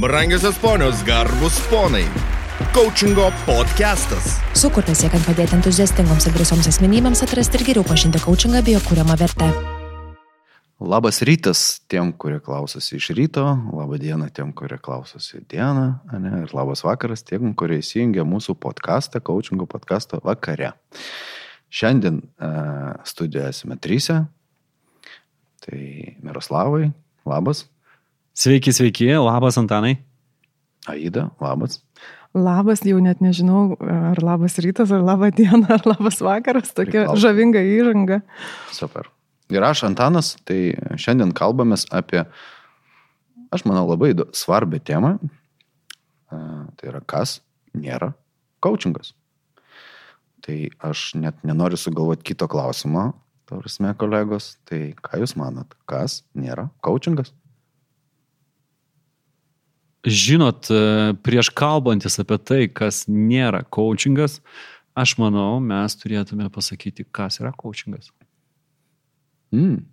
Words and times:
Brangiosios 0.00 0.56
ponios, 0.58 1.02
garbus 1.02 1.58
ponai. 1.66 2.04
Coachingo 2.70 3.32
podcastas. 3.42 4.36
Sukurtas 4.54 5.00
siekiant 5.02 5.24
padėti 5.26 5.56
entuziastingoms 5.56 6.28
ir 6.28 6.36
drąsioms 6.36 6.68
asmenybėms 6.70 7.24
atrasti 7.24 7.58
ir 7.58 7.64
geriau 7.66 7.86
pažinti 7.88 8.20
coachingą 8.22 8.60
bei 8.62 8.76
jo 8.76 8.82
kūriamą 8.84 9.16
vertę. 9.18 9.48
Labas 10.78 11.18
rytas 11.26 11.62
tiem, 11.90 12.12
kurie 12.14 12.38
klausosi 12.38 12.94
iš 13.00 13.08
ryto, 13.18 13.42
laba 13.74 13.98
diena 13.98 14.28
tiem, 14.30 14.52
kurie 14.54 14.78
klausosi 14.78 15.40
dieną, 15.50 15.86
ne, 16.14 16.34
ir 16.44 16.54
labas 16.54 16.84
vakaras 16.86 17.26
tiem, 17.26 17.50
kurie 17.58 17.80
įsijungia 17.82 18.22
mūsų 18.22 18.54
podcastą, 18.54 19.18
coachingo 19.18 19.66
podcastą 19.66 20.20
vakare. 20.22 20.76
Šiandien 21.74 22.20
uh, 22.22 22.94
studijoje 23.02 23.50
esame 23.50 23.80
trysia. 23.82 24.20
Tai 25.66 25.80
Miroslavai, 26.22 26.92
labas. 27.26 27.64
Sveiki, 28.38 28.70
sveiki, 28.70 29.08
labas 29.18 29.56
Antanai. 29.58 29.96
Aida, 30.86 31.24
labas. 31.42 31.80
Labas, 32.38 32.84
jau 32.86 33.00
net 33.02 33.18
nežinau, 33.18 33.72
ar 33.82 34.20
labas 34.22 34.54
rytas, 34.62 34.92
ar 34.94 35.02
labą 35.02 35.32
dieną, 35.34 35.64
ar 35.74 35.82
labas 35.82 36.20
vakaras, 36.22 36.70
tokia 36.70 37.00
Priklauso. 37.00 37.18
žavinga 37.24 37.58
įžanga. 37.66 38.20
Super. 38.70 39.08
Ir 39.50 39.66
aš, 39.66 39.82
Antanas, 39.88 40.36
tai 40.46 40.76
šiandien 40.94 41.32
kalbamės 41.34 41.88
apie, 41.90 42.22
aš 43.50 43.66
manau, 43.66 43.88
labai 43.90 44.12
svarbią 44.30 44.80
temą. 44.86 45.12
Tai 46.30 46.92
yra, 46.92 47.02
kas 47.10 47.40
nėra 47.74 48.12
coachingas. 48.62 49.16
Tai 50.46 50.60
aš 50.92 51.08
net 51.18 51.42
nenoriu 51.42 51.80
sugalvoti 51.80 52.30
kito 52.30 52.46
klausimo, 52.46 53.08
taurasme 53.50 53.96
kolegos. 53.98 54.52
Tai 54.62 54.92
ką 54.94 55.24
Jūs 55.26 55.34
manot, 55.42 55.74
kas 55.90 56.20
nėra 56.38 56.68
coachingas? 56.86 57.34
Žinot, 60.08 60.70
e, 60.72 60.80
prieš 61.22 61.50
kalbantis 61.52 62.18
apie 62.22 62.38
tai, 62.40 62.62
kas 62.72 63.04
nėra 63.08 63.60
coachingas, 63.68 64.38
aš 64.96 65.14
manau, 65.20 65.58
mes 65.60 65.96
turėtume 66.00 66.48
pasakyti, 66.54 67.04
kas 67.12 67.40
yra 67.42 67.52
coachingas. 67.52 68.10
Mm. 69.52 69.84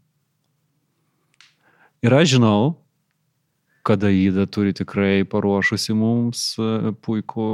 Ir 2.06 2.16
aš 2.16 2.36
žinau, 2.36 2.76
kad 3.86 4.04
Aida 4.08 4.48
turi 4.50 4.74
tikrai 4.74 5.26
paruošusi 5.30 5.94
mums 5.98 6.56
e, 6.58 6.94
puikų 7.06 7.50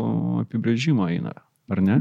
apibrėžimą, 0.46 1.10
Aina, 1.12 1.34
ar 1.72 1.82
ne? 1.84 1.98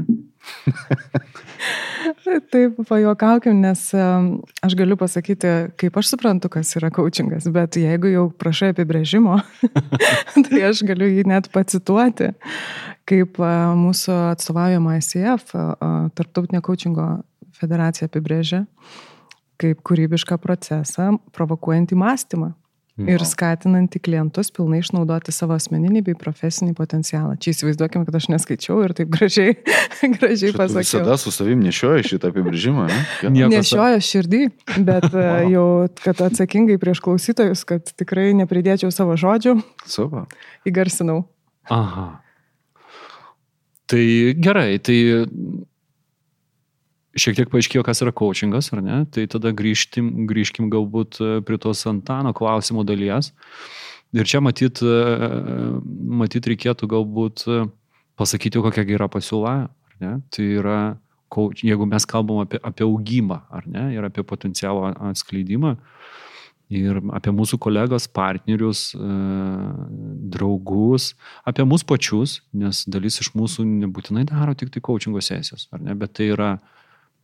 Taip, 2.51 2.79
pajokaukim, 2.87 3.59
nes 3.61 3.81
aš 3.93 4.75
galiu 4.77 4.97
pasakyti, 4.99 5.51
kaip 5.79 5.97
aš 5.99 6.13
suprantu, 6.13 6.49
kas 6.51 6.73
yra 6.79 6.89
coachingas, 6.93 7.47
bet 7.53 7.77
jeigu 7.79 8.11
jau 8.11 8.25
prašai 8.41 8.71
apibrėžimo, 8.73 9.37
tai 10.47 10.63
aš 10.69 10.83
galiu 10.87 11.09
jį 11.11 11.25
net 11.29 11.49
pacituoti, 11.53 12.31
kaip 13.09 13.39
a, 13.43 13.51
mūsų 13.77 14.17
atstovaujama 14.31 14.97
ICF, 14.99 15.53
a, 15.55 15.67
a, 15.75 15.91
Tarptautinė 16.17 16.63
coachingo 16.65 17.07
federacija 17.57 18.09
apibrėžia, 18.09 18.63
kaip 19.61 19.83
kūrybišką 19.85 20.39
procesą, 20.41 21.11
provokuojantį 21.35 21.99
mąstymą. 22.01 22.53
Ir 23.09 23.23
skatinantį 23.25 24.01
klientus 24.03 24.51
pilnai 24.53 24.81
išnaudoti 24.83 25.33
savo 25.33 25.55
asmeninį 25.57 26.03
bei 26.09 26.17
profesinį 26.17 26.75
potencialą. 26.77 27.37
Čia 27.41 27.53
įsivaizduokim, 27.55 28.05
kad 28.07 28.17
aš 28.19 28.27
neskaičiau 28.33 28.81
ir 28.85 28.93
taip 28.97 29.11
gražiai, 29.13 29.55
gražiai 30.17 30.53
pasakiau. 30.55 30.83
visada 30.83 31.17
su 31.21 31.33
savim 31.33 31.63
nešioji 31.65 32.09
šitą 32.13 32.31
apibrėžimą. 32.33 32.87
Ne? 32.91 33.47
Nešiojo 33.55 34.01
širdį, 34.05 34.41
bet 34.87 35.07
e, 35.15 35.27
jau, 35.53 35.67
kad 36.03 36.25
atsakingai 36.27 36.79
prieš 36.81 37.03
klausytojus, 37.05 37.63
kad 37.69 37.93
tikrai 37.97 38.31
nepridėčiau 38.41 38.91
savo 38.93 39.17
žodžių, 39.19 39.57
Super. 39.89 40.27
įgarsinau. 40.67 41.23
Aha. 41.71 42.09
Tai 43.91 44.03
gerai, 44.39 44.79
tai 44.79 44.97
šiek 47.17 47.37
tiek 47.37 47.51
paaiškėjo, 47.51 47.83
kas 47.85 48.01
yra 48.05 48.13
coachingas, 48.15 48.71
ar 48.75 48.81
ne? 48.85 49.01
Tai 49.11 49.25
tada 49.31 49.51
grįžtim, 49.55 50.25
grįžkim 50.29 50.71
galbūt 50.71 51.19
e, 51.19 51.29
prie 51.45 51.59
tos 51.61 51.83
Antano 51.89 52.33
klausimo 52.37 52.85
dalies. 52.87 53.31
Ir 54.15 54.27
čia 54.27 54.41
matyt, 54.43 54.81
e, 54.83 54.95
matyt 56.21 56.47
reikėtų 56.51 56.89
galbūt 56.91 57.45
e, 57.47 57.61
pasakyti, 58.19 58.63
kokia 58.63 58.85
yra 58.87 59.09
pasiūla, 59.11 59.55
ar 59.67 60.03
ne? 60.03 60.17
Tai 60.31 60.47
yra, 60.61 60.79
coach- 61.31 61.63
jeigu 61.67 61.87
mes 61.89 62.07
kalbam 62.07 62.43
apie, 62.45 62.59
apie 62.63 62.87
augimą, 62.87 63.41
ar 63.51 63.67
ne? 63.67 63.89
Ir 63.95 64.07
apie 64.07 64.25
potencialo 64.27 64.91
atskleidimą. 65.11 65.77
Ir 66.71 67.01
apie 67.11 67.33
mūsų 67.35 67.57
kolegas, 67.59 68.05
partnerius, 68.07 68.93
e, 68.95 69.07
draugus, 70.31 71.11
apie 71.43 71.65
mus 71.67 71.83
pačius, 71.83 72.39
nes 72.55 72.85
dalis 72.87 73.19
iš 73.19 73.33
mūsų 73.35 73.65
nebūtinai 73.67 74.23
daro 74.29 74.55
tik 74.55 74.71
tai 74.71 74.79
coachingo 74.79 75.19
sesijas, 75.19 75.67
ar 75.75 75.83
ne? 75.83 75.97
Bet 75.99 76.15
tai 76.15 76.31
yra 76.31 76.53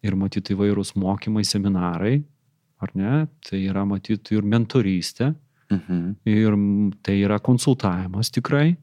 ir 0.04 0.16
matyti 0.16 0.54
įvairūs 0.56 0.94
mokymai, 0.96 1.44
seminarai, 1.46 2.24
ar 2.82 2.90
ne? 2.96 3.28
Tai 3.50 3.58
yra 3.70 3.86
matyti 3.86 4.38
ir 4.38 4.42
mentorystė, 4.44 5.36
Mhm. 5.70 6.16
ir 6.26 6.52
tai 7.04 7.18
yra 7.26 7.40
konsultavimas 7.40 8.30
tikrai. 8.32 8.78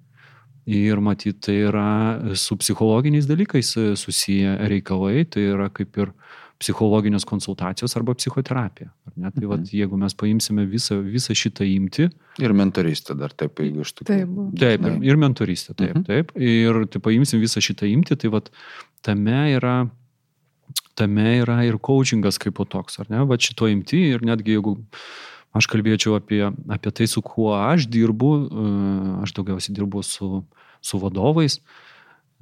Ir 0.67 0.97
matyti, 0.97 1.41
tai 1.41 1.55
yra 1.69 2.35
su 2.37 2.57
psichologiniais 2.57 3.27
dalykais 3.27 3.77
e, 3.77 3.95
susiję 3.97 4.59
reikalai, 4.69 5.25
tai 5.29 5.43
yra 5.53 5.69
kaip 5.71 5.97
ir 5.99 6.13
psichologinės 6.61 7.25
konsultacijos 7.29 7.97
arba 7.97 8.15
psichoterapija. 8.15 8.89
ar 9.07 9.13
Ne? 9.17 9.31
Tai 9.31 9.41
Mhm. 9.45 9.49
vat, 9.51 9.61
jeigu 9.71 9.97
mes 9.99 10.15
paimsime 10.15 10.67
visą, 10.71 11.03
visą 11.05 11.35
šitą 11.35 11.65
imti, 11.69 12.11
Ir 12.41 12.51
mentoristė 12.53 13.17
dar 13.19 13.29
taip, 13.31 13.55
jeigu 13.57 13.81
iš 13.81 13.93
tikrųjų. 13.95 14.57
Taip. 14.59 14.81
Taip, 14.83 15.03
ir 15.05 15.17
mentoristė, 15.17 15.75
taip, 15.77 15.95
Mhm. 15.95 16.05
taip. 16.05 16.33
Ir 16.37 16.87
tai 16.87 17.01
paimsim 17.01 17.41
visą 17.41 17.61
šitą 17.61 17.87
imti, 17.93 18.17
tai 18.17 18.29
vat, 18.31 18.51
tame 19.03 19.55
yra, 19.57 19.89
tame 20.99 21.39
yra 21.43 21.61
ir 21.67 21.79
coachingas 21.83 22.39
kaip 22.41 22.57
po 22.59 22.67
toks, 22.69 22.99
ar 23.03 23.11
ne? 23.13 23.23
Va 23.29 23.39
šito 23.41 23.69
imti 23.71 24.01
ir 24.15 24.25
netgi 24.27 24.57
jeigu 24.57 24.77
aš 25.55 25.69
kalbėčiau 25.71 26.17
apie, 26.19 26.43
apie 26.75 26.93
tai, 26.95 27.07
su 27.11 27.23
kuo 27.25 27.53
aš 27.57 27.87
dirbu, 27.91 28.31
e, 28.35 28.71
aš 29.27 29.35
daugiausiai 29.37 29.77
dirbu 29.77 30.03
su, 30.07 30.43
su 30.83 31.01
vadovais, 31.03 31.61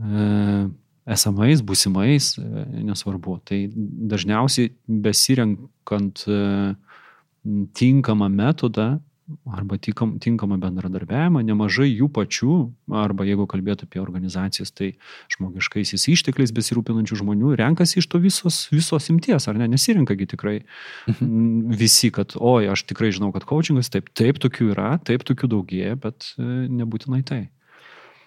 e, 0.01 0.29
esamais, 1.13 1.65
būsimais, 1.67 2.33
e, 2.41 2.65
nesvarbu. 2.89 3.39
Tai 3.49 3.61
dažniausiai 4.13 4.73
besirenkant 4.87 6.25
tinkamą 7.77 8.29
metodą 8.33 8.89
arba 9.47 9.79
tinkam, 9.83 10.19
tinkamą 10.23 10.59
bendradarbiavimą, 10.63 11.43
nemažai 11.47 11.89
jų 11.91 12.09
pačių, 12.13 12.57
arba 13.03 13.27
jeigu 13.29 13.47
kalbėtų 13.51 13.87
apie 13.89 14.01
organizacijas, 14.03 14.73
tai 14.73 14.93
žmogiškaisiais 15.35 16.05
ištekliais 16.13 16.53
besirūpinančių 16.57 17.19
žmonių 17.23 17.55
renkasi 17.61 17.99
iš 18.03 18.09
to 18.13 18.21
visos, 18.23 18.67
visos 18.73 19.09
imties, 19.13 19.49
ar 19.49 19.59
ne? 19.61 19.69
Nesirinkagi 19.73 20.29
tikrai 20.35 20.59
mm, 21.19 21.73
visi, 21.81 22.13
kad, 22.15 22.37
oi, 22.37 22.69
aš 22.73 22.85
tikrai 22.91 23.11
žinau, 23.15 23.33
kad 23.35 23.47
coachingas, 23.49 23.91
taip, 23.93 24.13
taip 24.19 24.39
tokių 24.43 24.71
yra, 24.75 24.93
taip 25.05 25.25
tokių 25.29 25.51
daugėja, 25.57 25.97
bet 26.03 26.33
e, 26.39 26.47
nebūtinai 26.71 27.23
tai. 27.27 27.43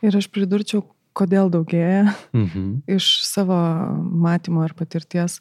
Ir 0.05 0.17
aš 0.19 0.27
pridurčiau, 0.33 0.83
kodėl 1.16 1.47
daugėja 1.53 2.11
Mhm. 2.35 2.83
iš 2.91 3.23
savo 3.23 3.55
matymo 4.01 4.66
ir 4.67 4.73
patirties, 4.75 5.39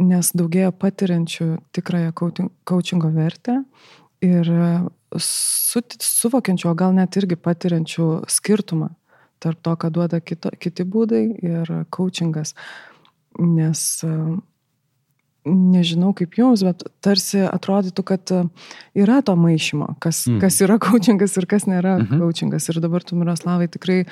nes 0.00 0.32
daugėja 0.34 0.72
patiriančių 0.72 1.46
tikrąją 1.76 2.14
coaching- 2.18 2.50
coachingo 2.66 3.10
vertę 3.14 3.60
ir 4.24 4.50
su, 5.20 5.82
suvokiančių, 6.00 6.68
o 6.70 6.74
gal 6.78 6.96
net 6.96 7.16
irgi 7.20 7.38
patiriančių 7.40 8.08
skirtumą 8.32 8.90
tarp 9.44 9.60
to, 9.60 9.76
ką 9.76 9.90
duoda 9.92 10.20
kito, 10.24 10.52
kiti 10.60 10.86
būdai 10.88 11.24
ir 11.44 11.70
coachingas. 11.92 12.54
Nes 13.36 13.82
e, 14.06 14.12
nežinau 15.44 16.14
kaip 16.16 16.38
jums, 16.38 16.62
bet 16.64 16.86
tarsi 17.04 17.42
atrodytų, 17.44 18.04
kad 18.08 18.32
e, 18.32 18.42
yra 19.04 19.20
to 19.26 19.34
maišymo, 19.36 19.96
kas, 20.00 20.24
mm. 20.30 20.40
kas 20.44 20.60
yra 20.64 20.78
coachingas 20.80 21.36
ir 21.36 21.48
kas 21.50 21.68
nėra 21.68 21.98
Mhm. 21.98 22.08
mhm. 22.08 22.22
coachingas. 22.24 22.68
Ir 22.72 22.80
dabar 22.84 23.04
tu, 23.04 23.18
Miroslavai, 23.20 23.68
tikrai 23.68 24.04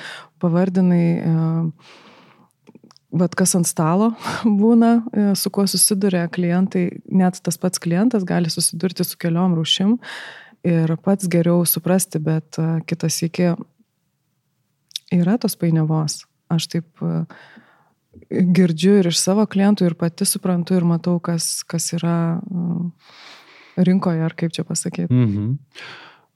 pavardinai, 0.42 1.06
e, 1.16 1.36
vat 3.12 3.34
kas 3.38 3.54
ant 3.58 3.68
stalo 3.68 4.12
būna, 4.62 4.92
e, 5.12 5.26
su 5.38 5.52
kuo 5.54 5.66
susiduria 5.70 6.26
klientai, 6.32 6.88
net 7.12 7.40
tas 7.44 7.58
pats 7.60 7.82
klientas 7.82 8.26
gali 8.28 8.50
susidurti 8.52 9.06
su 9.06 9.18
keliom 9.20 9.56
rūšim 9.58 9.96
ir 10.68 10.94
pats 11.02 11.28
geriau 11.30 11.66
suprasti, 11.68 12.22
bet 12.22 12.60
e, 12.60 12.68
kitas 12.88 13.20
iki 13.26 13.52
yra 15.12 15.38
tos 15.40 15.58
painiavos. 15.60 16.22
Aš 16.52 16.68
taip 16.72 17.04
e, 17.04 17.24
girdžiu 18.30 18.98
ir 19.00 19.10
iš 19.12 19.20
savo 19.20 19.44
klientų, 19.48 19.90
ir 19.90 19.98
pati 19.98 20.28
suprantu, 20.28 20.76
ir 20.78 20.86
matau, 20.88 21.18
kas, 21.24 21.62
kas 21.68 21.92
yra 21.96 22.16
rinkoje, 23.76 24.24
ar 24.24 24.34
kaip 24.36 24.52
čia 24.54 24.64
pasakyti. 24.68 25.12
Mhm. 25.12 25.52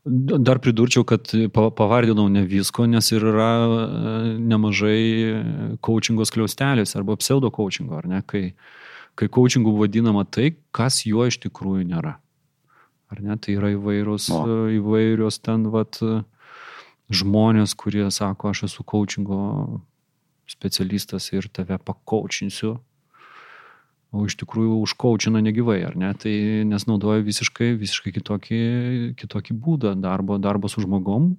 Dar 0.06 0.61
pridurčiau, 0.62 1.03
kad 1.05 1.26
pa- 1.53 1.70
pavardinau 1.75 2.29
ne 2.31 2.44
visko, 2.47 2.85
nes 2.87 3.08
ir 3.11 3.25
yra 3.26 3.49
e, 3.67 4.20
nemažai 4.38 5.00
coachingo 5.82 6.23
skliaustelės 6.29 6.94
arba 6.94 7.17
pseudo 7.19 7.50
coachingo, 7.50 7.97
ar 7.99 8.06
ne, 8.06 8.20
kai, 8.23 8.53
kai 9.19 9.26
coachingu 9.26 9.73
vadinama 9.81 10.23
tai, 10.23 10.53
kas 10.70 11.00
juo 11.08 11.26
iš 11.26 11.41
tikrųjų 11.43 11.88
nėra. 11.91 12.14
Ar 13.11 13.23
ne, 13.23 13.35
tai 13.43 13.56
yra 13.58 13.73
įvairūs, 13.75 14.31
O. 14.31 14.44
įvairios 14.79 15.41
ten, 15.43 15.67
vat, 15.75 15.99
žmonės, 17.11 17.75
kurie 17.79 18.06
sako, 18.11 18.50
aš 18.55 18.64
esu 18.70 18.87
coachingo 18.87 19.81
specialistas 20.47 21.32
ir 21.35 21.50
tave 21.50 21.79
pakaučinsiu, 21.82 22.76
o 24.14 24.25
iš 24.26 24.37
tikrųjų 24.41 24.79
užkaučina 24.85 25.43
negyvai, 25.44 25.81
ar 25.88 25.97
ne? 25.99 26.12
Tai 26.19 26.35
nes 26.69 26.87
naudoja 26.88 27.25
visiškai, 27.26 27.73
visiškai 27.81 28.12
kitokį, 28.17 28.61
kitokį 29.19 29.56
būdą 29.62 29.94
darbo, 30.00 30.38
darbo 30.43 30.70
su 30.73 30.85
žmogom, 30.85 31.32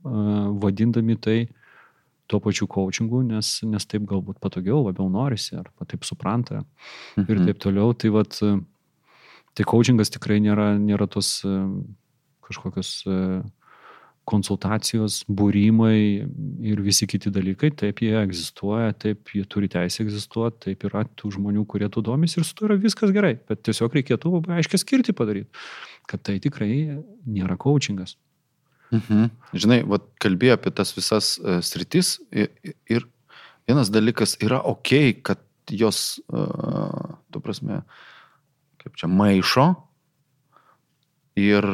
vadindami 0.62 1.18
tai 1.20 1.38
tuo 2.28 2.42
pačiu 2.44 2.68
coachingu, 2.68 3.22
nes, 3.24 3.54
nes 3.64 3.88
taip 3.88 4.04
galbūt 4.08 4.42
patogiau, 4.44 4.82
labiau 4.90 5.08
norisi, 5.12 5.56
ar 5.56 5.70
taip 5.88 6.04
supranta 6.08 6.62
mhm. 6.62 7.30
ir 7.32 7.46
taip 7.48 7.62
toliau. 7.64 7.96
Tai, 7.96 8.12
vat, 8.18 8.40
tai 9.56 9.68
coachingas 9.68 10.12
tikrai 10.14 10.42
nėra, 10.44 10.74
nėra 10.82 11.08
tos 11.12 11.40
kažkokios 12.48 12.92
konsultacijos, 14.28 15.22
būrimai 15.32 15.98
ir 16.68 16.82
visi 16.84 17.08
kiti 17.08 17.32
dalykai, 17.34 17.72
taip 17.80 18.02
jie 18.04 18.12
egzistuoja, 18.20 18.92
taip 19.00 19.32
jie 19.32 19.46
turi 19.48 19.70
teisę 19.72 20.04
egzistuoti, 20.04 20.60
taip 20.68 20.84
yra 20.90 21.06
tų 21.20 21.32
žmonių, 21.38 21.64
kurie 21.70 21.88
tu 21.94 22.04
domis 22.04 22.36
ir 22.36 22.44
su 22.48 22.58
tuo 22.58 22.68
yra 22.68 22.80
viskas 22.82 23.14
gerai, 23.16 23.38
bet 23.48 23.64
tiesiog 23.68 23.96
reikėtų 23.96 24.34
labai 24.36 24.60
aiškiai 24.60 24.84
skirti 24.84 25.16
padaryti, 25.16 25.48
kad 26.12 26.26
tai 26.28 26.38
tikrai 26.44 26.72
nėra 27.24 27.56
coachingas. 27.62 28.18
Mhm. 28.96 29.32
Žinai, 29.56 29.82
vat, 29.88 30.06
kalbėjai 30.24 30.60
apie 30.60 30.72
tas 30.76 30.94
visas 30.96 31.36
uh, 31.40 31.60
sritis 31.64 32.18
ir, 32.32 32.52
ir 32.92 33.08
vienas 33.68 33.92
dalykas 33.92 34.38
yra 34.44 34.60
ok, 34.64 34.94
kad 35.28 35.44
jos, 35.72 36.20
uh, 36.32 37.18
tu 37.32 37.44
prasme, 37.44 37.82
kaip 38.84 39.00
čia 39.00 39.12
maišo 39.12 39.72
ir 41.38 41.68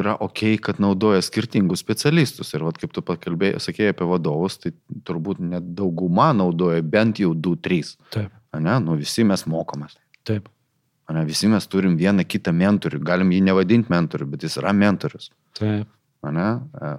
yra 0.00 0.14
ok, 0.22 0.42
kad 0.64 0.80
naudoja 0.82 1.22
skirtingus 1.24 1.82
specialistus. 1.84 2.52
Ir 2.54 2.64
vat, 2.66 2.78
kaip 2.80 2.94
tu 2.94 3.02
pakalbėjai, 3.04 3.60
sakėjai 3.62 3.94
apie 3.94 4.08
vadovus, 4.08 4.58
tai 4.62 4.74
turbūt 5.06 5.42
net 5.42 5.72
dauguma 5.78 6.32
naudoja 6.36 6.82
bent 6.82 7.20
jau 7.22 7.34
2-3. 7.34 7.94
Taip. 8.14 8.32
Ne, 8.54 8.78
nu 8.82 8.98
visi 9.00 9.24
mes 9.26 9.46
mokomės. 9.50 9.96
Taip. 10.26 10.48
Ne, 11.12 11.24
visi 11.28 11.50
mes 11.52 11.66
turim 11.68 11.98
vieną 12.00 12.24
kitą 12.24 12.54
mentorių, 12.56 13.02
galim 13.04 13.32
jį 13.34 13.42
nevadinti 13.50 13.92
mentoriu, 13.92 14.28
bet 14.30 14.46
jis 14.46 14.56
yra 14.62 14.72
mentorius. 14.72 15.28
Taip. 15.58 15.90
Ne? 16.32 16.46
E, 16.80 16.92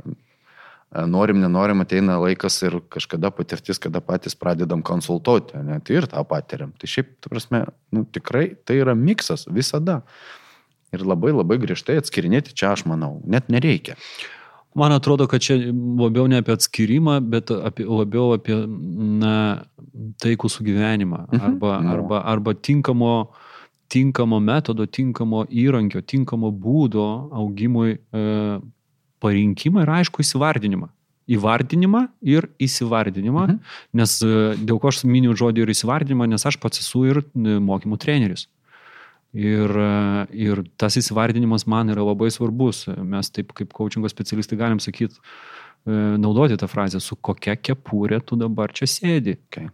e, 0.94 1.06
norim, 1.10 1.40
nenorim, 1.42 1.82
ateina 1.82 2.20
laikas 2.22 2.60
ir 2.68 2.78
kažkada 2.94 3.32
patirtis, 3.34 3.82
kada 3.82 4.04
patys 4.06 4.38
pradedam 4.38 4.84
konsultuoti, 4.86 5.58
ne? 5.66 5.80
tai 5.82 5.98
ir 5.98 6.10
tą 6.12 6.22
patiriam. 6.30 6.76
Tai 6.78 6.90
šiaip, 6.92 7.16
tu 7.24 7.32
prasme, 7.34 7.64
nu, 7.96 8.06
tikrai 8.06 8.52
tai 8.68 8.78
yra 8.84 8.94
miksas 9.00 9.48
visada. 9.50 10.04
Ir 10.96 11.06
labai 11.06 11.34
labai 11.36 11.60
griežtai 11.62 12.00
atskirinėti 12.02 12.56
čia 12.58 12.72
aš 12.74 12.86
manau, 12.90 13.20
net 13.30 13.52
nereikia. 13.54 14.00
Man 14.76 14.92
atrodo, 14.92 15.24
kad 15.32 15.40
čia 15.40 15.56
labiau 16.00 16.28
ne 16.28 16.42
apie 16.42 16.52
atskirimą, 16.52 17.22
bet 17.32 17.52
apie, 17.54 17.86
labiau 17.88 18.34
apie 18.36 18.58
na, 18.68 19.36
taikų 20.20 20.52
sugyvenimą 20.52 21.22
mhm. 21.30 21.44
arba, 21.48 21.78
no. 21.80 21.94
arba, 21.94 22.20
arba 22.28 22.54
tinkamo, 22.60 23.14
tinkamo 23.92 24.42
metodo, 24.44 24.84
tinkamo 24.84 25.46
įrankio, 25.48 26.04
tinkamo 26.04 26.52
būdo 26.52 27.06
augimui 27.40 27.96
e, 27.96 28.26
parinkimą 29.24 29.86
ir 29.86 29.94
aišku 30.02 30.26
įsivardinimą. 30.26 30.92
Įvardinimą 31.26 32.04
ir 32.28 32.52
įsivardinimą, 32.62 33.46
mhm. 33.48 33.78
nes 33.96 34.18
e, 34.28 34.34
dėl 34.60 34.84
ko 34.84 34.92
aš 34.92 35.06
miniu 35.08 35.38
žodį 35.40 35.64
ir 35.64 35.72
įsivardinimą, 35.72 36.28
nes 36.36 36.44
aš 36.52 36.60
pats 36.60 36.84
esu 36.84 37.08
ir 37.14 37.24
e, 37.24 37.56
mokymų 37.64 38.02
treneris. 38.04 38.50
Ir, 39.36 39.72
ir 40.32 40.62
tas 40.80 40.96
įsivardinimas 40.96 41.66
man 41.68 41.92
yra 41.92 42.06
labai 42.08 42.30
svarbus. 42.32 42.86
Mes 42.88 43.32
taip 43.36 43.52
kaip 43.58 43.74
coachingo 43.76 44.08
specialistai 44.12 44.60
galim 44.60 44.80
sakyti, 44.80 45.20
e, 45.20 45.98
naudoti 46.22 46.56
tą 46.60 46.70
frazę, 46.72 47.02
su 47.04 47.18
kokia 47.20 47.58
kepurė 47.60 48.22
tu 48.24 48.40
dabar 48.40 48.72
čia 48.76 48.88
sėdi. 48.88 49.36
Okay. 49.50 49.68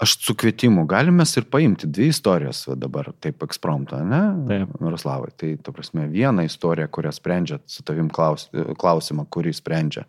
Aš 0.00 0.18
su 0.24 0.34
kvietimu 0.36 0.86
galime 0.88 1.24
ir 1.36 1.46
paimti 1.52 1.88
dvi 1.88 2.08
istorijas 2.08 2.62
dabar, 2.76 3.10
taip 3.20 3.42
ekspromptą, 3.44 4.00
ne? 4.08 4.20
Taip. 4.48 4.76
Miroslavai, 4.80 5.32
tai 5.36 5.54
ta 5.60 5.72
prasme 5.76 6.06
viena 6.08 6.44
istorija, 6.44 6.88
kurią 6.88 7.12
sprendžia 7.12 7.58
su 7.68 7.84
tavim 7.84 8.08
klaus, 8.08 8.48
klausimą, 8.80 9.26
kurį 9.28 9.52
sprendžia 9.56 10.06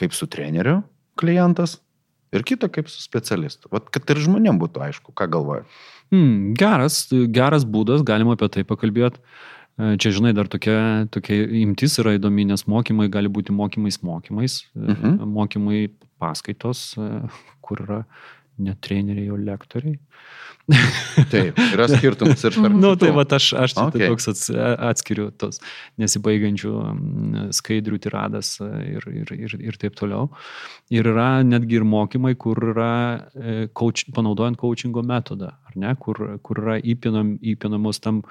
kaip 0.00 0.14
su 0.16 0.26
treneriu 0.26 0.80
klientas 1.20 1.76
ir 2.32 2.44
kita 2.48 2.70
kaip 2.72 2.88
su 2.88 3.02
specialistu. 3.02 3.68
Vat, 3.72 3.90
kad 3.92 4.08
ir 4.10 4.22
žmonėm 4.24 4.60
būtų 4.60 4.86
aišku, 4.88 5.12
ką 5.12 5.28
galvoja. 5.32 5.66
Hmm, 6.12 6.52
geras, 6.58 7.06
geras 7.32 7.64
būdas, 7.64 8.04
galima 8.04 8.36
apie 8.36 8.50
tai 8.52 8.66
pakalbėti. 8.68 9.22
E, 9.80 9.94
čia, 9.96 10.12
žinai, 10.12 10.34
dar 10.36 10.50
tokia, 10.52 11.06
tokia 11.12 11.46
imtis 11.62 11.96
yra 12.02 12.18
įdomi, 12.18 12.44
nes 12.50 12.66
mokymai 12.68 13.08
gali 13.12 13.32
būti 13.32 13.54
mokymais 13.56 14.02
mokymais, 14.04 14.58
e, 14.76 14.92
mhm. 14.92 15.22
mokymai 15.32 15.86
paskaitos, 16.20 16.90
e, 17.00 17.08
kur 17.64 17.80
yra 17.86 18.02
ne 18.58 18.76
treneriai, 18.80 19.30
o 19.32 19.38
lektoriai. 19.40 19.98
Taip, 21.32 21.56
yra 21.58 21.88
skirtumas 21.90 22.44
ir 22.46 22.54
tarp. 22.54 22.68
Na, 22.68 22.70
nu, 22.70 22.92
tai 22.98 23.10
va, 23.14 23.24
aš, 23.34 23.48
aš 23.58 23.74
okay. 23.82 24.06
toks 24.12 24.28
atskiriu 24.52 25.26
tos 25.34 25.58
nesibaigiančių 26.00 26.72
skaidrių 27.56 27.98
tiradas 28.04 28.54
ir, 28.62 29.06
ir, 29.10 29.32
ir, 29.34 29.56
ir 29.58 29.78
taip 29.82 29.96
toliau. 29.98 30.28
Ir 30.94 31.08
yra 31.10 31.42
netgi 31.46 31.80
ir 31.80 31.86
mokymai, 31.88 32.34
kur 32.40 32.60
yra 32.72 32.92
coach, 33.78 34.06
panaudojant 34.14 34.60
coachingo 34.60 35.02
metodą, 35.06 35.50
ar 35.50 35.78
ne, 35.82 35.94
kur, 35.98 36.20
kur 36.46 36.62
yra 36.62 36.78
įpinam, 36.78 37.34
įpinamos 37.54 37.98
tam, 38.04 38.22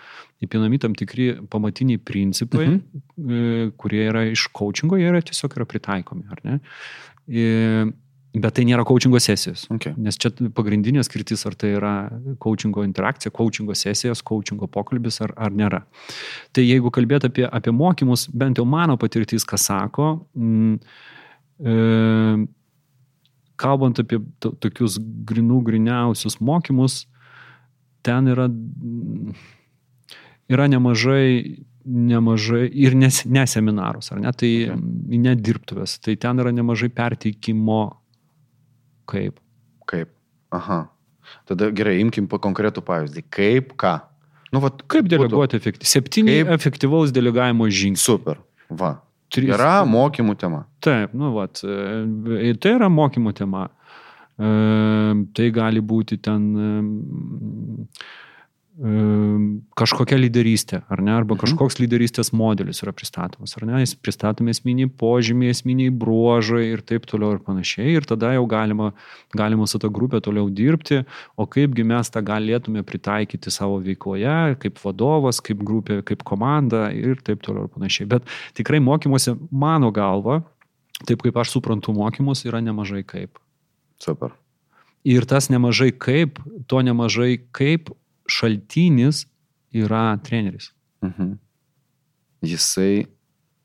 įpinami 0.45 0.79
tam 0.81 0.95
tikri 0.97 1.33
pamatiniai 1.51 1.99
principai, 1.99 2.69
mhm. 2.77 3.75
kurie 3.81 4.05
yra 4.07 4.23
iš 4.31 4.47
coachingo, 4.55 4.99
jie 5.01 5.11
yra 5.11 5.23
tiesiog 5.25 5.59
yra 5.59 5.67
pritaikomi, 5.67 6.29
ar 6.31 6.45
ne. 6.47 6.61
Ir, 7.31 7.91
Bet 8.31 8.55
tai 8.55 8.63
nėra 8.63 8.85
coachingo 8.87 9.19
sesijos. 9.19 9.65
Okay. 9.73 9.91
Nes 9.99 10.15
čia 10.19 10.29
pagrindinė 10.55 11.03
skirtis, 11.03 11.41
ar 11.49 11.55
tai 11.59 11.73
yra 11.75 11.93
coachingo 12.39 12.85
interakcija, 12.87 13.33
coachingo 13.35 13.75
sesijos, 13.75 14.21
coachingo 14.23 14.69
pokalbis 14.71 15.19
ar, 15.25 15.33
ar 15.35 15.51
nėra. 15.51 15.81
Tai 16.55 16.63
jeigu 16.63 16.93
kalbėt 16.95 17.27
apie, 17.27 17.43
apie 17.43 17.73
mokymus, 17.75 18.29
bent 18.31 18.61
jau 18.61 18.65
mano 18.67 18.95
patirtis, 19.01 19.43
ką 19.47 19.59
sako, 19.59 20.07
mm, 20.39 20.79
e, 21.59 21.75
kalbant 23.59 23.99
apie 23.99 24.21
to, 24.39 24.53
tokius 24.63 24.95
grinų 25.27 25.59
griniausius 25.67 26.39
mokymus, 26.39 27.01
ten 28.07 28.31
yra, 28.31 28.47
yra 30.47 30.71
nemažai 30.71 31.67
nemažai 31.81 32.67
ir 32.77 32.93
nes, 32.93 33.23
ne 33.25 33.41
seminarus, 33.49 34.11
ar 34.13 34.19
ne, 34.21 34.31
tai 34.37 34.49
ne 34.77 35.33
dirbtuvės, 35.33 35.95
tai 36.05 36.13
ten 36.21 36.37
yra 36.39 36.51
nemažai 36.53 36.91
perteikimo 36.93 37.81
Kaip? 39.11 39.39
Kaip? 39.91 40.11
Aha. 40.55 40.85
Tada 41.47 41.69
gerai, 41.75 41.99
imkim 42.03 42.27
po 42.31 42.39
konkretų 42.41 42.83
pavyzdį. 42.87 43.25
Kaip 43.33 43.75
ką? 43.79 43.97
Nu, 44.51 44.59
vat, 44.63 44.81
kaip 44.91 45.07
deleguoti 45.11 45.59
efektyviai? 45.59 45.91
Septyni 45.93 46.37
kaip... 46.41 46.51
efektyvaus 46.57 47.13
delegavimo 47.15 47.69
žingsniai. 47.71 48.03
Super. 48.03 48.41
Va. 48.69 48.97
Trys. 49.31 49.53
Yra 49.55 49.85
mokymų 49.87 50.35
tema. 50.39 50.65
Taip, 50.83 51.13
nu, 51.15 51.31
vat, 51.37 51.61
e, 51.63 52.51
tai 52.59 52.73
yra 52.75 52.89
mokymų 52.91 53.31
tema. 53.37 53.69
E, 54.35 54.49
tai 55.37 55.47
gali 55.55 55.83
būti 55.93 56.17
ten 56.19 56.49
kažkokia 58.79 60.15
lyderystė, 60.15 60.79
ar 60.87 61.01
ne, 61.03 61.11
arba 61.11 61.35
mhm. 61.35 61.41
kažkoks 61.43 61.75
lyderystės 61.81 62.31
modelis 62.31 62.79
yra 62.81 62.93
pristatomas, 62.95 63.53
ar 63.59 63.65
ne, 63.67 63.81
jis 63.83 63.93
pristatomi 63.99 64.53
esminiai 64.55 64.87
požymiai, 64.87 65.51
esminiai 65.51 65.91
bruožai 65.91 66.63
ir 66.71 66.81
taip 66.87 67.05
toliau 67.09 67.35
ir 67.35 67.41
panašiai, 67.43 67.97
ir 67.99 68.07
tada 68.07 68.31
jau 68.37 68.45
galima, 68.49 68.93
galima 69.35 69.67
su 69.67 69.81
ta 69.81 69.91
grupė 69.91 70.21
toliau 70.23 70.47
dirbti, 70.47 71.01
o 71.35 71.45
kaipgi 71.51 71.83
mes 71.83 72.13
tą 72.13 72.23
galėtume 72.23 72.85
pritaikyti 72.87 73.51
savo 73.51 73.81
veikloje, 73.83 74.55
kaip 74.63 74.79
vadovas, 74.85 75.43
kaip 75.43 75.61
grupė, 75.67 75.99
kaip 76.07 76.23
komanda 76.23 76.87
ir 76.95 77.19
taip 77.19 77.43
toliau 77.43 77.67
ir 77.67 77.75
panašiai. 77.75 78.07
Bet 78.15 78.29
tikrai 78.57 78.79
mokymuose, 78.79 79.35
mano 79.51 79.91
galva, 79.91 80.41
taip 81.03 81.27
kaip 81.27 81.43
aš 81.43 81.57
suprantu 81.57 81.93
mokymus, 81.97 82.47
yra 82.47 82.63
nemažai 82.63 83.03
kaip. 83.03 83.35
Super. 84.01 84.31
Ir 85.03 85.25
tas 85.27 85.49
nemažai 85.51 85.91
kaip, 85.91 86.39
to 86.71 86.79
nemažai 86.85 87.35
kaip 87.51 87.91
šaltinis 88.31 89.25
yra 89.75 90.11
treneris. 90.25 90.71
Mhm. 91.05 91.33
Jisai 92.41 93.05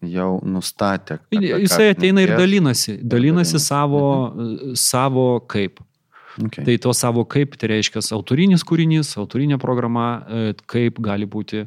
jau 0.06 0.36
nustatė. 0.44 1.18
Jisai 1.32 1.90
ateina 1.94 2.22
ir 2.24 2.34
dalinasi, 2.36 2.98
dalinasi 3.02 3.60
savo, 3.62 4.06
mhm. 4.32 4.74
savo 4.78 5.28
kaip. 5.48 5.80
Okay. 6.36 6.66
Tai 6.66 6.74
to 6.84 6.92
savo 6.92 7.24
kaip, 7.24 7.54
tai 7.56 7.70
reiškia 7.72 8.02
autorinis 8.12 8.64
kūrinys, 8.66 9.14
autorinė 9.16 9.56
programa, 9.56 10.08
e, 10.28 10.50
kaip 10.68 10.98
gali 11.00 11.24
būti 11.24 11.62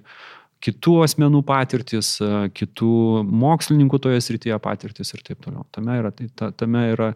kitų 0.61 0.93
asmenų 1.07 1.41
patirtis, 1.47 2.11
e, 2.21 2.29
kitų 2.53 3.23
mokslininkų 3.25 3.99
toje 4.03 4.21
srityje 4.21 4.59
patirtis 4.61 5.09
ir 5.15 5.23
taip 5.25 5.41
toliau. 5.41 5.65
Tame 5.73 5.97
yra, 6.03 6.13
tai, 6.13 6.29
tame 6.53 6.85
yra 6.91 7.15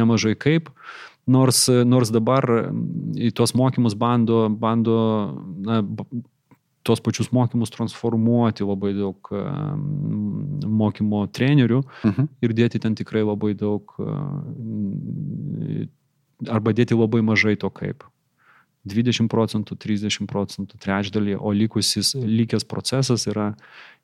nemažai 0.00 0.32
kaip. 0.32 0.72
Uh, 0.72 1.13
Nors, 1.26 1.68
nors 1.88 2.10
dabar 2.12 2.44
į 3.16 3.30
tuos 3.32 3.54
mokymus 3.56 3.94
bando, 3.96 4.48
bando 4.50 4.96
na, 5.64 5.78
tos 6.84 7.00
pačius 7.00 7.30
mokymus 7.32 7.70
transformuoti 7.72 8.60
labai 8.68 8.92
daug 8.92 9.16
mokymo 10.68 11.22
trenerių 11.32 11.80
Mhm. 12.04 12.28
ir 12.44 12.50
dėti 12.52 12.80
ten 12.80 12.94
tikrai 12.94 13.22
labai 13.24 13.54
daug, 13.56 13.88
e, 13.98 15.86
arba 16.50 16.72
dėti 16.76 16.92
labai 16.98 17.22
mažai 17.24 17.56
to 17.58 17.70
kaip. 17.70 18.04
20 18.86 19.28
procentų, 19.32 19.78
30 19.80 20.26
procentų, 20.28 20.76
trečdalį, 20.76 21.38
o 21.40 21.52
likusis, 21.56 22.12
likęs 22.20 22.66
procesas 22.68 23.24
yra, 23.26 23.54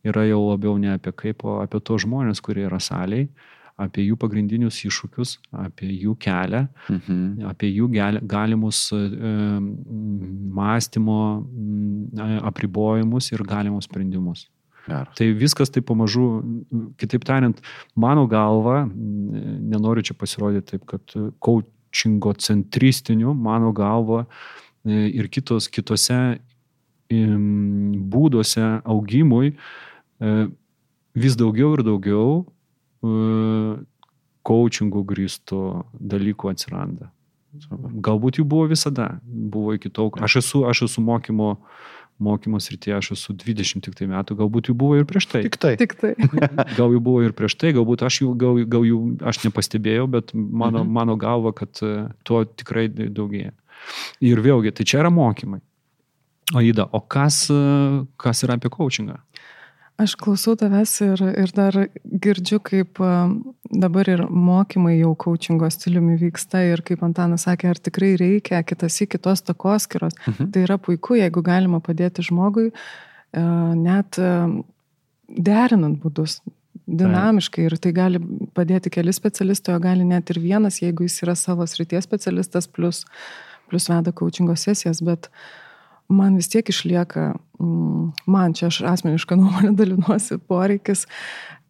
yra 0.03 0.25
jau 0.25 0.41
labiau 0.57 0.79
ne 0.81 0.95
apie 0.97 1.13
kaip, 1.13 1.45
o 1.45 1.61
apie 1.61 1.81
tos 1.85 2.07
žmonės, 2.07 2.41
kurie 2.41 2.65
yra 2.65 2.81
saliai, 2.81 3.29
apie 3.81 4.05
jų 4.11 4.17
pagrindinius 4.21 4.79
iššūkius, 4.87 5.37
apie 5.65 5.89
jų 6.03 6.13
kelią, 6.21 6.67
Mhm. 6.91 7.47
apie 7.49 7.71
jų 7.73 7.89
gal- 7.95 8.21
galimus 8.27 8.91
e, 8.93 9.01
mąstymo 10.61 11.19
apribojimus 12.45 13.33
ir 13.33 13.43
galimus 13.45 13.85
sprendimus. 13.89 14.49
Geras. 14.87 15.15
Tai 15.17 15.27
viskas 15.37 15.71
taip 15.71 15.85
pamažu, 15.87 16.25
kitaip 16.99 17.25
tariant, 17.25 17.59
mano 17.95 18.27
galva, 18.27 18.87
nenoriu 18.91 20.03
čia 20.03 20.15
pasirodyti 20.17 20.73
taip, 20.73 20.87
kad 20.89 21.15
coachingo 21.39 22.33
centristiniu, 22.41 23.35
mano 23.37 23.73
galva 23.77 24.25
e, 24.85 25.11
ir 25.21 25.29
kitos, 25.29 25.69
kitose 25.69 26.39
būduose 27.11 28.63
augimui 28.85 29.53
e, 30.21 30.49
vis 31.15 31.37
daugiau 31.37 31.75
ir 31.77 31.83
daugiau 31.87 32.47
coachingų 34.47 35.03
grįstų 35.09 35.61
dalykų 36.01 36.51
atsiranda. 36.53 37.11
Galbūt 38.05 38.39
jų 38.39 38.45
buvo 38.47 38.69
visada, 38.71 39.19
buvo 39.27 39.75
iki 39.75 39.91
tol. 39.91 40.13
Aš 40.23 40.37
esu, 40.41 40.61
aš 40.71 40.85
esu 40.87 41.03
mokymo, 41.03 41.57
mokymo 42.23 42.61
srityje, 42.63 42.95
aš 43.01 43.09
esu 43.17 43.35
20 43.35 43.83
tik 43.89 43.97
tai 43.99 44.07
metų, 44.11 44.37
galbūt 44.39 44.71
jų 44.71 44.75
buvo 44.79 44.99
ir 45.01 45.07
prieš 45.09 45.27
tai. 45.33 45.43
Tik 45.49 45.57
tai. 45.59 45.73
Tik 45.81 45.97
tai. 45.99 46.13
Gal 46.79 46.95
jų 46.95 47.01
buvo 47.03 47.25
ir 47.27 47.35
prieš 47.35 47.57
tai, 47.59 47.73
galbūt 47.77 48.05
aš 48.07 48.21
jų, 48.23 48.35
gal, 48.39 48.61
gal 48.71 48.87
jų 48.87 49.01
aš 49.33 49.43
nepastebėjau, 49.49 50.07
bet 50.19 50.31
mano, 50.37 50.85
Mhm. 50.85 50.93
mano 51.01 51.17
galva, 51.17 51.53
kad 51.57 51.83
e, 51.83 52.09
to 52.25 52.45
tikrai 52.45 52.87
daugėja. 52.93 53.51
Ir 54.23 54.39
vėlgi, 54.45 54.71
tai 54.77 54.85
čia 54.85 55.01
yra 55.03 55.11
mokymai. 55.11 55.61
O 56.55 56.61
Ida, 56.67 56.85
o 56.93 57.01
kas, 57.01 57.45
e, 57.51 57.59
kas 58.19 58.45
yra 58.47 58.57
apie 58.59 58.71
coachingą? 58.71 59.19
Aš 60.01 60.15
klausau 60.17 60.55
tavęs 60.57 60.93
ir, 61.05 61.21
ir 61.43 61.51
dar 61.57 61.77
girdžiu, 62.05 62.61
kaip 62.65 63.01
dabar 63.71 64.09
ir 64.09 64.23
mokymai 64.31 64.95
jau 64.99 65.13
coachingo 65.19 65.69
stiliumi 65.71 66.17
vyksta 66.21 66.63
ir 66.71 66.81
kaip 66.87 67.03
Antanas 67.05 67.45
sakė, 67.49 67.75
ar 67.75 67.81
tikrai 67.81 68.15
reikia 68.21 68.63
kitas 68.65 68.97
į 69.05 69.11
kitos 69.17 69.45
takoskiros. 69.45 70.17
Mhm. 70.27 70.51
Tai 70.55 70.65
yra 70.65 70.79
puiku, 70.81 71.19
jeigu 71.21 71.43
galima 71.45 71.83
padėti 71.85 72.25
žmogui 72.25 72.71
net 73.35 74.19
derinant 75.31 76.01
būdus. 76.03 76.41
Dinamiškai 76.91 77.69
ir 77.69 77.77
tai 77.79 77.93
gali 77.95 78.19
padėti 78.57 78.91
keli 78.91 79.13
specialistai, 79.15 79.77
o 79.77 79.83
gali 79.83 80.03
net 80.07 80.31
ir 80.33 80.41
vienas, 80.43 80.81
jeigu 80.83 81.05
jis 81.07 81.21
yra 81.23 81.37
savo 81.39 81.67
srities 81.71 82.09
specialistas, 82.09 82.67
plus, 82.67 83.05
plus 83.71 83.87
veda 83.93 84.11
coachingo 84.17 84.57
sesijas, 84.59 84.99
bet 85.07 85.29
man 86.11 86.37
vis 86.37 86.49
tiek 86.51 86.69
išlieka, 86.69 87.35
mm, 87.61 88.11
man 88.27 88.55
čia 88.57 88.69
aš 88.71 88.83
asmenišką 88.93 89.37
nuomonę 89.41 89.73
dalinuosi, 89.79 90.41
poreikis 90.51 91.07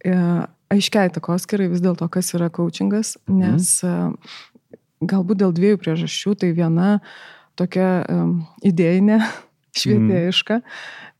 e, 0.04 0.16
aiškiai 0.73 1.12
takoskirai 1.14 1.68
vis 1.73 1.82
dėlto, 1.85 2.09
kas 2.12 2.32
yra 2.38 2.50
coachingas, 2.54 3.16
nes 3.28 3.73
e, 3.85 3.94
galbūt 5.00 5.42
dėl 5.42 5.54
dviejų 5.56 5.80
priežasčių, 5.82 6.35
tai 6.40 6.52
viena 6.56 6.99
tokia 7.61 7.88
e, 8.00 8.20
idėjinė, 8.73 9.20
švietėjiška, 9.80 10.61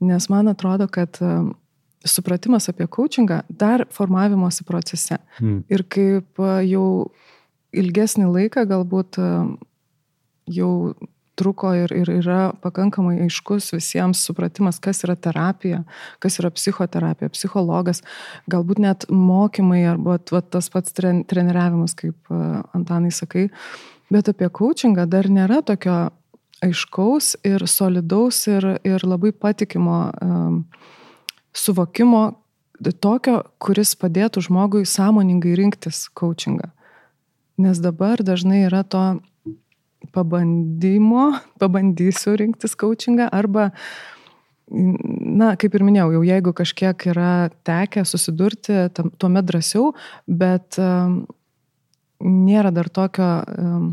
nes 0.08 0.30
man 0.32 0.50
atrodo, 0.50 0.88
kad 0.90 1.20
supratimas 2.00 2.70
apie 2.72 2.86
coachingą 2.88 3.42
dar 3.48 3.84
formavimosi 3.92 4.64
procese. 4.64 5.18
Mm. 5.38 5.58
Ir 5.68 5.84
kaip 5.92 6.40
jau 6.64 6.86
ilgesnį 7.76 8.30
laiką 8.32 8.64
galbūt 8.66 9.18
jau 10.50 10.70
truko 11.40 11.73
ir, 11.76 11.94
ir 11.97 12.11
yra 12.20 12.50
pakankamai 12.62 13.16
aiškus 13.25 13.73
visiems 13.73 14.20
supratimas, 14.26 14.80
kas 14.82 15.02
yra 15.06 15.16
terapija, 15.16 15.82
kas 16.20 16.38
yra 16.42 16.52
psichoterapija, 16.52 17.32
psichologas, 17.32 18.04
galbūt 18.50 18.82
net 18.85 19.09
mokymai 19.09 19.82
arba 19.94 20.18
va, 20.30 20.42
tas 20.42 20.68
pats 20.73 20.97
tren, 20.97 21.25
treniravimas, 21.28 21.97
kaip 21.99 22.32
a, 22.32 22.62
Antanai 22.76 23.12
sakai. 23.14 23.49
Bet 24.11 24.28
apie 24.32 24.49
coachingą 24.50 25.06
dar 25.09 25.30
nėra 25.30 25.61
tokio 25.66 26.11
aiškaus 26.64 27.37
ir 27.47 27.64
solidaus 27.70 28.42
ir, 28.50 28.66
ir 28.85 29.06
labai 29.06 29.32
patikimo 29.32 30.00
um, 30.20 30.61
suvokimo 31.56 32.25
tokio, 33.00 33.40
kuris 33.61 33.94
padėtų 34.00 34.44
žmogui 34.49 34.85
sąmoningai 34.88 35.54
rinktis 35.59 36.06
coachingą. 36.16 36.70
Nes 37.61 37.80
dabar 37.80 38.23
dažnai 38.25 38.64
yra 38.68 38.82
to 38.85 39.20
pabandymo, 40.14 41.26
pabandysiu 41.62 42.37
rinktis 42.40 42.76
coachingą 42.79 43.29
arba, 43.35 43.71
na, 44.71 45.55
kaip 45.61 45.75
ir 45.75 45.85
minėjau, 45.87 46.11
jau 46.19 46.23
jeigu 46.26 46.55
kažkiek 46.57 47.07
yra 47.12 47.33
tekę 47.67 48.05
susidurti, 48.09 48.76
tam, 48.97 49.11
tuomet 49.19 49.49
drąsiau, 49.49 49.93
bet 50.29 50.79
um, 50.83 51.23
nėra 52.21 52.73
dar 52.75 52.90
tokio 52.93 53.31
um, 53.57 53.90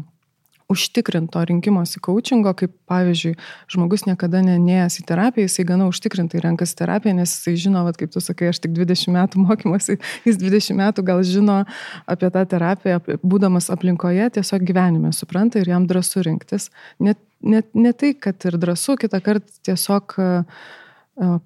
užtikrinto 0.71 1.39
rinkimosi 1.47 1.99
coachingo, 2.03 2.51
kaip 2.59 2.73
pavyzdžiui, 2.91 3.35
žmogus 3.71 4.03
niekada 4.07 4.41
nenėjęs 4.43 4.99
į 5.01 5.05
terapiją, 5.07 5.47
jisai 5.47 5.65
gana 5.69 5.87
užtikrintai 5.87 6.41
renkasi 6.43 6.75
terapiją, 6.81 7.15
nes 7.21 7.35
jisai 7.37 7.55
žino, 7.67 7.83
vat, 7.87 7.99
kaip 7.99 8.11
tu 8.11 8.23
sakai, 8.23 8.49
aš 8.51 8.59
tik 8.65 8.73
20 8.75 9.13
metų 9.15 9.43
mokymosi, 9.45 9.97
jis 10.27 10.39
20 10.41 10.79
metų 10.81 11.05
gal 11.07 11.23
žino 11.27 11.61
apie 12.09 12.31
tą 12.35 12.43
terapiją, 12.51 12.99
būdamas 13.23 13.71
aplinkoje, 13.73 14.27
tiesiog 14.39 14.67
gyvenime 14.67 15.13
supranta 15.15 15.63
ir 15.63 15.71
jam 15.71 15.87
drąsu 15.87 16.25
rinktis. 16.27 16.67
Net, 16.99 17.21
net 17.39 17.71
ne 17.77 17.95
tai, 17.95 18.11
kad 18.19 18.49
ir 18.49 18.59
drąsu, 18.59 18.97
kitą 18.99 19.23
kartą 19.23 19.63
tiesiog 19.71 20.19
uh, 20.19 20.67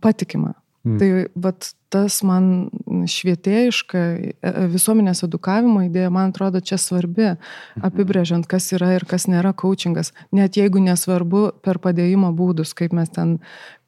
patikima. 0.02 0.56
Mm. 0.82 0.98
Tai 0.98 1.10
vat, 1.46 1.70
tas 1.94 2.24
man 2.26 2.72
švietėjiška 3.10 4.00
e, 4.02 4.54
visuomenės 4.72 5.24
edukavimo 5.28 5.84
idėja, 5.88 6.12
man 6.14 6.32
atrodo, 6.34 6.62
čia 6.62 6.80
svarbi, 6.82 7.34
apibrėžiant, 7.82 8.48
kas 8.50 8.72
yra 8.76 8.94
ir 8.98 9.06
kas 9.10 9.28
nėra 9.32 9.54
coachingas. 9.58 10.14
Net 10.36 10.60
jeigu 10.60 10.84
nesvarbu 10.84 11.48
per 11.66 11.82
padėjimo 11.84 12.34
būdus, 12.38 12.76
kaip 12.78 12.96
mes 12.98 13.12
ten, 13.14 13.38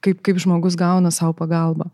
kaip, 0.04 0.22
kaip 0.26 0.42
žmogus 0.44 0.78
gauna 0.80 1.14
savo 1.14 1.36
pagalbą. 1.38 1.92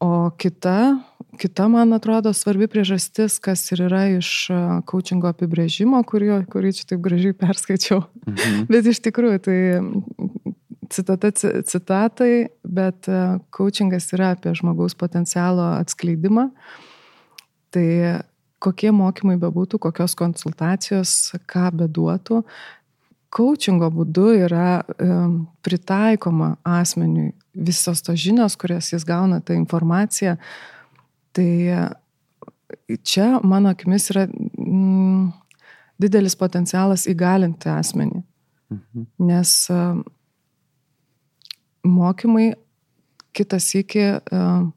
O 0.00 0.28
kita, 0.36 1.00
kita, 1.40 1.68
man 1.72 1.94
atrodo, 1.96 2.34
svarbi 2.36 2.68
priežastis, 2.68 3.38
kas 3.40 3.62
ir 3.72 3.86
yra 3.86 4.02
iš 4.18 4.50
coachingo 4.88 5.30
apibrėžimo, 5.32 6.02
kurį, 6.04 6.42
kurį 6.52 6.72
čia 6.76 6.84
taip 6.90 7.00
gražiai 7.04 7.36
perskaičiau. 7.36 8.02
Mhm. 8.26 8.66
Bet 8.72 8.90
iš 8.92 9.00
tikrųjų, 9.06 9.40
tai 9.46 9.58
citata 10.90 11.30
citatai, 11.32 12.48
bet 12.64 13.08
coachingas 13.54 14.08
yra 14.16 14.32
apie 14.36 14.54
žmogaus 14.56 14.96
potencialo 14.98 15.74
atskleidimą. 15.80 16.48
Tai 17.74 17.86
kokie 18.62 18.90
mokymai 18.94 19.36
bebūtų, 19.40 19.78
kokios 19.82 20.16
konsultacijos, 20.18 21.12
ką 21.50 21.68
beduotų, 21.82 22.42
coachingo 23.36 23.90
būdu 23.92 24.30
yra 24.46 24.80
um, 24.96 25.42
pritaikoma 25.66 26.54
asmeniui 26.64 27.34
visos 27.56 28.02
tos 28.04 28.18
žinios, 28.20 28.56
kurias 28.56 28.92
jis 28.92 29.04
gauna, 29.06 29.40
ta 29.44 29.56
informacija. 29.56 30.36
Tai 31.36 31.50
čia, 33.04 33.36
mano 33.44 33.72
akimis, 33.72 34.08
yra 34.14 34.26
mm, 34.28 35.28
didelis 36.02 36.36
potencialas 36.38 37.06
įgalinti 37.10 37.70
asmenį. 37.72 38.22
Mhm. 38.72 39.06
Nes 39.28 39.52
mokymai 41.86 42.52
kitas 43.36 43.68
iki 43.76 44.04
um, 44.32 44.70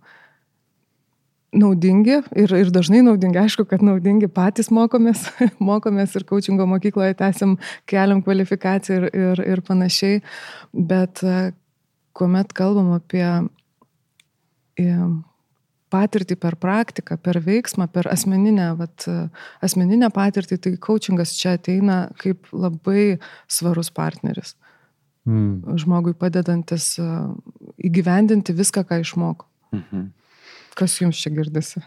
naudingi 1.56 2.20
ir, 2.38 2.54
ir 2.54 2.72
dažnai 2.74 3.02
naudingi, 3.06 3.40
aišku, 3.42 3.66
kad 3.70 3.84
naudingi 3.86 4.30
patys 4.32 4.70
mokomės, 4.74 5.26
mokomės 5.72 6.14
ir 6.20 6.28
coachingo 6.30 6.68
mokykloje 6.70 7.18
tęsim, 7.20 7.56
keliam 7.90 8.22
kvalifikaciją 8.26 9.00
ir, 9.00 9.08
ir, 9.14 9.42
ir 9.56 9.64
panašiai, 9.66 10.22
bet 10.74 11.24
uh, 11.26 11.50
kuomet 12.18 12.54
kalbam 12.58 12.94
apie 12.98 13.26
um, 14.84 15.18
patirtį 15.90 16.38
per 16.38 16.60
praktiką, 16.62 17.18
per 17.18 17.40
veiksmą, 17.42 17.88
per 17.90 18.12
asmeninę, 18.12 18.68
vat, 18.78 19.08
asmeninę 19.66 20.12
patirtį, 20.14 20.60
tai 20.62 20.74
coachingas 20.78 21.34
čia 21.40 21.56
ateina 21.58 22.04
kaip 22.22 22.52
labai 22.54 23.16
svarus 23.50 23.90
partneris 23.90 24.54
mm. 25.28 25.76
žmogui 25.82 26.14
padedantis 26.18 26.94
įgyvendinti 27.80 28.56
viską, 28.56 28.86
ką 28.88 29.02
išmoko. 29.04 29.48
Mhm. 29.76 30.08
Kas 30.80 30.94
jums 31.02 31.20
čia 31.20 31.32
girdisi? 31.34 31.82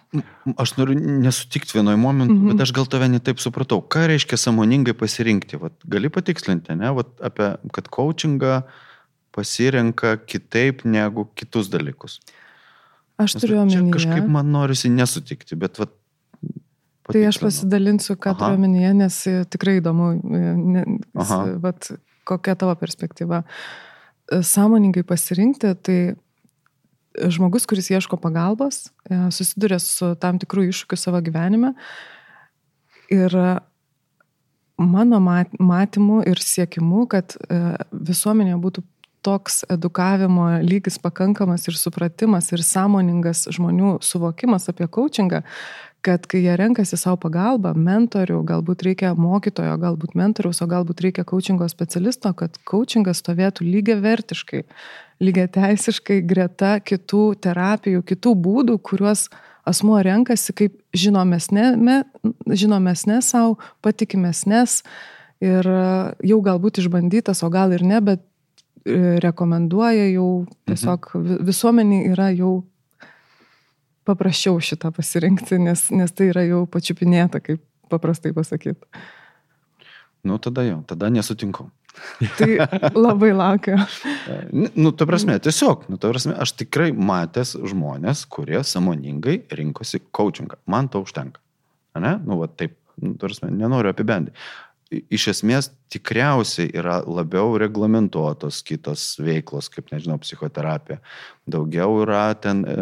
Aš 0.61 0.75
noriu 0.77 0.99
nesutikti 0.99 1.79
vienoje 1.79 1.97
momentu, 1.97 2.35
mhm. 2.35 2.51
bet 2.53 2.67
aš 2.67 2.75
gal 2.77 2.89
tave 2.91 3.07
netaip 3.09 3.41
supratau. 3.41 3.81
Ką 3.81 4.05
reiškia 4.11 4.37
samoningai 4.37 4.93
pasirinkti? 4.99 5.57
Vat, 5.63 5.79
gali 5.89 6.11
patikslinti, 6.13 6.77
ne? 6.77 6.91
Vat, 6.99 7.15
apie, 7.25 7.55
kad 7.73 7.89
coachingą 7.95 8.61
pasirenka 9.33 10.19
kitaip 10.29 10.85
negu 10.85 11.25
kitus 11.39 11.71
dalykus. 11.73 12.19
Aš 13.17 13.39
Nes 13.39 13.47
turiu 13.47 13.63
omenyje. 13.63 13.95
Kažkaip 13.97 14.29
man 14.29 14.53
norisi 14.53 14.93
nesutikti, 14.93 15.57
bet 15.57 15.81
vat, 15.81 15.95
Tai 17.03 17.19
aš 17.27 17.41
pasidalinsiu, 17.43 18.15
ką 18.15 18.37
turiu 18.39 18.57
omenyje, 18.61 18.93
nes 18.95 19.17
e, 19.27 19.33
tikrai 19.51 19.81
įdomu, 19.81 20.13
e, 20.23 20.43
ne, 20.55 20.83
s- 21.19 21.25
Aha. 21.25 21.39
vat, 21.65 21.89
kokia 22.29 22.55
tavo 22.59 22.75
perspektyva. 22.79 23.43
E, 24.33 24.43
Sąmoningai 24.43 25.05
pasirinkti, 25.07 25.75
tai 25.83 25.99
žmogus, 27.19 27.67
kuris 27.67 27.91
ieško 27.91 28.17
pagalbos, 28.17 28.89
e, 29.11 29.19
susiduria 29.35 29.79
su 29.83 30.15
tam 30.21 30.39
tikrų 30.43 30.69
iššūkių 30.71 30.99
savo 30.99 31.21
gyvenime. 31.25 31.75
Ir 33.13 33.35
e, 33.37 33.51
mano 34.81 35.21
mat- 35.21 35.59
matymu 35.61 36.23
ir 36.29 36.41
siekimu, 36.41 37.07
kad 37.13 37.37
e, 37.37 37.61
visuomenė 37.93 38.57
būtų 38.63 38.85
toks 39.23 39.63
edukavimo 39.71 40.49
lygis 40.67 40.99
pakankamas 40.99 41.69
ir 41.71 41.77
supratimas 41.79 42.51
ir 42.53 42.65
sąmoningas 42.67 43.47
žmonių 43.55 44.01
suvokimas 44.03 44.67
apie 44.73 44.89
coachingą, 44.91 45.45
kad 46.03 46.27
kai 46.27 46.43
jie 46.43 46.57
renkasi 46.59 46.99
savo 46.99 47.17
pagalbą, 47.23 47.73
mentorių, 47.79 48.41
galbūt 48.47 48.83
reikia 48.89 49.13
mokytojo, 49.15 49.77
galbūt 49.79 50.17
mentoriaus, 50.19 50.59
o 50.65 50.67
galbūt 50.71 51.05
reikia 51.05 51.25
coachingo 51.29 51.69
specialisto, 51.71 52.33
kad 52.35 52.59
coachingas 52.69 53.23
stovėtų 53.23 53.67
lygiai 53.69 54.01
vertiškai, 54.03 54.65
lygiai 55.23 55.47
teisiškai 55.55 56.19
greta 56.27 56.75
kitų 56.83 57.23
terapijų, 57.47 58.03
kitų 58.09 58.35
būdų, 58.47 58.79
kuriuos 58.83 59.29
asmuo 59.69 60.01
renkasi 60.03 60.55
kaip 60.59 60.75
žinomesnė, 60.97 61.69
žinomesnė 62.51 63.21
savo, 63.23 63.61
patikimesnės 63.87 64.81
ir 65.43 65.71
jau 66.27 66.43
galbūt 66.43 66.83
išbandytas, 66.83 67.45
o 67.47 67.51
gal 67.51 67.75
ir 67.75 67.87
ne, 67.87 68.03
bet 68.03 68.23
e, 68.83 69.21
rekomenduoja 69.23 70.11
jau 70.11 70.29
tiesiog 70.67 71.13
vi- 71.15 71.41
visuomeniai 71.47 72.11
yra 72.11 72.33
jau 72.35 72.65
paprasčiau 74.09 74.61
šitą 74.63 74.93
pasirinkti, 74.95 75.59
nes, 75.63 75.89
nes 75.95 76.15
tai 76.17 76.31
yra 76.33 76.45
jau 76.47 76.65
pačiupinėta, 76.71 77.43
kaip 77.45 77.63
paprastai 77.93 78.33
pasakyti. 78.37 79.03
Nu, 80.23 80.39
tada 80.39 80.65
jau, 80.67 80.81
tada 80.87 81.11
nesutinku. 81.11 81.69
Tai 82.39 82.51
labai 82.95 83.33
laukiu. 83.37 83.77
Nu, 84.83 84.93
ta 84.97 85.07
prasme, 85.09 85.37
tiesiog, 85.43 85.89
nu, 85.93 85.99
ta 86.01 86.09
prasme, 86.13 86.35
aš 86.41 86.55
tikrai 86.63 86.93
matęs 86.95 87.57
žmonės, 87.69 88.25
kurie 88.33 88.63
samoningai 88.65 89.43
rinkosi 89.53 90.01
coachingą. 90.15 90.61
Man 90.71 90.89
to 90.93 91.03
užtenka. 91.05 91.43
Ne? 92.01 92.15
Nu, 92.25 92.39
va 92.41 92.49
taip, 92.49 92.79
nu, 93.03 93.15
ta 93.17 93.27
prasme, 93.27 93.51
nenoriu 93.53 93.93
apibendrinti. 93.93 94.39
Iš 94.93 95.29
esmės, 95.33 95.71
tikriausiai 95.93 96.69
yra 96.77 96.99
labiau 97.07 97.55
reglamentuotos 97.61 98.61
kitos 98.67 99.07
veiklos, 99.23 99.71
kaip, 99.73 99.89
nežinau, 99.93 100.19
psichoterapija. 100.21 101.01
Daugiau 101.49 102.03
yra 102.05 102.27
ten 102.37 102.61
e, 102.69 102.77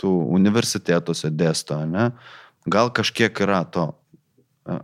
tų 0.00 0.12
universitetuose 0.34 1.30
dėsto, 1.30 1.78
ne? 1.86 2.10
Gal 2.66 2.90
kažkiek 2.96 3.44
yra 3.44 3.62
to. 3.70 3.90
E, 4.66 4.78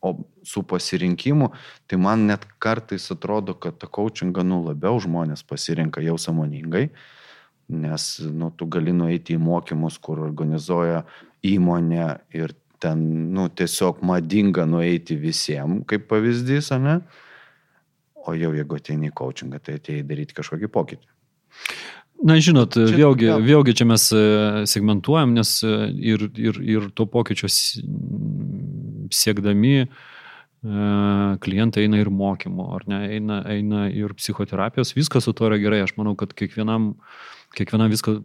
o 0.00 0.14
su 0.42 0.62
pasirinkimu, 0.62 1.50
tai 1.86 1.98
man 2.00 2.26
net 2.26 2.46
kartais 2.58 3.10
atrodo, 3.12 3.54
kad 3.54 3.76
tą 3.76 3.88
coachingą 3.92 4.44
nu 4.46 4.62
labiau 4.64 4.96
žmonės 5.02 5.44
pasirinka 5.44 6.00
jau 6.00 6.16
samoningai, 6.18 6.88
nes 7.70 8.06
nu, 8.24 8.48
tu 8.50 8.66
gali 8.66 8.94
nueiti 8.96 9.36
į 9.36 9.42
mokymus, 9.44 9.98
kur 10.02 10.22
organizuoja 10.24 11.04
įmonė 11.46 12.08
ir 12.36 12.56
ten 12.80 13.02
nu, 13.34 13.48
tiesiog 13.48 14.00
madinga 14.06 14.66
nueiti 14.68 15.16
visiems, 15.20 15.84
kaip 15.90 16.08
pavyzdys, 16.10 16.72
ne? 16.80 17.00
O 18.28 18.34
jau 18.36 18.52
jeigu 18.56 18.76
ateini 18.76 19.08
į 19.08 19.16
coachingą, 19.16 19.60
tai 19.64 19.78
atėjai 19.78 20.04
daryti 20.08 20.36
kažkokį 20.36 20.68
pokytį. 20.72 21.08
Na, 22.20 22.36
žinot, 22.36 22.76
Čia- 22.76 22.98
vėlgi, 22.98 23.28
jo. 23.30 23.38
vėlgi 23.40 23.74
čia 23.80 23.86
mes 23.88 24.04
e, 24.12 24.22
segmentuojam, 24.68 25.32
nes 25.36 25.54
e, 25.64 25.72
ir, 26.12 26.26
ir, 26.36 26.58
ir 26.60 26.90
to 26.92 27.06
pokyčio 27.08 27.48
siekdami 29.08 29.72
e, 29.80 29.86
klientai 31.40 31.86
eina 31.86 32.02
ir 32.02 32.12
mokymo, 32.12 32.68
ar 32.76 32.84
ne, 32.92 33.00
eina, 33.16 33.40
eina 33.48 33.86
ir 33.88 34.12
psichoterapijos, 34.18 34.92
viskas 34.98 35.24
su 35.24 35.32
to 35.32 35.48
yra 35.48 35.56
gerai. 35.62 35.80
Aš 35.86 35.96
manau, 35.96 36.12
kad 36.20 36.36
kiekvienam, 36.36 36.92
kiekvienam 37.56 37.90
visko 37.90 38.16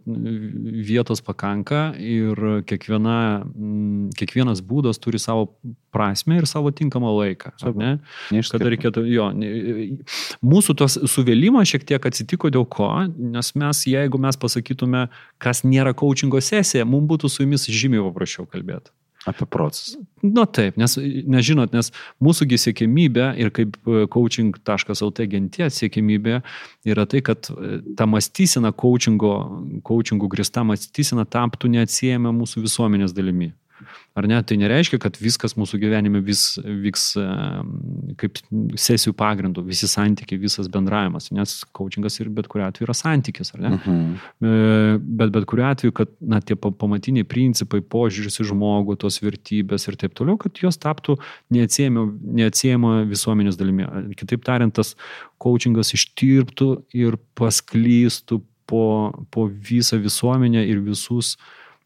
vietos 0.86 1.22
pakanka 1.24 1.88
ir 1.98 2.38
kiekviena, 2.68 3.16
m, 3.42 4.08
kiekvienas 4.16 4.62
būdas 4.66 5.00
turi 5.02 5.18
savo 5.22 5.48
prasme 5.94 6.38
ir 6.38 6.46
savo 6.46 6.70
tinkamą 6.70 7.10
laiką. 7.16 7.54
Ne? 7.78 7.96
Kada 8.52 8.70
reikėtų, 8.72 9.06
jo, 9.10 9.30
mūsų 10.46 10.76
tos 10.78 10.98
suvėlimas 11.10 11.72
šiek 11.72 11.86
tiek 11.88 12.10
atsitiko 12.10 12.52
dėl 12.54 12.68
ko, 12.70 12.90
nes 13.16 13.52
mes, 13.58 13.82
jeigu 13.90 14.20
mes 14.22 14.38
pasakytume, 14.38 15.06
kas 15.42 15.64
nėra 15.66 15.94
coachingo 15.96 16.42
sesija, 16.42 16.86
mums 16.86 17.10
būtų 17.10 17.32
su 17.32 17.42
jumis 17.46 17.66
žymiai 17.66 18.04
paprasčiau 18.06 18.46
kalbėti. 18.50 18.94
Apie 19.26 19.46
procesą. 19.50 20.04
Na 20.22 20.44
taip, 20.46 20.76
nes, 20.78 20.94
nežinot, 21.26 21.72
nes 21.74 21.90
mūsųgi 22.22 22.58
siekimybė 22.62 23.32
ir 23.42 23.50
kaip 23.54 23.74
e, 23.82 24.04
coaching.lt 24.12 25.26
genties 25.32 25.80
siekimybė 25.82 26.40
yra 26.86 27.06
tai, 27.10 27.24
kad 27.26 27.50
e, 27.50 27.80
ta 27.98 28.06
mąstysena 28.06 28.70
coachingo, 28.70 29.34
coachingų 29.86 30.30
grįsta 30.36 30.62
mąstysena 30.66 31.26
taptų 31.26 31.72
neatsiejama 31.74 32.30
mūsų 32.38 32.62
visuomenės 32.68 33.16
dalimi. 33.16 33.50
Ar 34.16 34.26
ne? 34.28 34.38
Tai 34.42 34.56
nereiškia, 34.56 34.98
kad 35.02 35.18
viskas 35.20 35.52
mūsų 35.58 35.78
gyvenime 35.82 36.22
vis, 36.24 36.56
vyks 36.64 37.04
kaip 38.20 38.38
sesijų 38.80 39.12
pagrindų, 39.18 39.64
visi 39.66 39.88
santykiai, 39.90 40.38
visas 40.40 40.70
bendravimas, 40.72 41.28
nes 41.36 41.58
coachingas 41.76 42.16
ir 42.22 42.30
bet 42.32 42.48
kuriu 42.52 42.64
atveju 42.66 42.86
yra 42.88 42.96
santykis, 42.96 43.52
ar 43.56 43.60
ne? 43.66 43.74
Mhm. 43.76 44.16
E, 44.40 44.54
Bet 45.16 45.32
bet 45.34 45.44
kuriu 45.48 45.64
atveju, 45.68 45.92
kad 45.96 46.10
na, 46.20 46.40
tie 46.40 46.56
pa- 46.56 46.70
pamatiniai 46.72 47.26
principai, 47.28 47.80
požiūris 47.80 48.40
į 48.42 48.48
žmogų, 48.50 48.96
tos 49.00 49.20
vertybės 49.24 49.86
ir 49.90 49.96
taip 50.00 50.14
toliau, 50.16 50.38
kad 50.40 50.56
jos 50.62 50.78
taptų 50.80 51.16
neatsiejama 51.52 53.04
visuomenės 53.10 53.58
dalimi. 53.58 53.86
Kitaip 54.18 54.44
tariant, 54.46 54.74
tas 54.76 54.94
coachingas 55.42 55.92
ištirptų 55.96 56.70
ir 56.96 57.18
pasklystų 57.38 58.40
po, 58.66 59.12
po 59.30 59.46
visą 59.48 59.98
visuomenę 60.02 60.64
ir 60.66 60.80
visus 60.84 61.36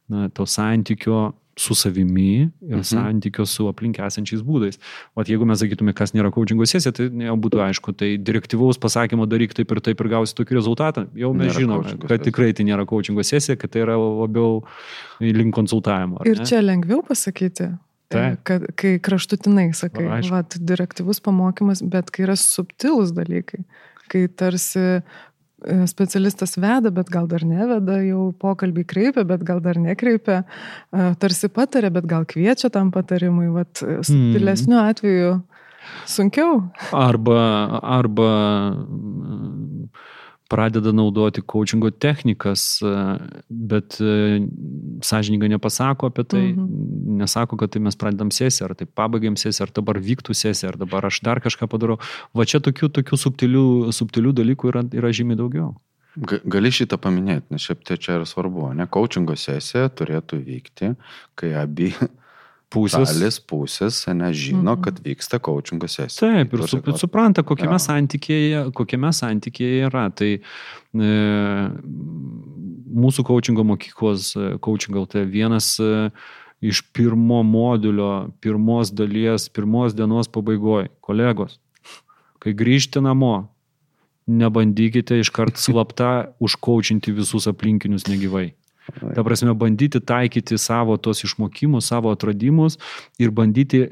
na, 0.09 0.29
to 0.33 0.47
santykio 0.49 1.31
su 1.61 1.75
savimi 1.75 2.49
ir 2.49 2.79
mhm. 2.79 2.87
santykio 2.89 3.45
su 3.47 3.67
aplink 3.69 3.99
esančiais 4.01 4.41
būdais. 4.47 4.81
O 5.15 5.25
jeigu 5.27 5.45
mes 5.49 5.61
sakytume, 5.61 5.93
kas 5.97 6.15
nėra 6.17 6.33
coachingo 6.33 6.65
sesija, 6.69 6.93
tai 6.97 7.11
jau 7.27 7.37
būtų 7.45 7.61
aišku, 7.67 7.95
tai 8.01 8.15
direktyvaus 8.31 8.81
pasakymo 8.81 9.29
daryk 9.29 9.53
taip 9.59 9.75
ir 9.75 9.83
taip 9.85 10.01
ir 10.01 10.11
gausi 10.15 10.37
tokį 10.39 10.57
rezultatą. 10.57 11.07
Jau 11.19 11.35
mes 11.37 11.51
Nėra 11.51 11.67
žinome, 11.67 11.95
kad 12.07 12.25
tikrai 12.25 12.55
tai 12.57 12.67
nėra 12.69 12.87
coachingo 12.89 13.25
sesija, 13.27 13.59
kad 13.61 13.75
tai 13.75 13.85
yra 13.85 13.99
labiau 14.01 14.63
link 15.21 15.55
konsultavimo. 15.57 16.23
ar 16.23 16.33
Ir 16.33 16.41
ne? 16.41 16.49
čia 16.49 16.63
lengviau 16.65 17.05
pasakyti, 17.07 17.69
e, 17.75 18.15
Taip. 18.15 18.41
kad, 18.49 18.67
kai 18.81 18.97
kraštutinai 19.03 19.71
sakai, 19.77 20.09
vat, 20.33 20.57
direktyvus 20.57 21.21
pamokymas, 21.25 21.85
bet 21.93 22.09
kai 22.15 22.25
yra 22.29 22.39
subtilus 22.41 23.13
dalykai, 23.17 23.67
kai 24.11 24.25
tarsi 24.33 25.03
specialistas 25.91 26.57
veda, 26.61 26.91
bet 26.95 27.11
gal 27.13 27.29
dar 27.31 27.45
neveda, 27.47 28.01
jau 28.05 28.31
pokalbį 28.41 28.85
kreipia, 28.89 29.25
bet 29.29 29.45
gal 29.47 29.61
dar 29.65 29.79
nekreipia, 29.81 30.43
e, 30.93 31.11
tarsi 31.21 31.51
patarė, 31.53 31.93
bet 31.95 32.09
gal 32.11 32.27
kviečia 32.29 32.71
tam 32.73 32.93
patarimui, 32.95 33.51
vat, 33.55 33.83
e, 33.83 34.01
subtilesniu 34.07 34.81
atveju 34.81 35.35
sunkiau. 36.11 36.61
Arba, 36.97 37.41
arba 37.83 38.31
pradeda 40.51 40.91
naudoti 40.93 41.43
coachingo 41.47 41.91
technikas, 41.95 42.81
e, 42.83 42.93
bet 43.51 43.99
e, 44.03 44.41
sąžininkai 45.07 45.49
nepasako 45.53 46.11
apie 46.11 46.25
tai, 46.27 46.43
Mhm. 46.53 46.67
nesako, 47.23 47.57
kad 47.61 47.71
tai 47.71 47.81
mes 47.81 47.95
pradedam 47.97 48.31
sesiją, 48.35 48.69
ar 48.71 48.75
tai 48.75 48.87
pabaigiam 48.87 49.37
sesiją, 49.39 49.69
ar 49.69 49.73
dabar 49.79 50.01
vyktų 50.03 50.35
sesija, 50.35 50.73
ar 50.73 50.77
dabar 50.81 51.07
aš 51.07 51.21
dar 51.23 51.39
kažką 51.41 51.69
padarau. 51.71 51.99
Va 52.35 52.45
čia 52.45 52.59
tokių, 52.61 52.91
tokių 52.99 53.17
subtilių, 53.25 53.65
subtilių 53.95 54.33
dalykų 54.41 54.73
yra, 54.73 54.83
yra 54.93 55.09
žymiai 55.15 55.39
daugiau. 55.39 55.77
Ga- 56.19 56.41
Gali 56.51 56.71
šitą 56.75 56.99
paminėti, 56.99 57.47
nes 57.55 57.63
šiaip 57.63 57.85
tai 57.87 57.97
čia 57.97 58.17
yra 58.19 58.27
svarbu, 58.27 58.75
ne? 58.75 58.87
Coachingo 58.91 59.37
sesija 59.39 59.87
turėtų 59.89 60.41
vykti, 60.43 60.97
kai 61.39 61.53
abi 61.55 61.93
Pusės. 62.71 63.11
šalis 63.11 63.41
pusės, 63.41 63.97
ne, 64.15 64.31
žino, 64.33 64.77
Mhm. 64.77 64.83
kad 64.85 65.01
vyksta 65.03 65.41
coachingo 65.41 65.89
sesija. 65.91 66.21
Taip, 66.21 66.53
ir 66.55 66.59
Tai 66.61 66.81
tuose- 66.81 66.99
supranta, 66.99 67.43
kokiame 67.43 67.75
Jo. 67.75 67.83
santykėje, 67.83 68.73
kokiame 68.73 69.11
santykėje 69.11 69.91
yra. 69.91 70.09
Tai 70.15 70.39
e, 70.95 71.71
mūsų 72.95 73.25
coachingo 73.27 73.65
mokyklos, 73.67 74.37
e, 74.37 74.59
coachingo 74.59 75.03
LT 75.07 75.25
vienas 75.31 75.79
e, 75.81 76.11
iš 76.63 76.83
pirmo 76.93 77.43
modulio, 77.43 78.31
pirmos 78.41 78.91
dalies, 78.93 79.49
pirmos 79.49 79.95
dienos 79.95 80.29
pabaigoje, 80.29 80.89
kolegos, 81.03 81.59
kai 82.39 82.53
grįžti 82.53 83.01
namo, 83.03 83.49
nebandykite 84.29 85.19
iškart 85.21 85.57
slapta 85.59 86.33
užkaučinti 86.41 87.11
visus 87.17 87.47
aplinkinius 87.51 88.05
negyvai. 88.07 88.53
Ta 89.15 89.25
prasme, 89.27 89.55
bandyti 89.59 90.01
taikyti 90.01 90.59
savo 90.59 90.97
tos 90.97 91.25
išmokymus, 91.27 91.89
savo 91.91 92.13
atradimus 92.15 92.79
ir 93.19 93.33
bandyti 93.35 93.87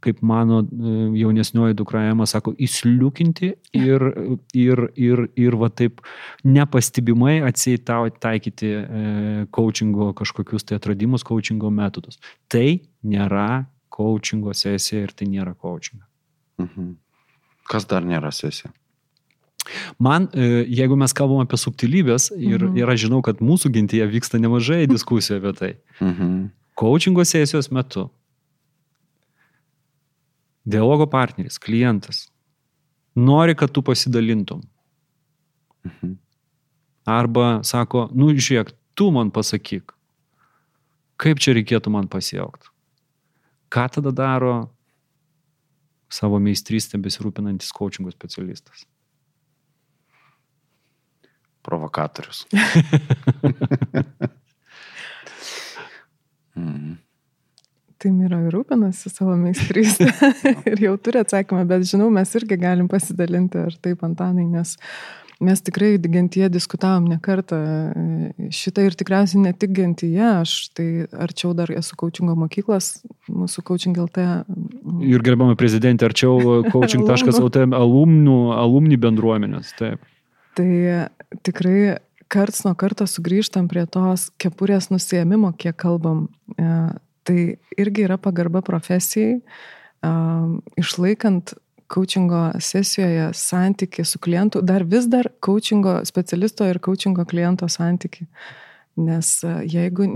kaip 0.00 0.22
mano 0.24 0.62
e, 0.62 1.20
jaunesnioji 1.20 1.76
dukra 1.76 2.02
Ema 2.08 2.26
sako, 2.28 2.54
įsliukinti 2.56 3.50
ir, 3.76 4.04
ir, 4.56 4.86
ir, 4.96 5.24
ir 5.36 5.56
va 5.60 5.68
taip 5.68 6.00
nepastebimai 6.44 7.40
atsiai 7.48 7.80
tau 7.84 8.08
taikyti 8.08 8.70
e, 8.80 9.04
coachingo 9.54 10.10
kažkokius 10.16 10.66
tai 10.68 10.80
atradimus, 10.80 11.24
coachingo 11.26 11.72
metodus. 11.74 12.20
Tai 12.48 12.80
nėra 13.04 13.66
coachingo 13.92 14.56
sesija 14.56 15.04
ir 15.04 15.14
tai 15.16 15.28
nėra 15.30 15.54
coachingas. 15.54 16.08
Mhm. 16.62 16.94
Kas 17.70 17.86
dar 17.86 18.06
nėra 18.06 18.32
sesija? 18.34 18.72
Man, 20.00 20.28
e, 20.32 20.64
jeigu 20.72 20.96
mes 20.96 21.12
kalbam 21.12 21.42
apie 21.44 21.58
subtilybės 21.60 22.30
ir, 22.36 22.62
Mhm. 22.64 22.76
ir 22.78 22.86
aš 22.88 23.04
žinau, 23.06 23.22
kad 23.22 23.38
mūsų 23.44 23.70
gentyje 23.74 24.06
vyksta 24.10 24.40
nemažai 24.40 24.86
diskusijų 24.94 25.36
apie 25.40 25.52
tai. 25.58 25.72
Mhm. 26.00 26.50
Coachingo 26.80 27.20
sesijos 27.28 27.68
metu 27.70 28.08
dialogo 30.64 31.06
partneris, 31.06 31.58
klientas 31.58 32.28
nori, 33.16 33.54
kad 33.54 33.70
tu 33.72 33.82
pasidalintum. 33.82 34.62
Mhm. 35.86 36.16
Arba 37.06 37.60
sako, 37.64 38.08
nu 38.14 38.30
žiūrėk, 38.36 38.72
tu 38.94 39.10
man 39.10 39.30
pasakyk, 39.30 39.92
kaip 41.18 41.38
čia 41.40 41.54
reikėtų 41.56 41.90
man 41.90 42.08
pasielgti. 42.08 42.68
Ką 43.70 43.88
tada 43.90 44.12
daro 44.12 44.70
savo 46.10 46.38
meistrystę 46.42 46.98
besirūpinantis 47.00 47.72
coachingo 47.72 48.10
specialistas? 48.12 48.84
Provokatorius. 51.66 52.46
Mhm. 56.60 56.98
Tai 58.00 58.10
Mira 58.16 58.38
ir 58.46 58.54
rūpinasi 58.56 59.10
savo 59.12 59.34
meistrystę 59.36 60.08
ir 60.72 60.84
jau 60.86 60.94
turi 61.00 61.20
atsakymą, 61.20 61.66
bet 61.68 61.84
žinau, 61.88 62.08
mes 62.12 62.30
irgi 62.38 62.56
galim 62.60 62.88
pasidalinti 62.88 63.60
ar 63.60 63.76
taip, 63.76 64.04
Antanai, 64.06 64.46
nes 64.48 64.78
mes 65.40 65.60
tikrai 65.64 65.94
gentyje 66.00 66.50
diskutavom 66.52 67.06
ne 67.08 67.16
kartą 67.20 67.58
šitą 68.52 68.84
ir 68.84 68.96
tikriausiai 68.96 69.40
ne 69.44 69.52
tik 69.56 69.72
gentyje, 69.76 70.24
aš 70.42 70.54
tai 70.76 70.88
arčiau 71.16 71.54
dar 71.56 71.72
esu 71.72 71.96
coachingo 72.00 72.36
mokyklos, 72.40 72.90
mūsų 73.28 73.64
coaching 73.68 73.96
LT. 74.00 74.26
mm, 74.48 75.00
Ir 75.08 75.24
gerbama 75.24 75.56
prezidentė, 75.60 76.10
arčiau 76.10 76.60
coaching.lt 76.72 77.64
alumnų, 77.72 78.38
alumni 78.56 79.00
bendruomenės. 79.00 79.72
Taip. 79.80 80.04
Tai 80.58 80.70
tikrai 81.46 81.98
karts 82.30 82.64
nuo 82.66 82.74
karto 82.78 83.06
sugrįžtam 83.10 83.68
prie 83.70 83.84
tos 83.90 84.28
kepurės 84.40 84.90
nusėmimo, 84.90 85.52
kiek 85.58 85.76
kalbam. 85.78 86.28
E, 86.56 86.90
Tai 87.30 87.56
irgi 87.76 88.06
yra 88.06 88.16
pagarba 88.16 88.62
profesijai, 88.64 89.40
e, 89.40 90.12
išlaikant 90.80 91.52
coachingo 91.90 92.40
sesijoje 92.62 93.30
santyki 93.34 94.04
su 94.04 94.18
klientu, 94.18 94.62
dar 94.62 94.84
vis 94.84 95.08
dar 95.10 95.28
coachingo 95.40 96.00
specialisto 96.04 96.64
ir 96.64 96.78
coachingo 96.78 97.24
kliento 97.24 97.68
santyki. 97.68 98.26
Nes 98.96 99.42
e, 99.44 99.54
jeigu 99.68 100.08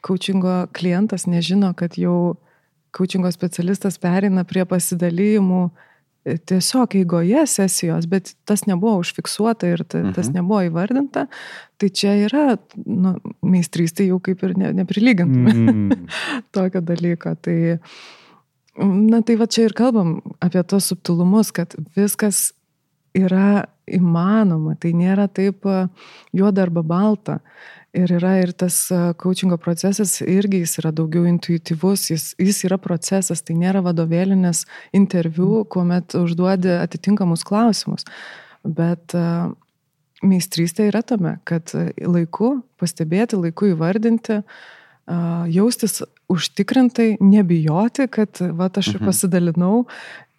coachingo 0.00 0.66
klientas 0.72 1.28
nežino, 1.28 1.74
kad 1.76 1.98
jau 2.00 2.36
coachingo 2.96 3.30
specialistas 3.32 4.00
perina 4.00 4.44
prie 4.48 4.64
pasidalyjimų 4.64 5.66
e, 5.68 5.91
tiesiog 6.24 6.94
eigoje 7.00 7.42
sesijos, 7.50 8.06
bet 8.06 8.34
tas 8.46 8.62
nebuvo 8.68 9.00
užfiksuota 9.02 9.66
ir 9.72 9.82
ta, 9.84 10.02
tas 10.14 10.28
Mhm. 10.28 10.36
nebuvo 10.38 10.60
įvardinta, 10.70 11.26
tai 11.78 11.88
čia 11.90 12.14
yra 12.28 12.56
nu, 12.86 13.16
meistrystė 13.42 14.06
jau 14.06 14.20
kaip 14.22 14.42
ir 14.46 14.54
ne, 14.56 14.72
neprilygintume 14.72 15.52
Mm. 15.52 16.08
tokio 16.54 16.80
dalyko. 16.80 17.34
Tai, 17.42 17.78
na 18.78 19.20
tai 19.22 19.36
va 19.36 19.46
čia 19.46 19.66
ir 19.68 19.74
kalbam 19.76 20.20
apie 20.40 20.62
tos 20.62 20.86
subtilumus, 20.92 21.50
kad 21.52 21.74
viskas 21.96 22.52
yra 23.14 23.66
įmanoma, 23.90 24.76
tai 24.80 24.92
nėra 24.96 25.26
taip 25.28 25.66
juoda 26.32 26.62
arba 26.62 26.82
balta. 26.82 27.40
Ir 27.92 28.08
yra 28.16 28.38
ir 28.40 28.54
tas 28.56 28.76
coachingo 29.20 29.58
procesas, 29.60 30.14
irgi 30.24 30.62
jis 30.62 30.78
yra 30.80 30.92
daugiau 30.96 31.26
intuityvus, 31.28 32.06
jis, 32.08 32.30
jis 32.40 32.62
yra 32.64 32.78
procesas, 32.80 33.42
tai 33.44 33.52
nėra 33.60 33.82
vadovėlinės 33.84 34.62
interviu, 34.96 35.66
kuomet 35.68 36.16
užduodi 36.16 36.72
atitinkamus 36.80 37.44
klausimus. 37.44 38.06
Bet 38.64 39.12
a, 39.12 39.50
meistrystė 40.24 40.86
yra 40.88 41.02
tame, 41.04 41.34
kad 41.44 41.74
laiku 42.00 42.62
pastebėti, 42.80 43.36
laiku 43.36 43.74
įvardinti, 43.74 44.40
a, 44.40 45.44
jaustis 45.52 46.00
užtikrintai, 46.32 47.18
nebijoti, 47.20 48.08
kad 48.08 48.40
va, 48.56 48.70
aš 48.72 48.94
ir 48.94 49.00
Mhm. 49.02 49.04
pasidalinau 49.10 49.86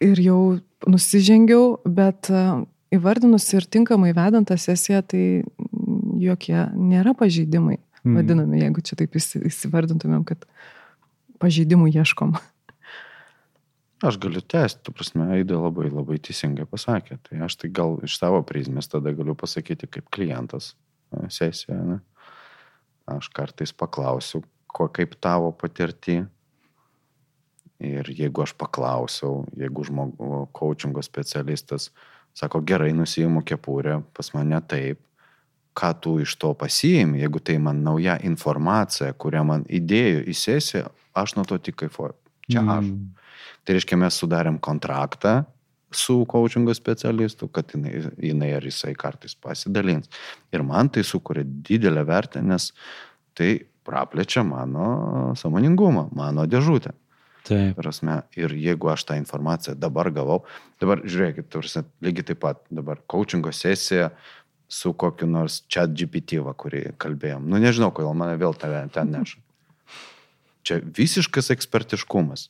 ir 0.02 0.18
jau 0.18 0.60
nusižengiau, 0.90 1.78
bet 1.86 2.32
įvardinus 2.94 3.46
ir 3.54 3.62
tinkamai 3.70 4.14
vedant 4.14 4.48
tą 4.50 4.58
sesiją, 4.58 5.04
tai 5.06 5.44
jokie 6.30 6.60
nėra 6.74 7.14
pažeidimai 7.18 7.80
Mm. 8.04 8.18
vadinami, 8.20 8.60
jeigu 8.60 8.82
čia 8.84 8.98
taip 9.00 9.14
įsi- 9.16 9.40
įsivardintumėm, 9.48 10.26
kad 10.28 10.44
pažeidimų 11.40 11.88
ieškom. 11.94 12.34
Aš 14.04 14.18
galiu 14.20 14.42
tęsti, 14.44 14.84
tu 14.84 14.92
prasme, 14.92 15.24
Aida 15.32 15.56
labai 15.56 15.88
labai 15.88 16.18
teisingai 16.20 16.66
pasakė. 16.68 17.16
Tai 17.24 17.38
aš 17.46 17.56
tai 17.56 17.70
gal 17.72 17.96
iš 18.04 18.18
savo 18.20 18.42
prizmės 18.44 18.90
tada 18.92 19.14
galiu 19.16 19.36
pasakyti 19.40 19.88
kaip 19.88 20.10
klientas 20.12 20.74
sesijoje. 21.32 21.80
Ne? 21.88 22.02
Aš 23.08 23.30
kartais 23.32 23.72
paklausiu, 23.72 24.44
ko 24.68 24.90
kaip 24.92 25.16
tavo 25.24 25.54
patirti. 25.56 26.28
Ir 27.80 28.04
jeigu 28.04 28.44
aš 28.44 28.52
paklausiau, 28.60 29.46
jeigu 29.56 29.84
žmogus, 29.88 30.52
coachingo 30.52 31.02
specialistas 31.04 31.90
sako, 32.36 32.60
gerai, 32.60 32.92
nusijimu 32.92 33.44
kepurę, 33.46 34.02
pas 34.14 34.34
mane 34.34 34.60
taip, 34.68 35.00
ką 35.78 35.94
tu 36.02 36.18
iš 36.22 36.36
to 36.42 36.54
pasiimi, 36.58 37.22
jeigu 37.24 37.42
tai 37.42 37.58
man 37.62 37.82
nauja 37.86 38.20
informacija, 38.26 39.14
kurią 39.14 39.44
man 39.48 39.66
įdėjo 39.70 40.22
į 40.30 40.38
sesiją, 40.38 40.92
aš 41.18 41.36
nuo 41.38 41.46
to 41.50 41.58
tik 41.58 41.82
kaifuoju. 41.84 42.16
Čia 42.52 42.62
aš. 42.62 42.88
Mm. 42.92 43.12
Tai 43.64 43.76
reiškia, 43.78 44.00
mes 44.00 44.18
sudarėm 44.20 44.60
kontraktą 44.64 45.44
su 45.94 46.26
coachingo 46.30 46.74
specialistu, 46.74 47.48
kad 47.54 47.70
jinai, 47.74 48.02
jinai 48.18 48.50
ar 48.58 48.66
jisai 48.66 48.96
kartais 48.98 49.36
pasidalins. 49.40 50.10
Ir 50.54 50.66
man 50.66 50.90
tai 50.90 51.06
sukuria 51.08 51.46
didelę 51.46 52.04
vertę, 52.08 52.42
nes 52.42 52.72
tai 53.38 53.54
praplečia 53.86 54.44
mano 54.44 55.34
samoningumą, 55.40 56.10
mano 56.16 56.48
dėžutę. 56.50 56.94
Taip. 57.44 57.76
Prasme, 57.76 58.22
ir 58.40 58.54
jeigu 58.56 58.88
aš 58.94 59.04
tą 59.10 59.18
informaciją 59.20 59.76
dabar 59.76 60.08
gavau, 60.16 60.46
dabar 60.80 61.02
žiūrėkit, 61.04 61.50
tarsi, 61.52 61.84
lygiai 62.04 62.30
taip 62.30 62.40
pat 62.40 62.62
dabar 62.72 63.02
coachingo 63.12 63.52
sesija 63.52 64.14
su 64.74 64.94
kokiu 64.98 65.28
nors 65.30 65.62
chat 65.70 65.94
GPT, 65.94 66.40
va, 66.42 66.56
kurį 66.58 66.96
kalbėjom. 67.02 67.46
Nu 67.46 67.62
nežinau, 67.62 67.92
kodėl 67.94 68.16
mane 68.18 68.40
vėl 68.42 68.56
tave 68.58 68.82
ten 68.94 69.12
neša. 69.14 69.42
Čia 70.66 70.80
visiškas 70.82 71.52
ekspertiškumas. 71.54 72.48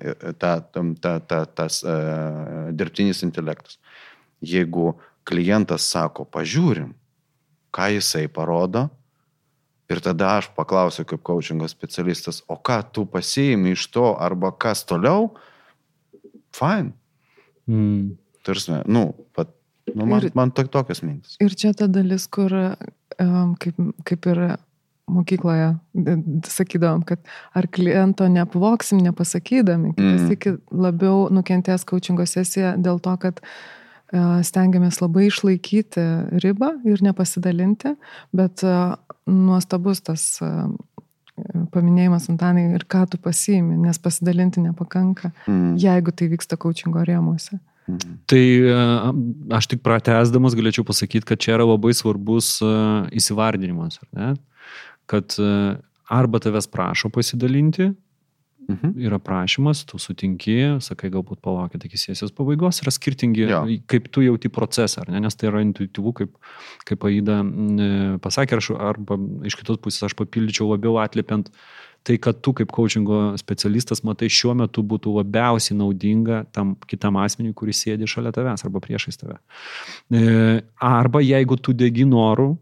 E, 0.00 0.14
Ta, 0.40 0.58
tam- 0.60 0.94
ta, 0.96 1.18
ta, 1.20 1.44
tas 1.44 1.82
uh, 1.84 2.70
dirbtinis 2.74 3.22
intelektas. 3.26 3.78
Jeigu 4.40 4.94
klientas 5.28 5.84
sako, 5.92 6.24
pažiūrim, 6.24 6.94
ką 7.74 7.90
jisai 7.94 8.24
parodo, 8.32 8.88
ir 9.90 10.00
tada 10.02 10.38
aš 10.38 10.48
paklausiu 10.56 11.04
kaip 11.06 11.22
coachingo 11.26 11.68
specialistas, 11.70 12.40
o 12.48 12.56
ką 12.56 12.80
tu 12.94 13.04
pasiimi 13.06 13.76
iš 13.76 13.86
to, 13.94 14.08
arba 14.18 14.50
kas 14.50 14.82
toliau, 14.88 15.30
fine. 16.56 16.94
Mm. 17.70 18.16
Tarsi, 18.46 18.80
nu, 18.88 19.10
pat, 19.36 19.52
nu 19.94 20.06
man, 20.06 20.22
Ir- 20.22 20.32
man 20.34 20.50
to, 20.50 20.64
tokios 20.64 21.02
mintis. 21.02 21.36
Ir 21.40 21.54
čia 21.54 21.72
ta 21.74 21.86
dalis, 21.86 22.26
kur 22.28 22.50
kaip, 23.58 23.76
kaip 24.04 24.26
ir 24.26 24.56
mokykloje 25.10 25.72
sakydavom, 26.46 27.02
kad 27.04 27.18
ar 27.58 27.66
kliento 27.66 28.28
neapvoksim 28.30 29.00
nepasakydami, 29.02 29.94
kitas 29.96 30.20
Mm. 30.22 30.32
iki 30.36 30.52
labiau 30.70 31.28
nukentės 31.34 31.84
coachingo 31.84 32.22
sesija 32.26 32.76
dėl 32.78 33.00
to, 33.02 33.16
kad 33.18 33.40
uh, 34.12 34.38
stengiamės 34.46 35.00
labai 35.02 35.26
išlaikyti 35.26 36.04
ribą 36.44 36.76
ir 36.86 37.02
nepasidalinti, 37.02 37.96
bet 38.32 38.62
uh, 38.62 38.94
nuostabus 39.26 40.00
tas 40.06 40.38
uh, 40.42 40.70
paminėjimas 41.72 42.28
Antanai 42.30 42.68
ir 42.74 42.84
ką 42.84 43.06
tu 43.10 43.18
pasiimi, 43.18 43.76
nes 43.80 43.98
pasidalinti 43.98 44.60
nepakanka, 44.62 45.32
Mm. 45.48 45.74
jeigu 45.80 46.12
tai 46.14 46.28
vyksta 46.28 46.56
coachingo 46.56 47.02
rėmuose. 47.02 47.58
Mm. 47.90 48.18
Tai 48.30 48.42
e, 48.42 48.76
aš 49.58 49.70
tik 49.72 49.82
pratesdamas 49.86 50.54
galėčiau 50.58 50.86
pasakyti, 50.88 51.26
kad 51.28 51.40
čia 51.42 51.56
yra 51.58 51.66
labai 51.68 51.92
svarbus 51.96 52.56
e, 52.62 52.70
įsivardinimas, 53.20 54.00
ar 54.04 54.08
ne? 54.16 54.30
Kad 55.10 55.34
e, 55.42 55.50
arba 56.10 56.40
tavęs 56.42 56.70
prašo 56.70 57.10
pasidalinti, 57.14 57.90
Mhm. 58.70 58.92
yra 59.02 59.18
prašymas, 59.18 59.80
tu 59.88 59.98
sutinki, 59.98 60.78
sakai, 60.84 61.08
galbūt 61.10 61.40
palaukit 61.42 61.82
iki 61.88 61.98
sesijos 61.98 62.30
pabaigos, 62.30 62.78
yra 62.84 62.92
skirtingi, 62.94 63.48
Jo. 63.50 63.64
kaip 63.90 64.06
tu 64.14 64.22
jauti 64.22 64.48
procesą, 64.52 65.00
ar 65.02 65.10
ne? 65.10 65.18
nes 65.24 65.34
tai 65.34 65.48
yra 65.48 65.62
intuityvu, 65.64 66.12
kaip, 66.14 66.30
kaip 66.86 67.06
Aida 67.08 67.40
pasakė, 68.22 68.60
aš, 68.60 68.70
arba 68.78 69.18
iš 69.48 69.56
kitos 69.58 69.80
pusės 69.82 70.06
aš 70.06 70.14
papildyčiau 70.14 70.68
labiau 70.70 71.00
atliepiant 71.02 71.50
tai, 72.06 72.16
kad 72.18 72.40
tu 72.40 72.54
kaip 72.56 72.72
coachingo 72.72 73.20
specialistas 73.40 74.02
matai 74.06 74.30
šiuo 74.32 74.54
metu 74.56 74.82
būtų 74.86 75.12
labiausiai 75.18 75.76
naudinga 75.78 76.44
tam 76.54 76.72
kitam 76.88 77.18
asmeniui, 77.20 77.54
kuris 77.56 77.82
sėdi 77.84 78.08
šalia 78.08 78.32
tavęs 78.34 78.64
arba 78.64 78.80
priešais 78.84 79.20
tave. 79.20 79.36
E, 80.08 80.62
arba 80.80 81.22
jeigu 81.24 81.58
tu 81.60 81.76
degi 81.76 82.06
norų, 82.08 82.54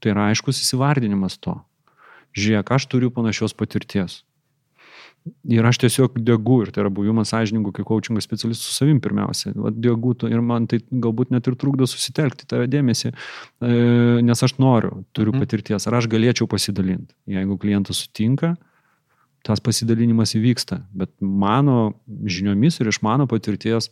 tai 0.00 0.14
yra 0.14 0.30
aiškus 0.32 0.64
įsivardinimas 0.64 1.38
to. 1.42 1.58
Žiūrėk, 2.38 2.72
aš 2.72 2.88
turiu 2.88 3.12
panašios 3.12 3.52
patirties. 3.52 4.22
Ir 5.46 5.66
aš 5.68 5.78
tiesiog 5.78 6.16
degu, 6.26 6.62
ir 6.64 6.72
tai 6.74 6.82
yra 6.82 6.90
buvimas 6.90 7.30
sąžininkų, 7.30 7.70
kaip 7.76 7.86
coachingo 7.86 8.22
specialistų 8.24 8.64
su 8.66 8.72
savim 8.74 8.98
pirmiausia. 9.02 9.52
Vat 9.54 9.76
degu, 9.78 10.16
ir 10.26 10.40
man 10.42 10.66
tai 10.66 10.80
galbūt 10.90 11.30
net 11.30 11.46
ir 11.46 11.54
trukdo 11.54 11.86
susitelkti 11.86 12.48
tave 12.50 12.66
dėmesį, 12.66 13.12
e, 13.62 14.22
nes 14.26 14.42
aš 14.42 14.56
noriu, 14.58 15.04
turiu 15.14 15.30
Mhm. 15.32 15.44
patirties. 15.44 15.86
Ar 15.86 15.94
aš 16.00 16.08
galėčiau 16.10 16.48
pasidalinti? 16.50 17.14
Jeigu 17.28 17.58
klientas 17.58 18.02
sutinka, 18.02 18.56
tas 19.44 19.60
pasidalinimas 19.60 20.34
įvyksta. 20.34 20.82
Bet 20.92 21.10
mano 21.20 21.94
žiniomis 22.24 22.80
ir 22.80 22.88
iš 22.88 23.00
mano 23.02 23.26
patirties, 23.26 23.90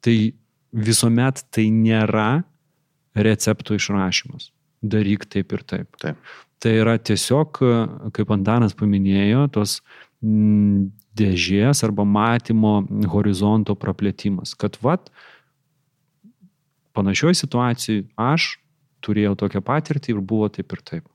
tai 0.00 0.32
visuomet 0.72 1.44
tai 1.50 1.68
nėra 1.68 2.44
receptų 3.14 3.76
išrašymas. 3.76 4.50
Daryk 4.82 5.28
taip 5.28 5.52
ir 5.52 5.58
taip. 5.68 5.96
Taip. 6.00 6.16
Tai 6.62 6.70
yra 6.70 6.96
tiesiog, 6.98 7.58
kaip 8.12 8.30
Antanas 8.30 8.72
paminėjo, 8.74 9.50
tos 9.52 9.80
dėžės 10.22 11.82
arba 11.84 12.04
matymo 12.06 12.80
horizonto 13.12 13.74
praplėtimas. 13.78 14.54
Kad 14.56 14.78
vat, 14.82 15.10
panašioj 16.96 17.34
situacijai 17.42 18.04
aš 18.20 18.56
turėjau 19.02 19.34
tokią 19.38 19.62
patirtį 19.66 20.14
ir 20.14 20.20
buvo 20.20 20.48
taip 20.52 20.72
ir 20.76 20.84
taip. 20.86 21.08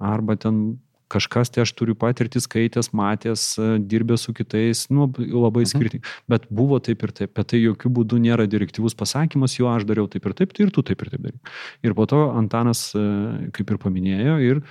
Arba 0.00 0.36
ten 0.40 0.78
kažkas 1.10 1.50
tai 1.50 1.64
aš 1.64 1.72
turiu 1.74 1.96
patirtį 1.98 2.38
skaitęs, 2.44 2.92
matęs, 2.94 3.42
e, 3.58 3.78
dirbęs 3.82 4.28
su 4.28 4.32
kitais, 4.32 4.84
nu, 4.94 5.08
labai 5.18 5.64
Mhm. 5.66 5.70
skirtingai. 5.72 6.06
Bet 6.30 6.46
buvo 6.48 6.78
taip 6.78 7.02
ir 7.02 7.10
taip. 7.10 7.34
Bet 7.34 7.48
tai 7.50 7.58
jokių 7.58 7.90
būdų 7.90 8.20
nėra 8.22 8.46
direktyvus 8.46 8.94
pasakymas, 8.94 9.58
jo 9.58 9.66
aš 9.66 9.84
dariau 9.84 10.06
taip 10.08 10.24
ir 10.26 10.32
taip, 10.32 10.52
tai 10.54 10.66
ir 10.66 10.70
tu 10.70 10.82
taip 10.82 11.02
ir 11.02 11.10
taip 11.10 11.20
darai. 11.20 11.40
Ir 11.82 11.94
po 11.94 12.06
to 12.06 12.30
Antanas, 12.30 12.94
e, 12.94 13.50
kaip 13.50 13.70
ir 13.70 13.76
paminėjo, 13.78 14.38
ir 14.40 14.62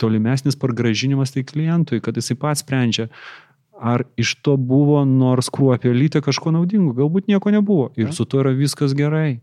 tolimesnis 0.00 0.58
pargražinimas 0.58 1.34
tai 1.34 1.44
klientui, 1.46 2.00
kad 2.04 2.16
jisai 2.16 2.36
pats 2.40 2.64
sprendžia, 2.64 3.08
ar 3.80 4.04
iš 4.20 4.34
to 4.44 4.56
buvo 4.60 5.00
nors 5.08 5.48
kruopelytė 5.52 6.20
kažko 6.24 6.52
naudingo, 6.56 6.92
galbūt 6.96 7.30
nieko 7.30 7.52
nebuvo. 7.52 7.88
Ir 8.00 8.12
su 8.16 8.26
to 8.28 8.42
yra 8.42 8.52
viskas 8.56 8.92
gerai. 8.96 9.40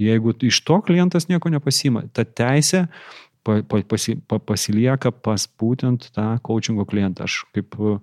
Jeigu 0.00 0.32
iš 0.42 0.62
to 0.66 0.80
klientas 0.82 1.28
nieko 1.28 1.52
nepasima, 1.52 2.06
ta 2.12 2.24
teisė 2.24 2.86
pa, 3.44 3.60
pa, 3.68 3.82
pasi, 3.86 4.16
pa, 4.16 4.40
pasilieka 4.40 5.12
pas 5.12 5.44
būtent 5.60 6.08
tą 6.16 6.26
coachingo 6.46 6.86
klientą. 6.88 7.28
Aš 7.28 7.44
kaip 7.54 7.76
e, 7.78 7.98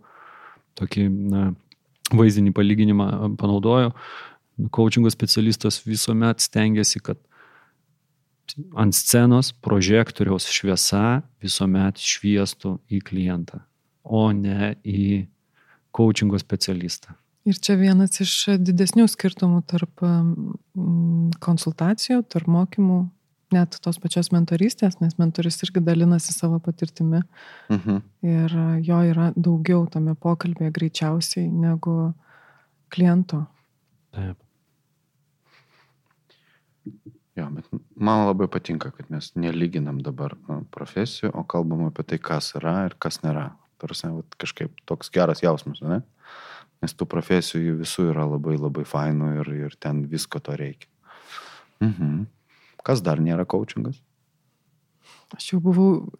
tokį 0.79 1.07
na, 1.09 1.49
vaizdinį 2.13 2.53
palyginimą 2.55 3.09
e, 3.09 3.31
panaudoju, 3.41 3.91
coachingo 4.71 5.11
specialistas 5.11 5.81
visuomet 5.83 6.43
stengiasi, 6.45 7.01
kad 7.03 7.19
ant 8.75 8.95
scenos 8.95 9.51
projektoriaus 9.63 10.47
šviesa 10.51 11.21
visuomet 11.43 11.97
šviestų 12.01 12.77
į 12.91 13.01
klientą, 13.07 13.61
o 14.03 14.31
ne 14.31 14.75
į 14.83 15.27
coachingo 15.95 16.39
specialistą. 16.39 17.15
Ir 17.45 17.57
čia 17.57 17.73
vienas 17.79 18.19
iš 18.21 18.59
didesnių 18.61 19.07
skirtumų 19.09 19.63
tarp 19.65 20.03
konsultacijų, 21.41 22.21
tarp 22.29 22.47
mokymų, 22.51 22.99
net 23.51 23.75
tos 23.83 23.97
pačios 23.99 24.29
mentorystės, 24.31 24.99
nes 25.01 25.17
mentoris 25.19 25.57
irgi 25.65 25.81
dalinasi 25.83 26.31
savo 26.35 26.59
patirtimi 26.63 27.23
Mhm. 27.69 28.01
ir 28.23 28.49
jo 28.85 28.99
yra 29.09 29.33
daugiau 29.35 29.89
tame 29.89 30.13
pokalbėje 30.15 30.71
greičiausiai 30.71 31.49
negu 31.51 32.13
kliento. 32.89 33.47
Taip. 34.13 34.37
Jo, 37.41 37.47
bet 37.49 37.67
man 37.95 38.27
labai 38.27 38.45
patinka, 38.51 38.91
kad 38.93 39.07
mes 39.09 39.31
nelyginam 39.39 40.01
dabar 40.05 40.35
profesijų, 40.73 41.31
o 41.33 41.43
kalbam 41.47 41.87
apie 41.87 42.05
tai, 42.05 42.19
kas 42.21 42.51
yra 42.59 42.85
ir 42.89 42.97
kas 43.01 43.21
nėra. 43.25 43.49
Tarsi, 43.81 44.11
kažkaip 44.37 44.83
toks 44.85 45.09
geras 45.09 45.41
jausmas, 45.41 45.79
ne? 45.81 46.03
Nes 46.85 46.93
tų 46.93 47.07
profesijų 47.09 47.63
jų 47.63 47.79
visų 47.79 48.05
yra 48.11 48.27
labai 48.29 48.53
labai 48.59 48.83
fainų 48.85 49.31
ir, 49.39 49.49
ir 49.69 49.77
ten 49.81 50.03
visko 50.11 50.41
to 50.43 50.53
reikia. 50.57 50.89
Mhm. 51.81 52.27
Kas 52.85 53.01
dar 53.05 53.21
nėra 53.21 53.47
coachingas? 53.49 53.97
Aš 55.33 55.53
jau 55.53 55.61
buvau 55.63 56.11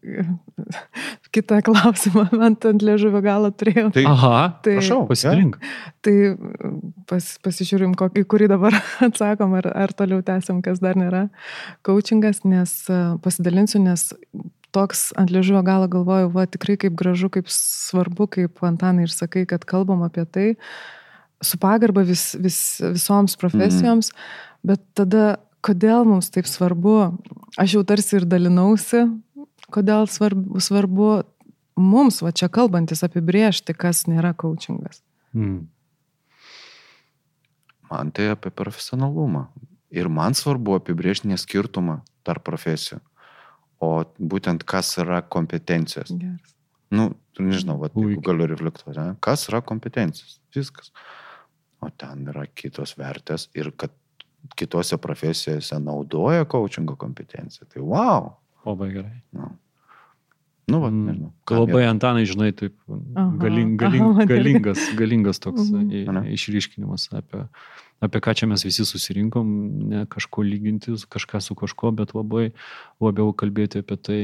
kitą 1.36 1.62
klausimą, 1.65 2.28
man 2.39 2.56
ant 2.60 2.84
liežuvio 2.84 3.22
galo 3.24 3.52
turėjau. 3.56 3.89
Tai 3.96 4.06
Aha, 4.12 4.38
Tai- 4.65 4.78
prašau, 4.80 5.02
pasidalink. 5.10 5.58
Tai 6.06 6.15
pas, 7.10 7.28
pasižiūrim, 7.46 7.96
kokį, 8.00 8.26
kurį 8.32 8.50
dabar 8.52 8.78
atsakom, 9.08 9.56
ar, 9.60 9.70
ar 9.86 9.94
toliau 9.98 10.24
tęsiam, 10.26 10.62
kas 10.65 10.82
dar 10.84 11.00
nėra 11.00 11.28
coachingas, 11.88 12.44
nes 12.48 12.74
e, 12.91 13.02
pasidalinsiu, 13.24 13.82
nes 13.84 14.10
toks 14.76 15.10
ant 15.20 15.32
liežuvio 15.32 15.63
galo 15.67 15.89
galvoju, 15.91 16.32
va 16.36 16.48
tikrai 16.48 16.78
kaip 16.80 16.96
gražu, 17.00 17.32
kaip 17.34 17.52
svarbu, 17.52 18.30
kaip 18.38 18.63
Antanai 18.63 19.08
ir 19.08 19.13
sakai, 19.13 19.46
kad 19.50 19.67
kalbam 19.67 20.04
apie 20.08 20.24
tai 20.28 20.50
su 21.41 21.58
pagarba 21.58 22.04
vis, 22.06 22.32
vis, 22.39 22.60
visoms 22.94 23.36
profesijoms, 23.41 24.12
mm. 24.12 24.44
bet 24.72 24.84
tada 24.98 25.39
kodėl 25.65 26.06
mums 26.08 26.32
taip 26.34 26.48
svarbu, 26.50 26.96
aš 27.62 27.78
jau 27.78 27.84
tarsi 27.88 28.17
ir 28.20 28.26
dalinausi, 28.30 29.04
kodėl 29.74 30.08
svarbu, 30.12 30.62
svarbu 30.64 31.12
mums, 31.80 32.22
va 32.24 32.32
čia 32.36 32.50
kalbantis, 32.52 33.04
apibriežti, 33.08 33.76
kas 33.78 34.06
nėra 34.10 34.34
coachingas. 34.38 35.02
Mm. 35.34 35.68
man 37.92 38.12
tai 38.12 38.30
apie 38.32 38.52
profesionalumą. 38.56 39.48
Ir 39.92 40.08
man 40.08 40.36
svarbu 40.36 40.78
apibriežti 40.80 41.28
neskirtumą 41.28 41.98
tarp 42.24 42.46
profesijų. 42.48 43.02
O 43.84 43.90
būtent 44.16 44.64
kas 44.64 44.94
yra 45.02 45.20
kompetencijos. 45.26 46.14
Geras. 46.16 46.54
Nu, 46.92 47.10
nežinau, 47.40 47.78
va, 47.82 47.90
galiu 47.96 48.48
reflektuoti, 48.52 49.00
ne? 49.00 49.16
kas 49.24 49.48
yra 49.50 49.60
kompetencijos. 49.66 50.38
Viskas. 50.56 50.92
O 51.82 51.90
ten 51.90 52.28
yra 52.30 52.46
kitos 52.48 52.94
vertės 53.00 53.48
ir 53.58 53.72
kad 53.76 53.92
kitose 54.56 54.98
profesijose 55.02 55.80
naudoja 55.82 56.46
coachingo 56.50 56.96
kompetenciją. 57.00 57.68
Tai 57.72 57.84
wow. 57.88 58.30
Labai 58.66 58.92
gerai. 58.94 59.18
Nu, 59.34 59.50
nu 60.72 60.80
va, 60.82 60.90
Mm, 60.90 61.06
nežinau. 61.10 61.32
Labai 61.52 61.84
Antanai, 61.90 62.24
žinai, 62.26 62.52
taip 62.56 62.74
Aha, 62.90 63.30
galing, 63.44 63.76
aha, 63.78 63.82
galing, 63.84 64.04
man 64.08 64.22
irgi. 64.24 64.34
galingas, 64.34 64.82
galingas 64.98 65.40
toks 65.44 65.70
Mhm. 65.72 65.92
i- 65.92 66.34
išryškinimas 66.38 67.10
apie, 67.20 67.44
apie 68.02 68.20
ką 68.24 68.34
čia 68.40 68.48
mes 68.48 68.64
visi 68.64 68.86
susirinkom, 68.88 69.46
ne 69.90 70.06
kažko 70.06 70.42
lyginti, 70.48 70.96
kažką 71.10 71.42
su 71.42 71.56
kažko, 71.56 71.92
bet 71.96 72.14
labai 72.18 72.52
labiau 73.02 73.34
kalbėti 73.36 73.84
apie 73.84 73.98
tai, 73.98 74.22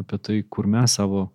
apie 0.00 0.18
tai 0.18 0.42
kur 0.48 0.66
mes 0.66 0.90
savo 0.98 1.30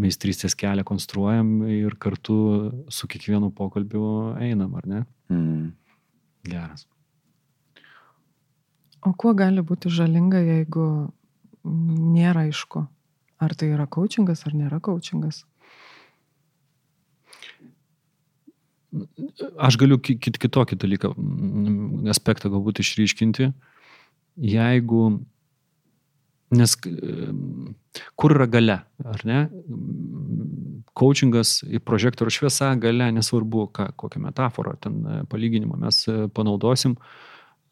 meistrystės 0.00 0.56
kelią 0.56 0.82
konstruojam 0.88 1.66
ir 1.68 1.94
kartu 2.00 2.72
su 2.88 3.06
kiekvienu 3.06 3.52
pokalbiu 3.54 4.34
einam, 4.40 4.74
ar 4.74 4.86
ne? 4.86 5.04
Mm. 5.30 5.72
Geras. 6.48 6.86
O 9.04 9.12
kuo 9.18 9.34
gali 9.34 9.60
būti 9.66 9.90
žalinga, 9.90 10.38
jeigu 10.46 11.12
nėra 11.66 12.46
aišku, 12.48 12.86
ar 13.42 13.54
tai 13.58 13.72
yra 13.74 13.88
coachingas 13.90 14.46
ar 14.46 14.54
nėra 14.54 14.78
coachingas? 14.84 15.42
Aš 19.56 19.78
galiu 19.80 19.96
ki- 19.98 20.18
kit, 20.20 20.36
kitokį 20.38 20.76
dalyką, 20.76 21.12
mm, 21.16 22.08
aspektą 22.12 22.50
galbūt 22.52 22.82
išryškinti. 22.84 23.52
Jeigu, 24.36 25.04
nes 26.52 26.76
mm, 26.84 27.72
kur 28.20 28.34
yra 28.36 28.46
gale, 28.52 28.78
ar 29.04 29.24
ne? 29.28 29.38
Coachingas 30.92 31.62
į 31.64 31.80
prožektorių 31.80 32.34
šviesa 32.36 32.74
gale, 32.80 33.08
nesvarbu, 33.16 33.64
ką, 33.72 33.88
kokią 33.96 34.20
metaforą, 34.28 34.76
ten 34.80 35.00
e, 35.06 35.18
palyginimą 35.32 35.80
mes 35.80 36.02
e, 36.12 36.28
panaudosim, 36.28 36.98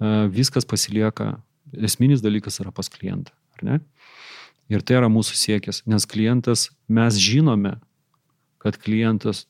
e, 0.00 0.14
viskas 0.33 0.64
pasilieka, 0.64 1.35
esminis 1.76 2.24
dalykas 2.24 2.62
yra 2.64 2.72
pas 2.72 2.88
klientą, 2.88 3.37
ar 3.59 3.66
ne? 3.68 3.80
Ir 4.70 4.85
tai 4.87 5.00
yra 5.00 5.09
mūsų 5.11 5.35
siekis, 5.35 5.83
nes 5.90 6.06
klientas, 6.06 6.68
mes 6.87 7.18
žinome, 7.18 7.74
kad 8.62 8.76
klientas 8.78 9.46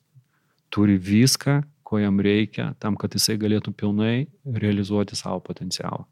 turi 0.72 0.96
viską, 0.96 1.60
ko 1.84 1.98
jam 1.98 2.22
reikia, 2.22 2.70
tam, 2.80 2.96
kad 2.96 3.12
jisai 3.16 3.36
galėtų 3.40 3.74
pilnai 3.76 4.14
realizuoti 4.46 5.18
savo 5.18 5.42
potencialą. 5.44 6.06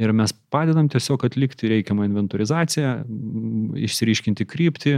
Ir 0.00 0.14
mes 0.16 0.32
padedam 0.32 0.88
tiesiog 0.88 1.26
atlikti 1.28 1.68
reikiamą 1.68 2.06
inventorizaciją, 2.08 2.94
mm, 3.04 3.76
išsiriškinti 3.84 4.46
kryptį, 4.48 4.94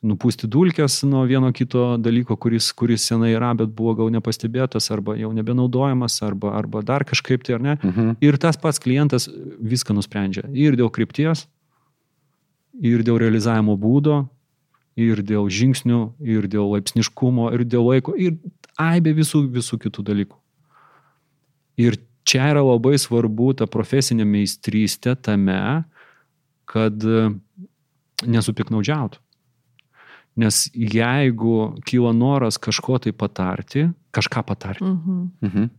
nupūsti 0.00 0.48
dulkes 0.48 1.02
nuo 1.04 1.26
vieno 1.28 1.50
kito 1.52 1.98
dalyko, 2.00 2.38
kuris, 2.40 2.70
kuris 2.72 3.04
senai 3.04 3.34
yra, 3.34 3.52
bet 3.54 3.68
buvo 3.76 3.92
gal 3.98 4.08
nepastebėtas, 4.14 4.88
arba 4.94 5.18
jau 5.20 5.28
nebenaudojamas, 5.36 6.22
arba, 6.24 6.54
arba 6.56 6.80
dar 6.80 7.04
kažkaip 7.04 7.44
tai, 7.44 7.58
ar 7.58 7.60
ne. 7.66 7.76
Mhm. 7.84 8.16
Ir 8.24 8.40
tas 8.40 8.56
pats 8.56 8.80
klientas 8.80 9.28
viską 9.60 9.94
nusprendžia. 9.98 10.48
Ir 10.56 10.80
dėl 10.80 10.88
krypties, 10.88 11.44
ir 12.78 13.02
dėl 13.06 13.18
realizavimo 13.22 13.76
būdo, 13.80 14.28
ir 15.00 15.22
dėl 15.24 15.48
žingsnių, 15.50 16.00
ir 16.20 16.46
dėl 16.50 16.70
laipsniškumo, 16.74 17.50
ir 17.56 17.64
dėl 17.64 17.86
laiko, 17.88 18.14
ir 18.16 18.36
aibė 18.80 19.14
visų, 19.16 19.44
visų 19.52 19.78
kitų 19.86 20.04
dalykų. 20.10 20.36
Ir 21.80 21.96
čia 22.28 22.50
yra 22.52 22.62
labai 22.62 22.98
svarbu 23.00 23.54
ta 23.56 23.66
profesinė 23.70 24.26
meistrystė 24.28 25.16
tame, 25.16 25.84
kad 26.68 27.00
nesupiknaudžiautų. 28.26 29.18
Nes 30.40 30.68
jeigu 30.74 31.56
kyla 31.88 32.12
noras 32.14 32.56
kažko 32.62 33.00
tai 33.02 33.12
patarti, 33.12 33.88
kažką 34.14 34.44
patarti, 34.46 34.84
Mhm. 34.84 35.30
Mhm. 35.42 35.70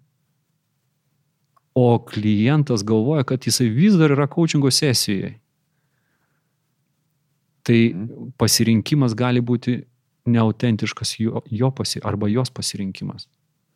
o 1.75 1.99
klientas 1.99 2.84
galvoja, 2.84 3.23
kad 3.23 3.39
jisai 3.47 3.69
vis 3.71 3.93
dar 3.95 4.12
yra 4.12 4.27
coachingo 4.27 4.67
sesijoje, 4.71 5.39
tai 7.67 7.80
pasirinkimas 8.41 9.15
gali 9.17 9.41
būti 9.41 9.82
neautentiškas 10.30 11.15
jo, 11.19 11.41
jo 11.50 11.71
pasi, 11.74 12.02
arba 12.06 12.30
jos 12.30 12.52
pasirinkimas. 12.54 13.28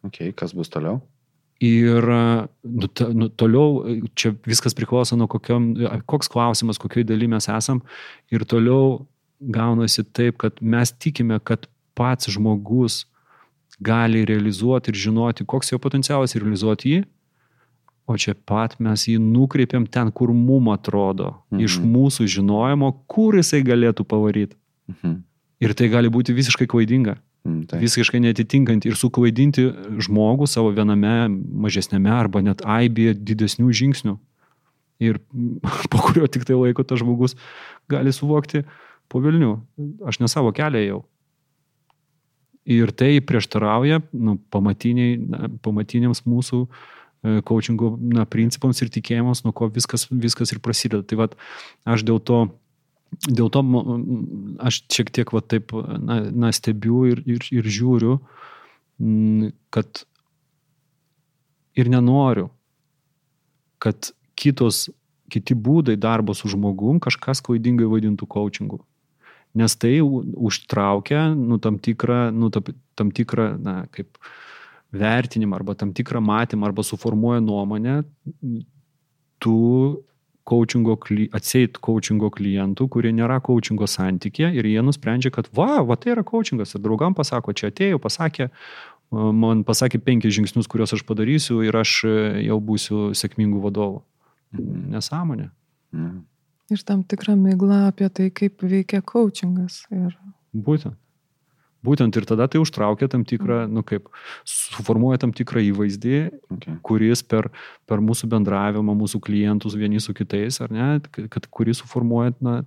Ok, 0.06 0.22
kas 0.38 0.54
bus 0.54 0.70
toliau? 0.70 1.00
Ir 1.64 2.04
nu, 2.04 2.88
ta, 2.92 3.08
nu, 3.16 3.30
toliau 3.32 3.80
čia 4.14 4.34
viskas 4.46 4.76
priklauso 4.76 5.16
nuo 5.16 5.30
kokiam, 5.32 5.72
koks 6.06 6.30
klausimas, 6.30 6.80
kokioj 6.82 7.08
daly 7.08 7.30
mes 7.32 7.48
esam. 7.50 7.80
Ir 8.34 8.44
toliau 8.46 9.06
gaunasi 9.40 10.04
taip, 10.14 10.38
kad 10.44 10.60
mes 10.62 10.92
tikime, 10.92 11.40
kad 11.40 11.70
pats 11.96 12.28
žmogus 12.32 13.06
gali 13.80 14.26
realizuoti 14.28 14.92
ir 14.92 15.00
žinoti, 15.00 15.48
koks 15.48 15.72
jo 15.72 15.80
potencialas 15.82 16.36
ir 16.36 16.44
realizuoti 16.44 16.92
jį. 16.92 17.04
O 18.06 18.18
čia 18.22 18.36
pat 18.38 18.76
mes 18.78 19.08
jį 19.10 19.18
nukreipiam 19.18 19.88
ten, 19.90 20.12
kur 20.14 20.30
mum 20.30 20.70
atrodo, 20.74 21.34
mhm. 21.50 21.64
iš 21.66 21.80
mūsų 21.82 22.28
žinojimo, 22.38 22.92
kur 23.10 23.38
jisai 23.40 23.64
galėtų 23.66 24.06
pavaryti. 24.06 24.58
Mhm. 24.92 25.16
Ir 25.66 25.74
tai 25.74 25.88
gali 25.90 26.12
būti 26.12 26.36
visiškai 26.36 26.68
klaidinga 26.70 27.16
tai. 27.70 27.80
visiškai 27.82 28.20
netitinkant 28.22 28.86
ir 28.86 28.98
suklaidinti 29.00 29.70
žmogų 30.06 30.48
savo 30.50 30.74
viename 30.76 31.30
mažesnėme 31.32 32.12
arba 32.12 32.44
net 32.46 32.62
aibėje 32.62 33.16
didesnių 33.18 33.72
žingsnių. 33.74 34.16
Ir 35.06 35.20
po 35.92 36.04
kurio 36.06 36.28
tik 36.32 36.46
tai 36.48 36.58
laiko 36.60 36.86
tas 36.88 37.02
žmogus 37.02 37.38
gali 37.92 38.14
suvokti 38.16 38.66
po 39.12 39.22
Vilnių, 39.22 39.54
aš 40.10 40.22
ne 40.22 40.30
savo 40.32 40.54
kelią 40.56 40.82
jau. 40.86 41.02
Ir 42.66 42.90
tai 42.98 43.20
prieštarauja 43.22 44.02
nu, 44.10 44.40
pamatiniams 44.50 46.24
mūsų 46.26 46.62
e, 46.66 46.70
coachingo 47.48 47.96
na, 48.00 48.28
principams 48.30 48.82
ir 48.84 48.92
tikėjimams, 48.94 49.44
nuo 49.46 49.54
ko 49.56 49.70
viskas, 49.74 50.08
viskas 50.12 50.54
ir 50.54 50.62
prasideda. 50.64 51.06
Tai 51.08 51.24
vad, 51.24 51.36
aš 51.88 52.06
dėl 52.08 52.22
to 52.24 52.46
dėl 53.24 53.50
to 53.54 53.62
aš 54.66 54.82
šiek 54.92 55.12
tiek 55.14 55.32
va 55.34 55.42
taip, 55.42 55.72
na, 56.02 56.20
na 56.32 56.52
stebiu 56.56 57.06
ir, 57.10 57.22
ir, 57.30 57.46
ir 57.54 57.70
žiūriu, 57.70 58.18
kad 59.74 60.04
ir 61.76 61.92
nenoriu, 61.92 62.50
kad 63.84 64.12
kitos, 64.40 64.90
kiti 65.32 65.56
būdai 65.56 65.98
darbo 66.00 66.36
su 66.38 66.50
žmogum 66.52 67.00
kažkas 67.04 67.42
klaidingai 67.46 67.88
vadintų 67.92 68.28
coachingu. 68.30 68.82
Nes 69.56 69.76
tai 69.80 70.02
užtraukia, 70.04 71.30
nu, 71.36 71.60
tam 71.64 71.80
tikrą, 71.80 72.28
nu, 72.36 72.52
tam, 72.52 72.76
tam 73.00 73.12
tikrą, 73.16 73.54
na, 73.62 73.76
kaip 73.96 74.20
vertinimą 74.96 75.60
arba 75.60 75.76
tam 75.76 75.94
tikrą 75.96 76.22
matymą 76.24 76.70
arba 76.70 76.84
suformuoja 76.86 77.44
nuomonę 77.44 78.02
tų 79.44 79.62
coachingo, 80.46 80.96
atseit 81.34 81.80
coachingo 81.82 82.30
klientų, 82.34 82.88
kurie 82.94 83.12
nėra 83.16 83.40
coachingo 83.44 83.88
santykė 83.90 84.52
ir 84.54 84.68
jie 84.70 84.84
nusprendžia, 84.86 85.32
kad 85.34 85.50
va, 85.58 85.82
va 85.86 85.98
tai 85.98 86.14
yra 86.14 86.26
coachingas 86.28 86.76
ir 86.76 86.84
draugam 86.86 87.18
pasako, 87.18 87.56
čia 87.58 87.72
atėjau, 87.72 88.00
pasakė, 88.02 88.50
man 89.12 89.64
pasakė 89.66 90.02
penkis 90.06 90.36
žingsnius, 90.38 90.70
kuriuos 90.70 90.94
aš 90.98 91.06
padarysiu 91.08 91.64
ir 91.66 91.78
aš 91.78 91.98
e, 92.06 92.16
jau 92.46 92.60
būsiu 92.62 93.10
sėkmingų 93.18 93.64
vadovų. 93.66 94.04
Nesąmonė. 94.94 95.50
Mhm. 95.96 96.24
Ir 96.74 96.82
tam 96.82 97.04
tikrą 97.06 97.36
miglą 97.38 97.84
apie 97.92 98.08
tai, 98.10 98.32
kaip 98.34 98.64
veikia 98.66 99.02
coachingas. 99.06 99.84
Ir 99.94 100.16
Būtent. 100.56 100.96
Būtent 101.86 102.18
ir 102.18 102.28
tada 102.28 102.48
tai 102.52 102.62
užtraukia 102.64 103.10
tam 103.12 103.26
tikrą, 103.28 103.66
nu 103.72 103.84
kaip, 103.88 104.10
suformuoja 104.50 105.22
tam 105.26 105.36
tikrą 105.36 105.64
įvaizdį, 105.72 106.16
Okay. 106.56 106.78
kuris 106.86 107.22
per, 107.26 107.50
per 107.90 108.02
mūsų 108.04 108.30
bendravimą, 108.32 108.94
mūsų 108.96 109.20
klientus 109.24 109.76
vieni 109.76 110.00
su 110.00 110.14
kitais, 110.16 110.62
ar 110.64 110.72
ne, 110.72 110.88
kad, 111.12 111.48
kuris 111.52 111.82
suformuoja 111.82 112.36
na, 112.46 112.62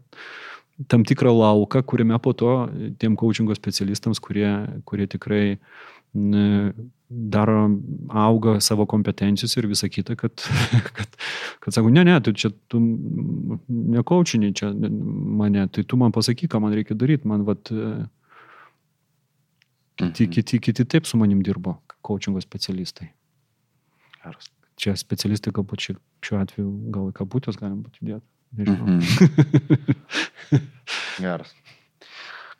tam 0.90 1.04
tikrą 1.08 1.32
lauką, 1.34 1.82
kuriame 1.88 2.18
po 2.22 2.34
to 2.36 2.52
tiem 3.00 3.16
coachingo 3.18 3.56
specialistams, 3.56 4.20
kurie, 4.22 4.50
kurie 4.86 5.08
tikrai 5.10 5.58
daro, 7.08 7.70
auga 8.08 8.58
savo 8.60 8.86
kompetencijus 8.86 9.56
ir 9.56 9.66
visa 9.68 9.88
kita, 9.88 10.16
kad, 10.16 10.32
kad, 10.96 11.16
kad 11.60 11.74
sako, 11.74 11.90
ne, 11.90 12.04
ne, 12.04 12.20
tu 12.20 12.32
čia 12.32 12.50
tu 12.68 12.80
ne 12.80 14.02
coachiniai 14.04 14.54
čia 14.56 14.70
mane, 14.72 15.66
tai 15.72 15.84
tu 15.84 15.96
man 16.00 16.12
pasakyk, 16.12 16.52
ką 16.52 16.62
man 16.62 16.76
reikia 16.76 16.96
daryti, 16.98 17.28
man 17.28 17.44
vat, 17.48 17.72
kiti, 19.98 20.28
kiti, 20.30 20.60
kiti 20.62 20.84
taip 20.88 21.06
su 21.10 21.18
manim 21.20 21.42
dirbo, 21.44 21.76
coachingo 22.06 22.40
specialistai. 22.44 23.10
Geras. 24.22 24.48
Čia 24.78 24.94
specialistai 24.98 25.50
galbūt 25.56 25.82
ši- 25.88 25.96
šiuo 26.22 26.38
atveju 26.42 26.68
gal 26.94 27.08
į 27.10 27.16
kabutės 27.18 27.58
galim 27.58 27.80
būti 27.82 28.06
dėti. 28.06 28.26
Mhm. 28.58 29.00
Geras. 31.22 31.50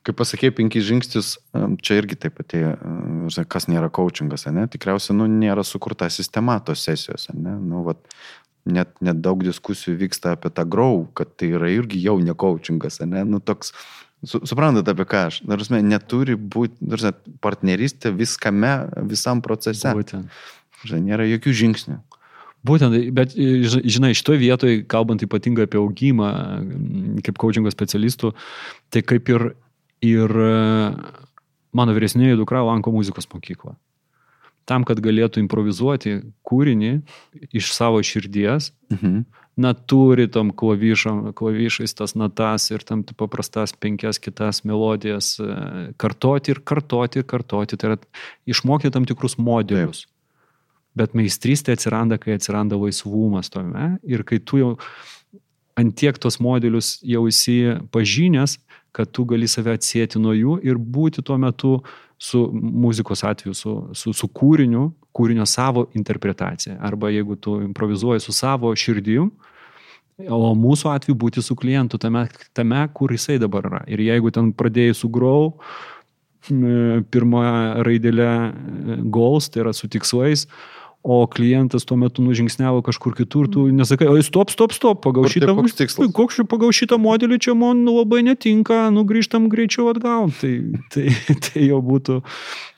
Kaip 0.07 0.17
pasakėjai, 0.17 0.55
penkis 0.57 0.87
žingsnius, 0.89 1.35
em, 1.59 1.75
čia 1.85 1.99
irgi 2.01 2.17
taip 2.23 2.39
atėjo, 2.41 2.71
kas 3.51 3.67
nėra 3.69 3.91
coachingas, 3.93 4.47
ne? 4.55 4.65
Tikriausiai, 4.71 5.17
nu, 5.19 5.27
nėra 5.29 5.65
sukurta 5.67 6.09
sistema 6.13 6.57
tos 6.65 6.85
sesijos, 6.87 7.29
ne? 7.35 7.57
Nu, 7.61 7.83
vat, 7.85 8.01
net, 8.65 8.95
net 9.05 9.21
daug 9.25 9.43
diskusijų 9.45 9.99
vyksta 10.07 10.33
apie 10.37 10.53
tą 10.55 10.65
grau, 10.71 11.03
kad 11.19 11.35
tai 11.37 11.51
yra 11.59 11.69
irgi 11.75 12.01
jau 12.07 12.17
ne 12.25 12.33
coachingas, 12.33 13.01
ne? 13.05 13.25
Nu, 13.29 13.41
toks, 13.41 13.75
su, 14.27 14.41
suprantat 14.49 14.89
apie 14.91 15.07
ką 15.09 15.25
aš, 15.29 15.41
nors 15.49 15.71
neturi 15.71 16.37
būti, 16.39 17.13
partnerystė 17.45 18.13
viskame, 18.17 18.73
visam 19.11 19.43
procese. 19.45 19.93
Būtent. 19.95 20.31
Žinai, 20.87 21.03
nėra 21.11 21.27
jokių 21.27 21.55
žingsnių. 21.63 21.99
Būtent, 22.67 22.95
bet 23.15 23.35
ž- 23.39 23.83
žinai, 23.87 24.13
šitoje 24.19 24.41
vietoje, 24.43 24.83
kalbant 24.91 25.23
ypatingai 25.23 25.69
apie 25.69 25.79
augimą 25.79 26.31
kaip 27.27 27.39
coachingo 27.39 27.71
specialistų, 27.71 28.33
tai 28.91 29.03
kaip 29.07 29.31
ir, 29.31 29.45
ir 30.03 30.35
e, 30.43 30.55
mano 31.73 31.95
vyresnėji 31.95 32.39
dukra 32.39 32.65
lanko 32.67 32.91
muzikos 32.95 33.31
mokyklą. 33.31 33.77
Tam, 34.69 34.85
kad 34.85 35.01
galėtų 35.01 35.41
improvizuoti 35.41 36.19
kūrinį 36.45 36.93
iš 37.57 37.73
savo 37.73 38.03
širdies, 38.05 38.71
Mhm. 38.93 39.25
na, 39.57 39.73
turi 39.75 40.29
tom 40.31 40.53
klavišom, 40.53 41.33
klavišais 41.35 41.95
tas 41.97 42.15
natas 42.15 42.69
ir 42.71 42.85
tam 42.85 43.03
paprastas 43.03 43.73
penkias 43.73 44.21
kitas 44.21 44.63
melodijas 44.65 45.39
e, 45.41 45.49
kartoti 45.97 46.53
ir 46.53 46.61
kartoti 46.61 47.19
ir 47.19 47.25
kartoti. 47.25 47.77
Tai 47.77 47.91
yra 47.91 47.99
išmokti 48.47 48.93
tam 48.93 49.09
tikrus 49.09 49.39
modelius. 49.39 50.05
Taip. 50.05 50.15
Bet 50.99 51.15
meistrystė 51.15 51.75
atsiranda, 51.77 52.19
kai 52.19 52.37
atsiranda 52.37 52.77
laisvumas 52.77 53.51
tome 53.51 53.99
ir 54.03 54.23
kai 54.27 54.39
tu 54.39 54.59
jau 54.59 54.71
antiek 55.79 56.19
tos 56.19 56.41
modelius 56.43 56.99
jau 57.07 57.27
esi 57.31 57.79
pažinęs, 57.95 58.59
kad 58.93 59.11
tu 59.15 59.25
gali 59.29 59.47
save 59.47 59.77
atsėti 59.77 60.19
nuo 60.19 60.35
jų 60.35 60.59
ir 60.67 60.79
būti 60.79 61.23
tuo 61.23 61.37
metu 61.39 61.83
su 62.19 62.51
muzikos 62.53 63.25
atveju, 63.25 63.55
su, 63.55 63.75
su, 63.95 64.13
su 64.13 64.29
kūriniu, 64.29 64.91
kūrinio 65.15 65.47
savo 65.47 65.87
interpretacija. 65.95 66.77
Arba 66.83 67.11
jeigu 67.15 67.37
tu 67.37 67.61
improvizuoji 67.63 68.21
su 68.21 68.35
savo 68.35 68.75
širdim, 68.77 69.31
o 70.27 70.55
mūsų 70.59 70.91
atveju 70.97 71.15
būti 71.19 71.43
su 71.43 71.55
klientu 71.57 71.99
tame, 72.03 72.25
tame, 72.57 72.83
kur 72.95 73.15
jisai 73.15 73.39
dabar 73.39 73.69
yra. 73.71 73.85
Ir 73.87 74.03
jeigu 74.03 74.33
ten 74.35 74.51
pradėjai 74.51 74.97
su 74.99 75.11
grau, 75.15 75.53
m, 76.51 77.05
pirmą 77.11 77.45
raidelę 77.87 78.29
e, 78.35 78.99
goals, 79.15 79.47
tai 79.53 79.63
yra 79.63 79.75
su 79.77 79.87
tikslais, 79.91 80.49
o 81.09 81.27
klientas 81.27 81.87
tuo 81.89 81.97
metu 81.97 82.21
nužingsniavo 82.21 82.83
kažkur 82.85 83.15
kitur, 83.17 83.47
tu 83.49 83.65
nesakai, 83.73 84.11
oi, 84.13 84.21
stop, 84.27 84.53
stop, 84.53 84.75
stop, 84.77 85.01
pagal 85.07 85.25
šitą, 85.33 85.55
koks 85.57 85.77
tikslas? 85.79 86.11
koks 86.13 86.37
čia 86.37 86.45
pagal 86.49 86.75
šitą 86.77 86.99
modelį 87.01 87.39
čia 87.47 87.55
man 87.57 87.81
labai 87.89 88.21
netinka, 88.27 88.83
nugrįžtam 88.93 89.47
greičiau 89.49 89.89
atgal. 89.95 90.29
Tai, 90.43 90.53
tai, 90.93 91.07
tai 91.47 91.65
jau 91.65 91.81
būtų, 91.85 92.19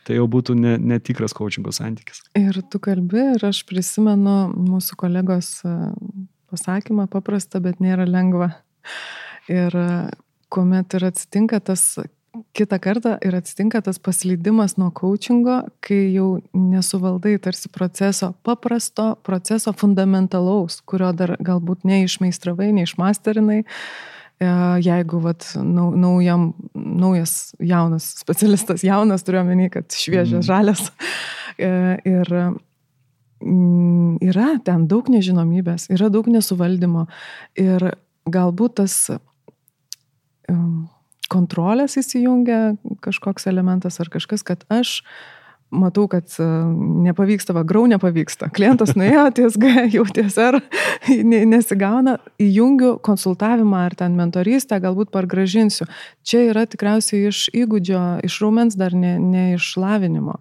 tai 0.07 0.21
jau 0.21 0.29
būtų 0.31 0.55
ne, 0.63 0.77
netikras 0.93 1.35
coachingo 1.35 1.75
santykis. 1.75 2.23
Ir 2.39 2.63
tu 2.71 2.79
kalbi, 2.83 3.25
ir 3.35 3.49
aš 3.51 3.65
prisimenu 3.67 4.39
mūsų 4.55 5.01
kolegos 5.03 5.51
e, 5.67 5.75
pasakymą, 6.55 7.09
paprasta, 7.11 7.59
bet 7.65 7.83
nėra 7.83 8.07
lengva. 8.07 8.53
Ir 9.51 9.75
e, 9.75 9.91
kuomet 10.55 10.95
ir 10.95 11.11
atsitinka 11.11 11.59
tas 11.67 11.97
kitą 12.55 12.79
kartą 12.79 13.17
ir 13.27 13.35
atsitinka 13.35 13.81
tas 13.83 13.99
paslydimas 13.99 14.77
nuo 14.79 14.91
coachingo, 14.95 15.61
kai 15.83 16.13
jau 16.15 16.39
nesuvaldai 16.55 17.37
tarsi 17.43 17.71
proceso, 17.73 18.33
paprasto 18.47 19.15
proceso 19.27 19.73
fundamentalaus, 19.77 20.81
kurio 20.87 21.11
dar 21.17 21.35
galbūt 21.43 21.85
neišmeistravai, 21.89 22.71
neišmasterinai. 22.79 23.65
e, 24.41 24.51
jeigu 24.87 25.21
vat, 25.21 25.49
nau, 25.57 25.91
naujam, 25.97 26.53
naujas 26.75 27.53
jaunas 27.59 28.07
specialistas, 28.23 28.85
jaunas 28.87 29.27
turiu 29.27 29.43
omeny, 29.43 29.69
kad 29.71 29.91
šviežias, 29.91 30.47
žalias. 30.47 30.87
E, 31.59 31.69
ir 32.09 32.31
mm, 33.43 34.21
yra 34.31 34.55
ten 34.65 34.87
daug 34.89 35.11
nežinomybės, 35.13 35.91
yra 35.93 36.09
daug 36.09 36.31
nesuvaldymo 36.31 37.05
ir 37.59 37.91
galbūt 38.31 38.79
tas 38.81 38.95
um, 40.49 40.89
kontrolės 41.31 41.99
įsijungia 42.01 42.77
kažkoks 43.05 43.47
elementas 43.51 44.01
ar 44.03 44.11
kažkas, 44.13 44.45
kad 44.47 44.65
aš 44.73 45.01
matau, 45.71 46.09
kad 46.11 46.27
e, 46.43 46.47
nepavyksta, 47.07 47.55
va, 47.55 47.63
grau 47.67 47.85
nepavyksta. 47.91 48.51
Klientas 48.55 48.97
nuėjo 48.99 49.29
ties 49.39 49.59
G, 49.61 49.71
jau 49.95 50.05
ties 50.11 50.39
R, 50.43 50.59
nesigauna, 51.55 52.19
įjungiu 52.43 52.97
konsultavimą 53.07 53.85
ar 53.87 53.97
ten 53.99 54.19
mentorystę, 54.19 54.81
galbūt 54.83 55.13
pargražinsiu. 55.15 55.87
Čia 56.27 56.49
yra 56.51 56.67
tikriausiai 56.71 57.31
iš 57.31 57.47
įgūdžio, 57.55 58.05
iš 58.27 58.41
raumens 58.43 58.79
dar 58.81 58.97
ne, 58.99 59.17
ne 59.23 59.53
iš 59.55 59.77
lavinimo. 59.81 60.41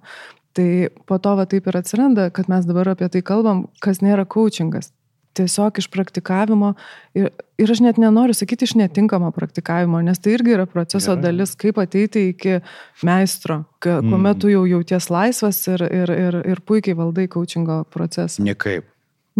Tai 0.57 0.69
po 1.07 1.19
to 1.21 1.35
va 1.37 1.45
taip 1.47 1.69
ir 1.69 1.77
atsiranda, 1.77 2.31
kad 2.33 2.49
mes 2.49 2.65
dabar 2.65 2.89
apie 2.95 3.07
tai 3.13 3.21
kalbam, 3.25 3.67
kas 3.85 4.01
nėra 4.01 4.25
coachingas 4.25 4.89
tiesiog 5.39 5.79
iš 5.81 5.87
praktikavimo 5.93 6.73
ir, 7.17 7.31
ir 7.59 7.73
aš 7.73 7.81
net 7.85 7.99
nenoriu 8.01 8.35
sakyti 8.37 8.67
iš 8.67 8.75
netinkamo 8.79 9.31
praktikavimo, 9.35 10.01
nes 10.05 10.21
tai 10.21 10.35
irgi 10.37 10.55
yra 10.57 10.67
proceso 10.69 11.15
Gerai. 11.15 11.23
dalis, 11.29 11.55
kaip 11.59 11.81
ateiti 11.81 12.29
iki 12.33 12.59
meistro, 13.07 13.63
ka, 13.79 13.99
mm. 13.99 14.13
kuomet 14.13 14.43
tu 14.43 14.53
jau 14.53 14.63
jauties 14.69 15.09
laisvas 15.13 15.63
ir, 15.71 15.87
ir, 15.87 16.15
ir, 16.27 16.39
ir 16.53 16.63
puikiai 16.67 16.97
valdai 16.99 17.27
coachingo 17.31 17.83
procesą. 17.93 18.45
Niekaip. 18.45 18.87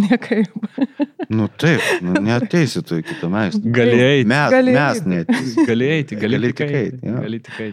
Niekaip. 0.00 0.48
Nu 1.30 1.46
taip, 1.46 1.80
nu, 2.02 2.12
neteisi 2.26 2.80
tu 2.82 2.96
iki 2.98 3.14
to 3.20 3.28
meistro. 3.30 3.60
Galėjai. 3.70 4.24
Mes, 4.26 4.50
Galėjai. 4.50 4.80
mes 4.80 5.02
net. 5.06 5.28
Galėjai, 5.68 6.00
gali 6.10 6.32
Gali 6.34 6.48
tikrai. 6.50 6.70
tikėt, 6.72 7.04
jo. 7.06 7.20
Gali 7.22 7.38
tikrai. 7.46 7.68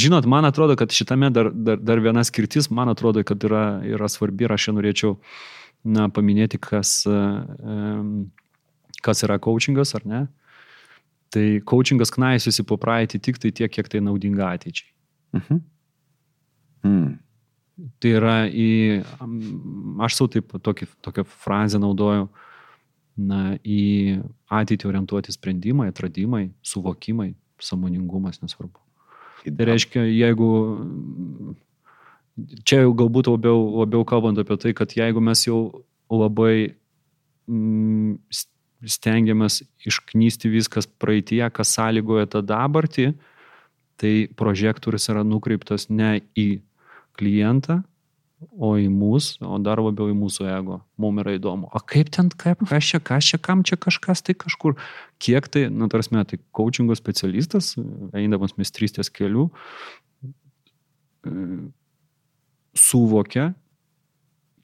Žinot, 0.00 0.24
man 0.32 0.48
atrodo, 0.48 0.72
kad 0.80 0.94
šitame 0.96 1.28
dar, 1.34 1.50
dar, 1.52 1.82
dar 1.82 2.00
viena 2.00 2.24
skirtis, 2.24 2.70
man 2.72 2.88
atrodo, 2.88 3.20
kad 3.28 3.44
yra, 3.44 3.66
yra 3.84 4.08
svarbi 4.08 4.48
ir 4.48 4.56
aš 4.56 4.70
čia 4.70 4.74
norėčiau 4.78 5.12
na, 5.84 6.08
paminėti, 6.08 6.58
kas, 6.62 7.02
e, 7.06 7.20
kas 9.04 9.24
yra 9.26 9.38
coachingas 9.42 9.94
ar 9.98 10.06
ne. 10.08 10.22
Tai 11.34 11.44
coachingas 11.66 12.12
knaisiusi 12.14 12.64
po 12.66 12.78
praeitį 12.80 13.20
tik 13.20 13.40
tai 13.42 13.50
tiek, 13.50 13.72
kiek 13.72 13.90
tai 13.90 14.00
naudinga 14.04 14.54
ateičiai. 14.54 14.90
Mhm. 15.34 15.60
Mm. 16.84 17.12
Tai 17.98 18.10
yra 18.20 18.34
į, 18.46 19.02
aš 20.04 20.18
savo 20.18 20.30
taip 20.30 20.52
tokį, 20.62 20.86
tokią 21.02 21.24
frazę 21.26 21.80
naudoju, 21.82 22.28
na, 23.18 23.56
į 23.66 24.20
ateitį 24.52 24.88
orientuoti 24.90 25.34
sprendimai, 25.34 25.88
atradimai, 25.90 26.48
suvokimai, 26.66 27.32
samoningumas, 27.62 28.40
nesvarbu. 28.42 28.78
Tai 29.44 29.66
reiškia, 29.68 30.06
jeigu 30.06 30.48
čia 32.66 32.82
jau 32.82 32.94
galbūt 32.96 33.30
labiau, 33.30 33.60
labiau 33.82 34.04
kalbant 34.08 34.38
apie 34.40 34.58
tai, 34.60 34.74
kad 34.76 34.94
jeigu 34.96 35.22
mes 35.22 35.44
jau 35.46 35.84
labai 36.10 36.74
mm, 37.48 38.18
stengiamės 38.84 39.62
išknysti 39.86 40.50
viskas 40.52 40.88
praeitie, 41.00 41.42
kas 41.54 41.72
sąlygoja 41.76 42.28
tą 42.34 42.44
dabartį, 42.44 43.12
tai 44.00 44.14
prožektorius 44.36 45.08
yra 45.12 45.24
nukreiptas 45.26 45.88
ne 45.88 46.18
į 46.36 46.48
klientą, 47.18 47.82
o 48.60 48.74
į 48.76 48.90
mus, 48.92 49.34
o 49.40 49.56
dar 49.62 49.80
labiau 49.80 50.10
į 50.12 50.16
mūsų 50.18 50.48
ego. 50.52 50.80
Mums 51.00 51.22
yra 51.22 51.36
įdomu. 51.38 51.70
O 51.72 51.80
kaip 51.80 52.10
ten, 52.12 52.28
kaip, 52.28 52.60
kas 52.68 52.90
čia, 52.90 53.00
kas 53.00 53.30
čia, 53.30 53.38
kam 53.40 53.62
čia 53.64 53.78
kažkas 53.80 54.20
tai 54.26 54.34
kažkur, 54.36 54.76
kiek 55.22 55.48
tai, 55.48 55.66
nu, 55.72 55.88
tarsi, 55.92 56.12
tai 56.12 56.40
coachingo 56.56 56.96
specialistas, 56.98 57.72
eindamas 58.12 58.58
mistrystės 58.60 59.08
keliu, 59.14 59.48
suvokia 62.74 63.52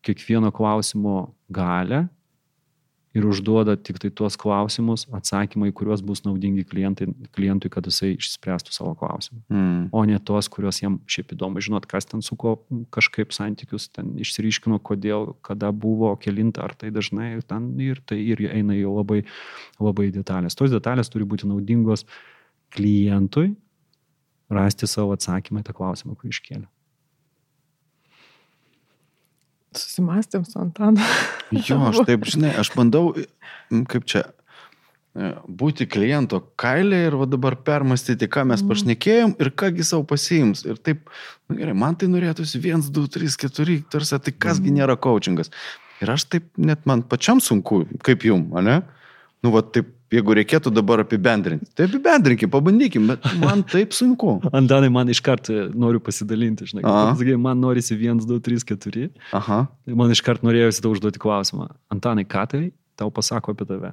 kiekvieno 0.05 0.51
klausimo 0.55 1.35
galę 1.53 2.09
ir 3.15 3.27
užduoda 3.27 3.75
tik 3.75 3.99
tai 3.99 4.11
tuos 4.15 4.37
klausimus, 4.39 5.07
atsakymai, 5.15 5.73
kuriuos 5.75 6.03
bus 6.07 6.23
naudingi 6.23 6.63
klientai, 6.69 7.09
klientui, 7.35 7.71
kad 7.73 7.87
jisai 7.89 8.13
išspręstų 8.15 8.75
savo 8.75 8.93
klausimą. 8.99 9.41
Mm. 9.51 9.81
O 9.91 10.05
ne 10.07 10.19
tuos, 10.23 10.47
kuriuos 10.53 10.79
jam 10.83 11.01
šiaip 11.11 11.35
įdomu, 11.35 11.63
žinot, 11.65 11.89
kas 11.91 12.07
ten 12.07 12.23
su 12.23 12.39
kuo 12.39 12.57
kažkaip 12.95 13.35
santykius 13.35 13.89
ten 13.91 14.15
išsiriškino, 14.23 14.79
kodėl, 14.87 15.33
kada 15.47 15.73
buvo, 15.75 16.13
kelinta, 16.23 16.69
ar 16.69 16.77
tai 16.79 16.93
dažnai 16.95 17.33
ir 17.39 17.47
ten 17.47 17.73
ir 17.83 18.03
tai 18.07 18.21
ir 18.23 18.45
eina 18.47 18.79
jau 18.79 18.95
labai, 19.01 19.25
labai 19.83 20.11
detalės. 20.15 20.59
Tos 20.59 20.71
detalės 20.71 21.11
turi 21.11 21.27
būti 21.27 21.51
naudingos 21.51 22.07
klientui 22.71 23.51
rasti 24.55 24.87
savo 24.91 25.19
atsakymą 25.19 25.65
į 25.65 25.67
tą 25.67 25.75
klausimą, 25.75 26.15
kurį 26.15 26.37
iškėlė. 26.37 26.69
Susimastėm 29.77 30.45
su 30.49 30.59
Antanu. 30.63 31.05
Jo, 31.67 31.81
aš 31.89 32.05
taip, 32.07 32.27
žinai, 32.31 32.53
aš 32.63 32.69
bandau, 32.77 33.09
kaip 33.91 34.05
čia, 34.07 34.21
e, 35.19 35.33
būti 35.61 35.89
kliento 35.91 36.39
kailė 36.61 37.01
ir 37.09 37.17
va 37.19 37.27
dabar 37.27 37.57
permastyti, 37.67 38.29
ką 38.31 38.45
mes 38.53 38.63
pašnekėjom 38.67 39.35
ir 39.43 39.51
kągi 39.59 39.87
savo 39.87 40.07
pasiims. 40.13 40.63
Ir 40.69 40.79
taip, 40.79 41.11
nu 41.51 41.59
gerai, 41.59 41.75
man 41.75 41.99
tai 41.99 42.07
norėtųsi 42.13 42.63
1, 42.63 42.87
2, 42.95 43.07
3, 43.19 43.35
4, 43.51 43.81
tarsi, 43.91 44.21
tai 44.23 44.35
kasgi 44.47 44.75
nėra 44.77 44.95
coachingas. 44.95 45.51
Ir 46.01 46.15
aš 46.15 46.29
taip, 46.31 46.47
net 46.55 46.87
man 46.87 47.03
pačiam 47.03 47.43
sunku, 47.43 47.83
kaip 48.07 48.23
jum, 48.25 48.47
ne? 48.63 48.79
Nu, 49.43 49.51
va 49.51 49.65
taip, 49.67 49.91
jeigu 50.11 50.35
reikėtų 50.39 50.73
dabar 50.75 51.03
apibendrinti, 51.05 51.69
tai 51.79 51.87
apibendrinkim, 51.89 52.51
pabandykim, 52.53 53.07
bet 53.13 53.27
man 53.43 53.63
taip 53.69 53.95
sunku. 53.97 54.39
Antanai, 54.59 54.91
man 54.93 55.11
iškart 55.13 55.51
e, 55.55 55.61
noriu 55.75 56.03
pasidalinti, 56.05 56.67
žinai, 56.73 56.85
Aha. 56.89 57.15
sakai, 57.19 57.37
man 57.41 57.61
norisi 57.63 57.95
1, 57.99 58.25
2, 58.27 58.41
3, 58.49 58.67
4. 58.75 59.09
Aha. 59.39 59.61
Man 60.03 60.15
iškart 60.17 60.43
norėjosi 60.47 60.83
tau 60.85 60.95
užduoti 60.97 61.23
klausimą. 61.23 61.71
Antanai, 61.95 62.27
ką 62.29 62.47
tai 62.51 62.63
tau 63.01 63.09
pasako 63.15 63.55
apie 63.57 63.65
tave? 63.71 63.93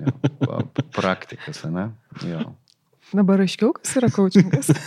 Jo, 0.00 0.12
pa- 0.40 0.64
praktikas, 0.96 1.62
ne? 1.70 1.90
Jo. 2.26 2.40
Dabar 3.14 3.44
aiškiau, 3.44 3.74
kas 3.76 3.92
yra 4.00 4.08
coachingas. 4.10 4.72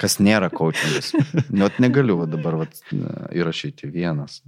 Kas 0.00 0.14
nėra 0.16 0.46
coachingas. 0.48 1.10
Net 1.52 1.76
negaliu 1.82 2.14
va 2.22 2.24
dabar 2.30 2.54
va, 2.62 2.64
įrašyti 3.36 3.90
vienas. 3.92 4.38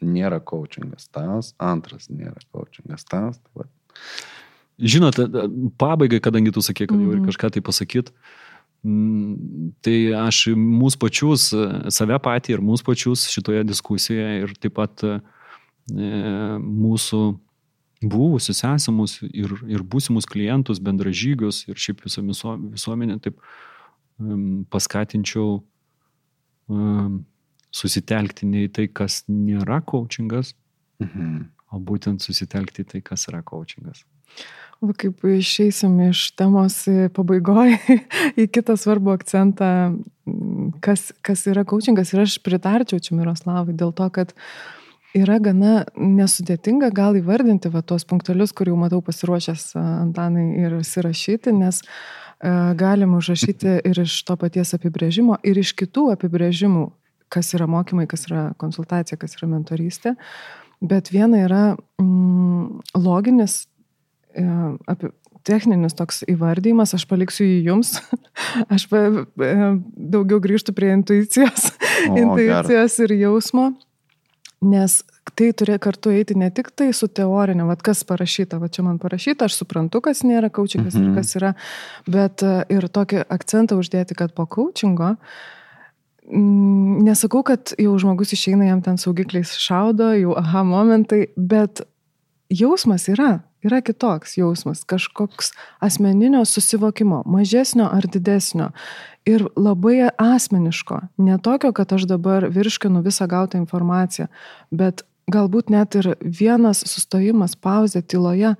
Nėra 0.00 0.38
coachingas 0.40 1.10
tas, 1.12 1.50
antras 1.60 2.06
nėra 2.08 2.40
coachingas 2.48 3.04
tas. 3.04 3.36
tai 3.36 3.60
Va. 3.60 3.66
Žinote, 4.76 5.24
pabaigai, 5.80 6.20
kadangi 6.20 6.52
tu 6.52 6.60
sakė, 6.60 6.86
kad 6.90 6.98
jau 7.00 7.08
Mhm. 7.08 7.22
ir 7.22 7.26
kažką 7.30 7.50
tai 7.52 7.60
pasakyt, 7.64 8.10
mm, 8.84 9.72
tai 9.80 10.12
aš 10.12 10.48
mūsų 10.52 10.98
pačius, 11.00 11.46
save 11.88 12.18
patį 12.20 12.50
ir 12.58 12.60
mūsų 12.60 12.84
pačius 12.84 13.24
šitoje 13.32 13.64
diskusijoje 13.64 14.42
ir 14.42 14.52
taip 14.60 14.74
pat 14.74 15.02
e, 15.02 15.20
mūsų 16.60 17.38
buvusius, 18.02 18.60
esamus 18.68 19.22
ir, 19.22 19.54
ir 19.66 19.80
būsimus 19.82 20.26
klientus, 20.28 20.78
bendražygius 20.78 21.64
ir 21.68 21.74
šiaip 21.80 22.04
visą 22.04 22.20
visuomenę 22.26 23.16
taip 23.22 23.40
paskatinčiau 24.70 25.62
susitelkti 27.76 28.46
ne 28.48 28.66
į 28.66 28.72
tai, 28.72 28.86
kas 28.88 29.24
nėra 29.28 29.80
coachingas, 29.84 30.54
Mhm. 31.00 31.50
O 31.72 31.80
būtent 31.82 32.22
susitelkti 32.24 32.84
į 32.84 32.90
tai, 32.92 33.02
kas 33.04 33.28
yra 33.30 33.42
coachingas. 33.46 34.04
Va 34.84 34.92
kaip 34.92 35.24
išeisim 35.24 35.94
iš 36.10 36.28
temos 36.36 36.82
pabaigoje 37.16 37.78
į 38.42 38.48
kitą 38.52 38.76
svarbų 38.76 39.14
akcentą, 39.16 39.68
kas, 40.84 41.08
kas 41.24 41.46
yra 41.48 41.64
coachingas. 41.68 42.12
Ir 42.12 42.26
aš 42.26 42.36
pritarčiau 42.44 43.00
čia 43.00 43.16
Miroslavui 43.16 43.76
dėl 43.78 43.94
to, 43.96 44.08
kad 44.12 44.34
yra 45.16 45.38
gana 45.40 45.86
nesudėtinga 45.96 46.90
gal 46.94 47.16
įvardinti 47.16 47.72
va 47.72 47.80
tuos 47.80 48.04
punktelius, 48.08 48.52
kur 48.52 48.68
jau 48.68 48.76
matau 48.76 49.00
pasiruošęs 49.04 49.70
Antanai 49.80 50.50
ir 50.60 50.76
įsirašyti, 50.82 51.56
nes 51.56 51.80
galim 52.76 53.16
užrašyti 53.16 53.80
ir 53.88 54.04
iš 54.04 54.18
to 54.28 54.36
paties 54.36 54.74
apibrėžimo, 54.76 55.38
ir 55.40 55.56
iš 55.62 55.72
kitų 55.78 56.10
apibrėžimų, 56.18 56.90
kas 57.32 57.54
yra 57.56 57.64
mokymai, 57.70 58.04
kas 58.10 58.28
yra 58.28 58.50
konsultacija, 58.60 59.16
kas 59.18 59.38
yra 59.38 59.48
mentorystė. 59.56 60.14
Bet 60.80 61.12
viena 61.12 61.40
yra 61.46 61.62
mm, 62.00 62.82
loginis 63.00 63.64
e, 64.36 64.44
apie 64.90 65.12
techninis 65.46 65.94
toks 65.96 66.24
įvardymas, 66.30 66.94
aš 66.96 67.06
paliksiu 67.08 67.46
jį 67.46 67.58
jums. 67.70 67.96
Aš 68.74 68.86
pa, 68.90 69.06
e, 69.06 69.50
daugiau 69.96 70.40
grįžtu 70.42 70.74
prie 70.76 70.92
intuicijos, 70.94 71.70
O, 72.10 72.16
intuicijos 72.20 72.98
ir 73.06 73.14
jausmo, 73.20 73.70
nes 74.66 75.00
tai 75.36 75.50
turi 75.56 75.76
kartu 75.82 76.12
eiti 76.14 76.36
ne 76.38 76.48
tik 76.54 76.70
tai 76.78 76.90
su 76.96 77.08
teorinė, 77.12 77.66
vad 77.68 77.82
kas 77.84 78.04
parašyta, 78.08 78.60
va 78.62 78.70
čia 78.72 78.84
man 78.86 79.00
parašyta, 79.02 79.48
aš 79.48 79.58
suprantu, 79.62 80.00
kas 80.04 80.22
nėra 80.26 80.50
coachingas 80.54 80.96
mhm. 80.96 81.10
Ir 81.10 81.20
kas 81.20 81.34
yra, 81.38 81.52
bet 82.08 82.44
e, 82.46 82.56
ir 82.76 82.88
tokį 82.92 83.26
akcentą 83.36 83.78
uždėti, 83.80 84.16
kad 84.18 84.34
po 84.36 84.46
coachingo 84.50 85.14
mm, 86.30 86.65
nesakau, 87.06 87.42
kad 87.46 87.72
jau 87.80 87.94
žmogus 88.00 88.34
išeina, 88.36 88.66
jam 88.68 88.82
ten 88.84 88.98
saugikliais 89.00 89.54
šaudo, 89.62 90.10
jau 90.18 90.36
aha 90.38 90.64
momentai, 90.66 91.26
bet 91.36 91.84
jausmas 92.52 93.08
yra. 93.12 93.40
yra 93.66 93.80
kitoks 93.82 94.36
jausmas, 94.38 94.84
kažkoks 94.86 95.50
asmeninio 95.82 96.44
susivokimo, 96.46 97.22
mažesnio 97.26 97.88
ar 97.90 98.06
didesnio. 98.06 98.68
Ir 99.26 99.48
labai 99.56 100.10
asmeniško. 100.22 101.00
Ne 101.16 101.38
tokio, 101.42 101.72
kad 101.72 101.92
aš 101.92 102.06
dabar 102.06 102.46
virškinu 102.46 103.02
visą 103.02 103.26
gautą 103.26 103.58
informaciją, 103.58 104.28
bet 104.70 105.02
galbūt 105.26 105.72
net 105.74 105.98
ir 105.98 106.12
vienas 106.20 106.84
sustojimas, 106.86 107.56
pauzė, 107.58 108.04
tyloje. 108.06 108.54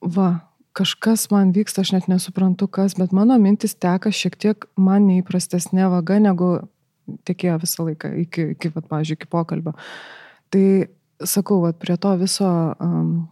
Va, 0.00 0.28
kažkas 0.76 1.26
man 1.32 1.50
vyksta, 1.56 1.82
aš 1.82 1.94
net 1.96 2.06
nesuprantu 2.10 2.68
kas, 2.70 2.94
bet 3.00 3.10
mano 3.16 3.38
mintis 3.42 3.74
teka 3.74 4.12
šiek 4.14 4.38
tiek 4.38 4.68
man 4.76 5.08
neįprastesnė 5.08 5.90
vaga, 5.90 6.20
negu 6.22 6.52
tekėjo 7.28 7.58
visą 7.62 7.86
laiką 7.88 8.10
iki, 8.24 8.50
iki 8.54 8.70
vat, 8.74 8.88
pavyzdžiui, 8.90 9.18
iki 9.20 9.30
pokalbio. 9.30 9.74
Tai 10.54 10.66
sakau, 11.24 11.60
vat, 11.64 11.78
prie 11.82 11.96
to 12.00 12.14
viso 12.20 12.48
um, 12.78 13.26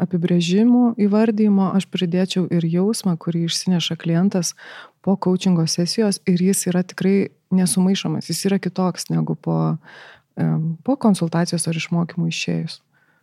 apibrėžimų 0.00 0.94
įvardymo 1.02 1.72
aš 1.76 1.86
pridėčiau 1.92 2.46
ir 2.52 2.64
jausmą, 2.66 3.16
kurį 3.20 3.46
išsineša 3.48 3.98
klientas 4.00 4.54
po 5.04 5.16
coachingo 5.16 5.66
sesijos 5.68 6.20
ir 6.28 6.42
jis 6.42 6.66
yra 6.70 6.82
tikrai 6.86 7.32
nesumaišomas, 7.52 8.30
jis 8.30 8.46
yra 8.48 8.58
kitoks 8.62 9.10
negu 9.12 9.36
po, 9.36 9.76
um, 10.40 10.72
po 10.84 10.96
konsultacijos 10.96 11.68
ar 11.68 11.78
išmokymų 11.78 12.30
išėjus. 12.32 12.80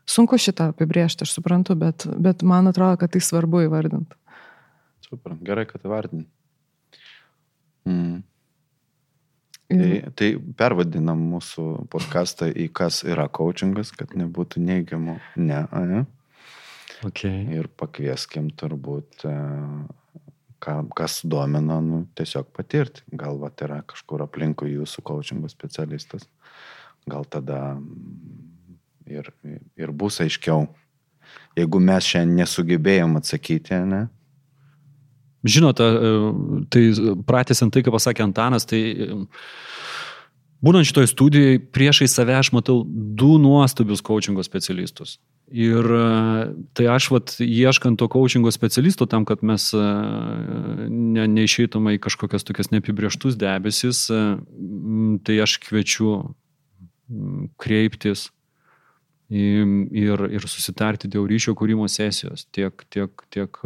Sunku 0.09 0.39
šitą 0.41 0.71
apibrėžti, 0.71 1.25
aš 1.25 1.35
suprantu, 1.37 1.75
bet, 1.77 2.07
bet 2.17 2.41
man 2.41 2.69
atrodo, 2.69 2.97
kad 3.01 3.13
tai 3.13 3.21
svarbu 3.21 3.67
įvardinti. 3.67 4.17
Super, 5.05 5.35
gerai, 5.45 5.67
kad 5.69 5.85
įvardinti. 5.85 6.29
Mm. 7.89 8.23
Tai, 9.69 9.89
tai 10.17 10.29
pervadinam 10.57 11.19
mūsų 11.29 11.63
podcastą 11.93 12.47
į 12.49 12.71
kas 12.73 13.03
yra 13.05 13.27
coachingas, 13.29 13.91
kad 13.93 14.15
nebūtų 14.17 14.63
neigiamų 14.65 15.19
ne. 15.37 15.59
ne? 15.69 15.99
Okay. 17.05 17.43
Ir 17.53 17.69
pakvieskim 17.77 18.49
turbūt, 18.57 19.27
e, 19.29 19.35
ką, 20.65 20.75
kas 20.97 21.19
domina, 21.21 21.77
nu, 21.85 22.01
tiesiog 22.17 22.49
patirti. 22.55 23.05
Gal 23.13 23.37
va 23.37 23.51
yra 23.61 23.83
kažkur 23.85 24.25
aplinkui 24.25 24.73
jūsų 24.73 25.05
coachingo 25.05 25.51
specialistas. 25.53 26.25
Gal 27.05 27.29
tada 27.29 27.77
ir, 29.05 29.29
ir 29.77 29.93
bus 29.93 30.17
aiškiau. 30.25 30.65
Jeigu 31.57 31.77
mes 31.83 32.09
šiandien 32.09 32.41
nesugebėjom 32.41 33.19
atsakyti, 33.21 33.77
ne? 33.85 34.07
Žinote, 35.47 35.85
tai 36.67 36.83
pratęsiant 37.27 37.71
tai, 37.71 37.83
ką 37.85 37.93
pasakė 37.95 38.25
Antanas, 38.25 38.65
tai 38.67 38.81
būnant 40.59 40.87
šitoje 40.87 41.07
studijoje, 41.11 41.61
priešai 41.71 42.09
save 42.11 42.35
aš 42.35 42.51
matau 42.55 42.81
du 42.85 43.37
nuostabius 43.39 44.03
coachingo 44.03 44.43
specialistus. 44.43 45.17
Ir 45.49 45.87
tai 46.77 46.89
aš, 46.91 47.07
vat, 47.13 47.35
ieškant 47.41 47.97
to 48.01 48.09
coachingo 48.11 48.51
specialisto 48.53 49.07
tam, 49.09 49.23
kad 49.25 49.41
mes 49.41 49.71
ne, 49.73 51.23
neišeitume 51.39 51.95
į 51.95 52.01
kažkokias 52.03 52.45
tokias 52.45 52.69
neapibrieštus 52.75 53.39
debesis, 53.39 54.03
tai 55.25 55.39
aš 55.45 55.55
kviečiu 55.63 56.19
kreiptis 57.57 58.27
ir, 59.29 60.23
ir 60.33 60.45
susitarti 60.49 61.09
dėl 61.11 61.27
ryšio 61.29 61.53
kūrimo 61.57 61.85
sesijos, 61.91 62.47
tiek, 62.55 62.81
tiek, 62.89 63.23
tiek 63.29 63.59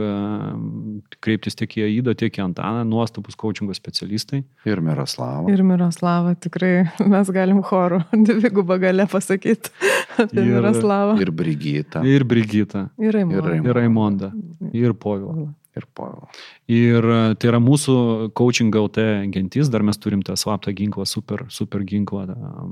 kreiptis 1.23 1.55
tiek 1.59 1.77
į 1.79 1.85
Aidą, 1.87 2.15
tiek 2.19 2.35
į 2.35 2.43
Antaną, 2.49 2.83
nuostabus 2.87 3.37
coachingo 3.39 3.75
specialistai. 3.77 4.43
Ir 4.67 4.83
Miroslavą. 4.83 5.47
Ir 5.53 5.63
Miroslavą 5.67 6.35
tikrai 6.43 6.73
mes 6.99 7.31
galim 7.35 7.63
chorų 7.63 8.03
dvigubą 8.29 8.79
galę 8.83 9.07
pasakyti 9.11 9.71
apie 10.17 10.43
ir, 10.43 10.51
Miroslavą. 10.51 11.17
Ir 11.23 11.31
Brigitą. 11.31 12.03
Ir 12.07 12.27
Brigitą. 12.27 12.87
Ir 12.99 13.15
Raimondą. 13.15 13.59
Ir 13.63 13.77
Raimondą. 13.79 14.31
Ir 14.75 14.95
Povilą. 14.99 15.51
Ir 15.73 15.87
Povilą. 15.95 16.27
Ir 16.69 17.07
tai 17.39 17.49
yra 17.49 17.61
mūsų 17.63 17.95
coaching 18.37 18.75
LT 18.83 19.05
gentis, 19.33 19.71
dar 19.73 19.81
mes 19.85 19.97
turim 19.97 20.21
tą 20.25 20.35
slaptą 20.37 20.73
ginklą, 20.75 21.07
super, 21.09 21.47
super 21.49 21.87
ginklą. 21.87 22.27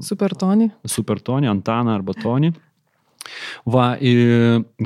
Super 0.06 0.36
Tony. 0.38 0.70
Super 0.86 1.24
Tony, 1.24 1.50
Antaną 1.50 1.96
arba 1.96 2.14
Tony. 2.20 2.52
Va, 3.66 3.96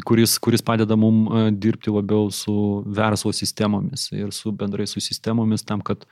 kuris, 0.06 0.38
kuris 0.42 0.64
padeda 0.66 0.98
mums 1.00 1.30
e, 1.30 1.52
dirbti 1.52 1.94
labiau 1.94 2.30
su 2.34 2.84
verslo 2.86 3.32
sistemomis 3.34 4.10
ir 4.12 4.32
su 4.36 4.52
bendrai 4.52 4.88
su 4.88 5.02
sistemomis 5.04 5.64
tam, 5.64 5.82
kad, 5.86 6.04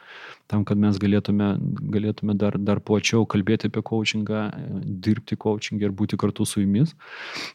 tam, 0.47 0.63
kad 0.67 0.79
mes 0.79 0.99
galėtume, 1.01 1.49
galėtume 1.93 2.35
dar, 2.39 2.57
dar 2.57 2.79
plačiau 2.79 3.25
kalbėti 3.29 3.69
apie 3.71 3.83
coachingą, 3.85 4.45
e, 4.47 4.79
dirbti 5.07 5.37
coachingą 5.39 5.89
ir 5.89 5.97
būti 5.97 6.19
kartu 6.19 6.47
su 6.47 6.63
jumis. 6.63 6.95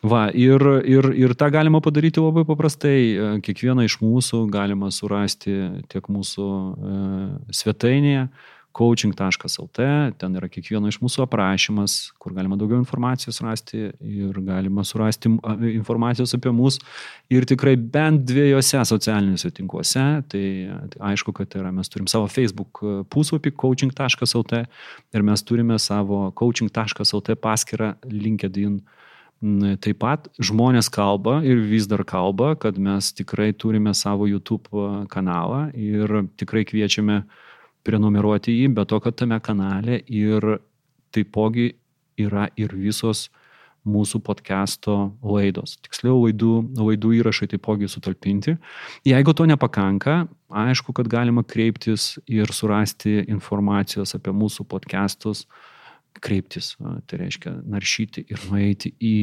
Va, 0.03 0.29
ir, 0.35 0.65
ir, 0.85 1.11
ir 1.17 1.37
tą 1.39 1.51
galima 1.55 1.83
padaryti 1.85 2.23
labai 2.23 2.45
paprastai. 2.49 2.99
E, 2.99 3.33
kiekvieną 3.49 3.87
iš 3.89 3.99
mūsų 4.03 4.45
galima 4.53 4.93
surasti 4.95 5.57
tiek 5.89 6.07
mūsų 6.13 6.47
svetainėje, 7.55 8.29
coaching.lt, 8.79 9.79
ten 10.19 10.37
yra 10.39 10.49
kiekvieno 10.51 10.91
iš 10.91 11.01
mūsų 11.03 11.25
aprašymas, 11.25 11.97
kur 12.23 12.35
galima 12.37 12.55
daugiau 12.59 12.79
informacijos 12.79 13.41
rasti 13.43 13.89
ir 13.99 14.37
galima 14.47 14.85
surasti 14.87 15.33
informacijos 15.73 16.37
apie 16.37 16.53
mus 16.55 16.79
ir 17.33 17.47
tikrai 17.49 17.75
bent 17.79 18.23
dviejose 18.29 18.85
socialiniuose 18.93 19.51
tinkluose. 19.57 20.05
Tai, 20.31 20.45
tai 20.93 21.01
aišku, 21.11 21.35
kad 21.35 21.57
yra, 21.59 21.73
mes 21.75 21.91
turim 21.91 22.07
savo 22.11 22.29
Facebook 22.31 22.83
puslapį 23.11 23.55
coaching.lt 23.59 24.63
ir 24.63 25.27
mes 25.27 25.45
turime 25.49 25.81
savo 25.83 26.29
coaching.lt 26.39 27.35
paskirtą 27.43 27.97
LinkedIn. 28.07 28.79
Taip 29.83 30.01
pat 30.03 30.25
žmonės 30.43 30.89
kalba 30.91 31.37
ir 31.47 31.61
vis 31.71 31.87
dar 31.91 32.03
kalba, 32.07 32.57
kad 32.59 32.79
mes 32.79 33.13
tikrai 33.15 33.53
turime 33.55 33.93
savo 33.95 34.27
YouTube 34.27 34.87
kanalą 35.13 35.69
ir 35.79 36.11
tikrai 36.41 36.65
kviečiame 36.67 37.21
uh, 37.21 37.45
prenumeruoti 37.87 38.55
jį, 38.55 38.71
bet 38.77 38.91
to, 38.93 39.01
kad 39.03 39.17
tame 39.19 39.39
kanale 39.45 40.01
ir 40.07 40.59
taipogi 41.15 41.73
yra 42.19 42.49
ir 42.59 42.75
visos 42.77 43.29
mūsų 43.89 44.21
podcast'o 44.27 44.97
laidos. 45.25 45.77
Tiksliau, 45.85 46.19
laidų, 46.27 46.53
laidų 46.77 47.15
įrašai 47.21 47.49
taipogi 47.55 47.89
sutalpinti. 47.91 48.57
Jeigu 49.07 49.35
to 49.37 49.47
nepakanka, 49.49 50.21
aišku, 50.51 50.93
kad 50.97 51.09
galima 51.11 51.45
kreiptis 51.47 52.17
ir 52.27 52.53
surasti 52.53 53.23
informacijos 53.27 54.17
apie 54.19 54.35
mūsų 54.35 54.67
podcastus, 54.69 55.47
kreiptis, 56.19 56.73
tai 57.07 57.21
reiškia 57.21 57.53
naršyti 57.69 58.25
ir 58.33 58.43
nueiti 58.51 58.91
į 58.99 59.17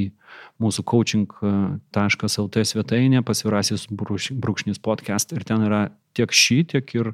mūsų 0.64 0.86
coaching.lt 0.88 2.64
svetainę, 2.70 3.24
pasvirasis 3.26 3.88
brūkšnis 3.92 4.80
podcast 4.84 5.36
ir 5.36 5.44
ten 5.48 5.66
yra 5.68 5.90
tiek 6.16 6.32
šį, 6.32 6.60
tiek 6.72 6.96
ir 6.96 7.12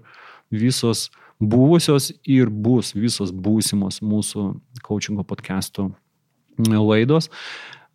visos 0.53 1.09
buvusios 1.41 2.11
ir 2.23 2.49
bus 2.49 2.93
visos 2.93 3.33
būsimos 3.33 4.01
mūsų 4.05 4.47
coachingo 4.85 5.25
podcastų 5.25 5.89
laidos. 6.69 7.31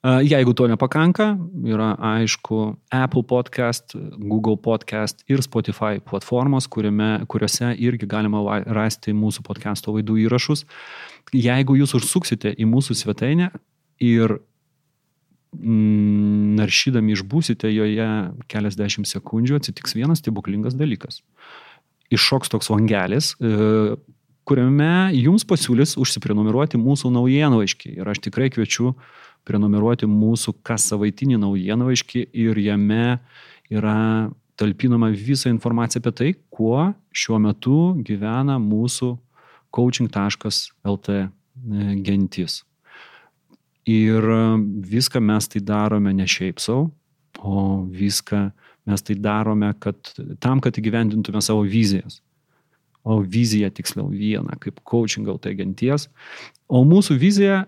Jeigu 0.06 0.52
to 0.54 0.68
nepakanka, 0.70 1.32
yra 1.66 1.94
aišku 1.98 2.76
Apple 2.94 3.24
podcast, 3.26 3.96
Google 4.18 4.54
podcast 4.62 5.24
ir 5.26 5.42
Spotify 5.42 5.98
platformos, 5.98 6.68
kuriame, 6.70 7.24
kuriuose 7.26 7.72
irgi 7.82 8.06
galima 8.06 8.60
rasti 8.76 9.14
mūsų 9.16 9.42
podcast'o 9.46 9.96
laidų 9.96 10.20
įrašus. 10.26 10.62
Jeigu 11.34 11.78
jūs 11.80 11.96
užsuksite 11.98 12.54
į 12.54 12.68
mūsų 12.70 12.94
svetainę 13.02 13.50
ir 13.98 14.36
mm, 15.58 16.54
naršydami 16.60 17.16
išbūsite 17.16 17.72
joje 17.74 18.10
keliasdešimt 18.52 19.10
sekundžių, 19.10 19.58
atsitiks 19.58 19.98
vienas 19.98 20.22
stebuklingas 20.22 20.78
dalykas 20.78 21.24
iššoks 22.12 22.52
toks 22.52 22.70
vangelis, 22.70 23.34
e, 23.40 23.96
kuriame 24.46 25.10
jums 25.16 25.46
pasiūlys 25.48 25.96
užsiprenumeruoti 26.00 26.78
mūsų 26.78 27.10
naujienlaiškį. 27.16 27.96
Ir 27.98 28.10
aš 28.12 28.22
tikrai 28.28 28.50
kviečiu 28.54 28.94
prenumeruoti 29.46 30.08
mūsų 30.10 30.56
kas 30.66 30.86
savaitinį 30.90 31.40
naujienlaiškį 31.42 32.26
ir 32.46 32.60
jame 32.62 33.18
yra 33.70 34.30
talpinama 34.56 35.10
visa 35.12 35.50
informacija 35.52 36.00
apie 36.00 36.12
tai, 36.16 36.30
kuo 36.50 36.92
šiuo 37.12 37.40
metu 37.42 37.80
gyvena 38.06 38.56
mūsų 38.62 39.12
coaching.lt 39.74 41.12
e, 41.16 41.26
gentis. 42.06 42.62
Ir 43.86 44.24
viską 44.82 45.20
mes 45.22 45.46
tai 45.46 45.60
darome 45.62 46.10
ne 46.14 46.26
šiaip 46.26 46.58
savo, 46.58 46.88
o 47.38 47.84
viską 47.86 48.48
Mes 48.86 49.02
tai 49.02 49.16
darome 49.18 49.72
kad, 49.82 49.98
tam, 50.42 50.62
kad 50.62 50.78
įgyvendintume 50.78 51.42
savo 51.42 51.64
vizijas. 51.66 52.20
O 53.06 53.20
vizija 53.22 53.70
tiksliau 53.70 54.08
viena, 54.10 54.56
kaip 54.62 54.80
coaching 54.86 55.28
LT 55.30 55.54
genties. 55.58 56.08
O 56.66 56.82
mūsų 56.86 57.18
vizija 57.22 57.64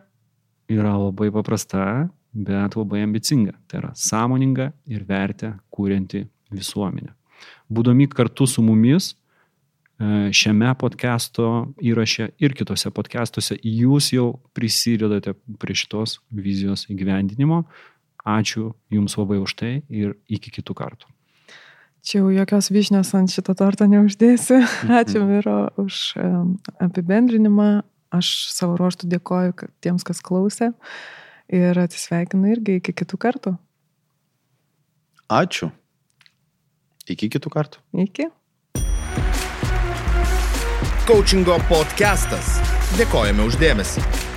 yra 0.71 0.95
labai 0.99 1.31
paprasta, 1.35 2.09
bet 2.33 2.77
labai 2.79 3.05
ambicinga. 3.07 3.55
Tai 3.71 3.83
yra 3.83 3.93
sąmoninga 3.99 4.73
ir 4.91 5.07
vertę 5.09 5.55
kūrinti 5.75 6.27
visuomenę. 6.55 7.15
Būdami 7.71 8.09
kartu 8.11 8.47
su 8.49 8.63
mumis 8.65 9.13
e, 9.13 10.31
šiame 10.35 10.73
podcast'o 10.81 11.69
įraše 11.85 12.31
ir 12.41 12.55
kitose 12.57 12.91
podcast'uose 12.95 13.59
jūs 13.63 14.13
jau 14.15 14.31
prisidedate 14.57 15.35
prie 15.61 15.77
šitos 15.77 16.19
vizijos 16.35 16.87
įgyvendinimo. 16.93 17.65
Ačiū 18.29 18.75
Jums 18.93 19.17
labai 19.17 19.39
už 19.41 19.55
tai 19.57 19.73
ir 19.89 20.19
iki 20.29 20.53
kitų 20.59 20.77
kartų. 20.77 21.09
Čia 22.05 22.21
jau 22.21 22.31
jokios 22.33 22.69
vyšnios 22.73 23.11
ant 23.17 23.33
šito 23.33 23.55
torto 23.57 23.89
neuždėsiu. 23.89 24.61
Ačiū 25.01 25.25
Miro 25.29 25.71
už 25.81 26.17
apibendrinimą. 26.85 27.83
Aš 28.15 28.29
savo 28.55 28.79
ruoštų 28.81 29.09
dėkoju 29.13 29.57
tiems, 29.85 30.05
kas 30.05 30.23
klausė. 30.25 30.71
Ir 31.53 31.77
atsisveikinu 31.81 32.53
irgi 32.55 32.79
iki 32.81 32.95
kitų 32.97 33.21
kartų. 33.21 33.53
Ačiū. 35.29 35.69
Iki 37.09 37.29
kitų 37.37 37.53
kartų. 37.53 37.85
Iki. 38.05 38.29
Coachingo 41.09 41.57
podcastas. 41.69 42.57
Dėkojame 42.97 43.49
uždėmesi. 43.49 44.28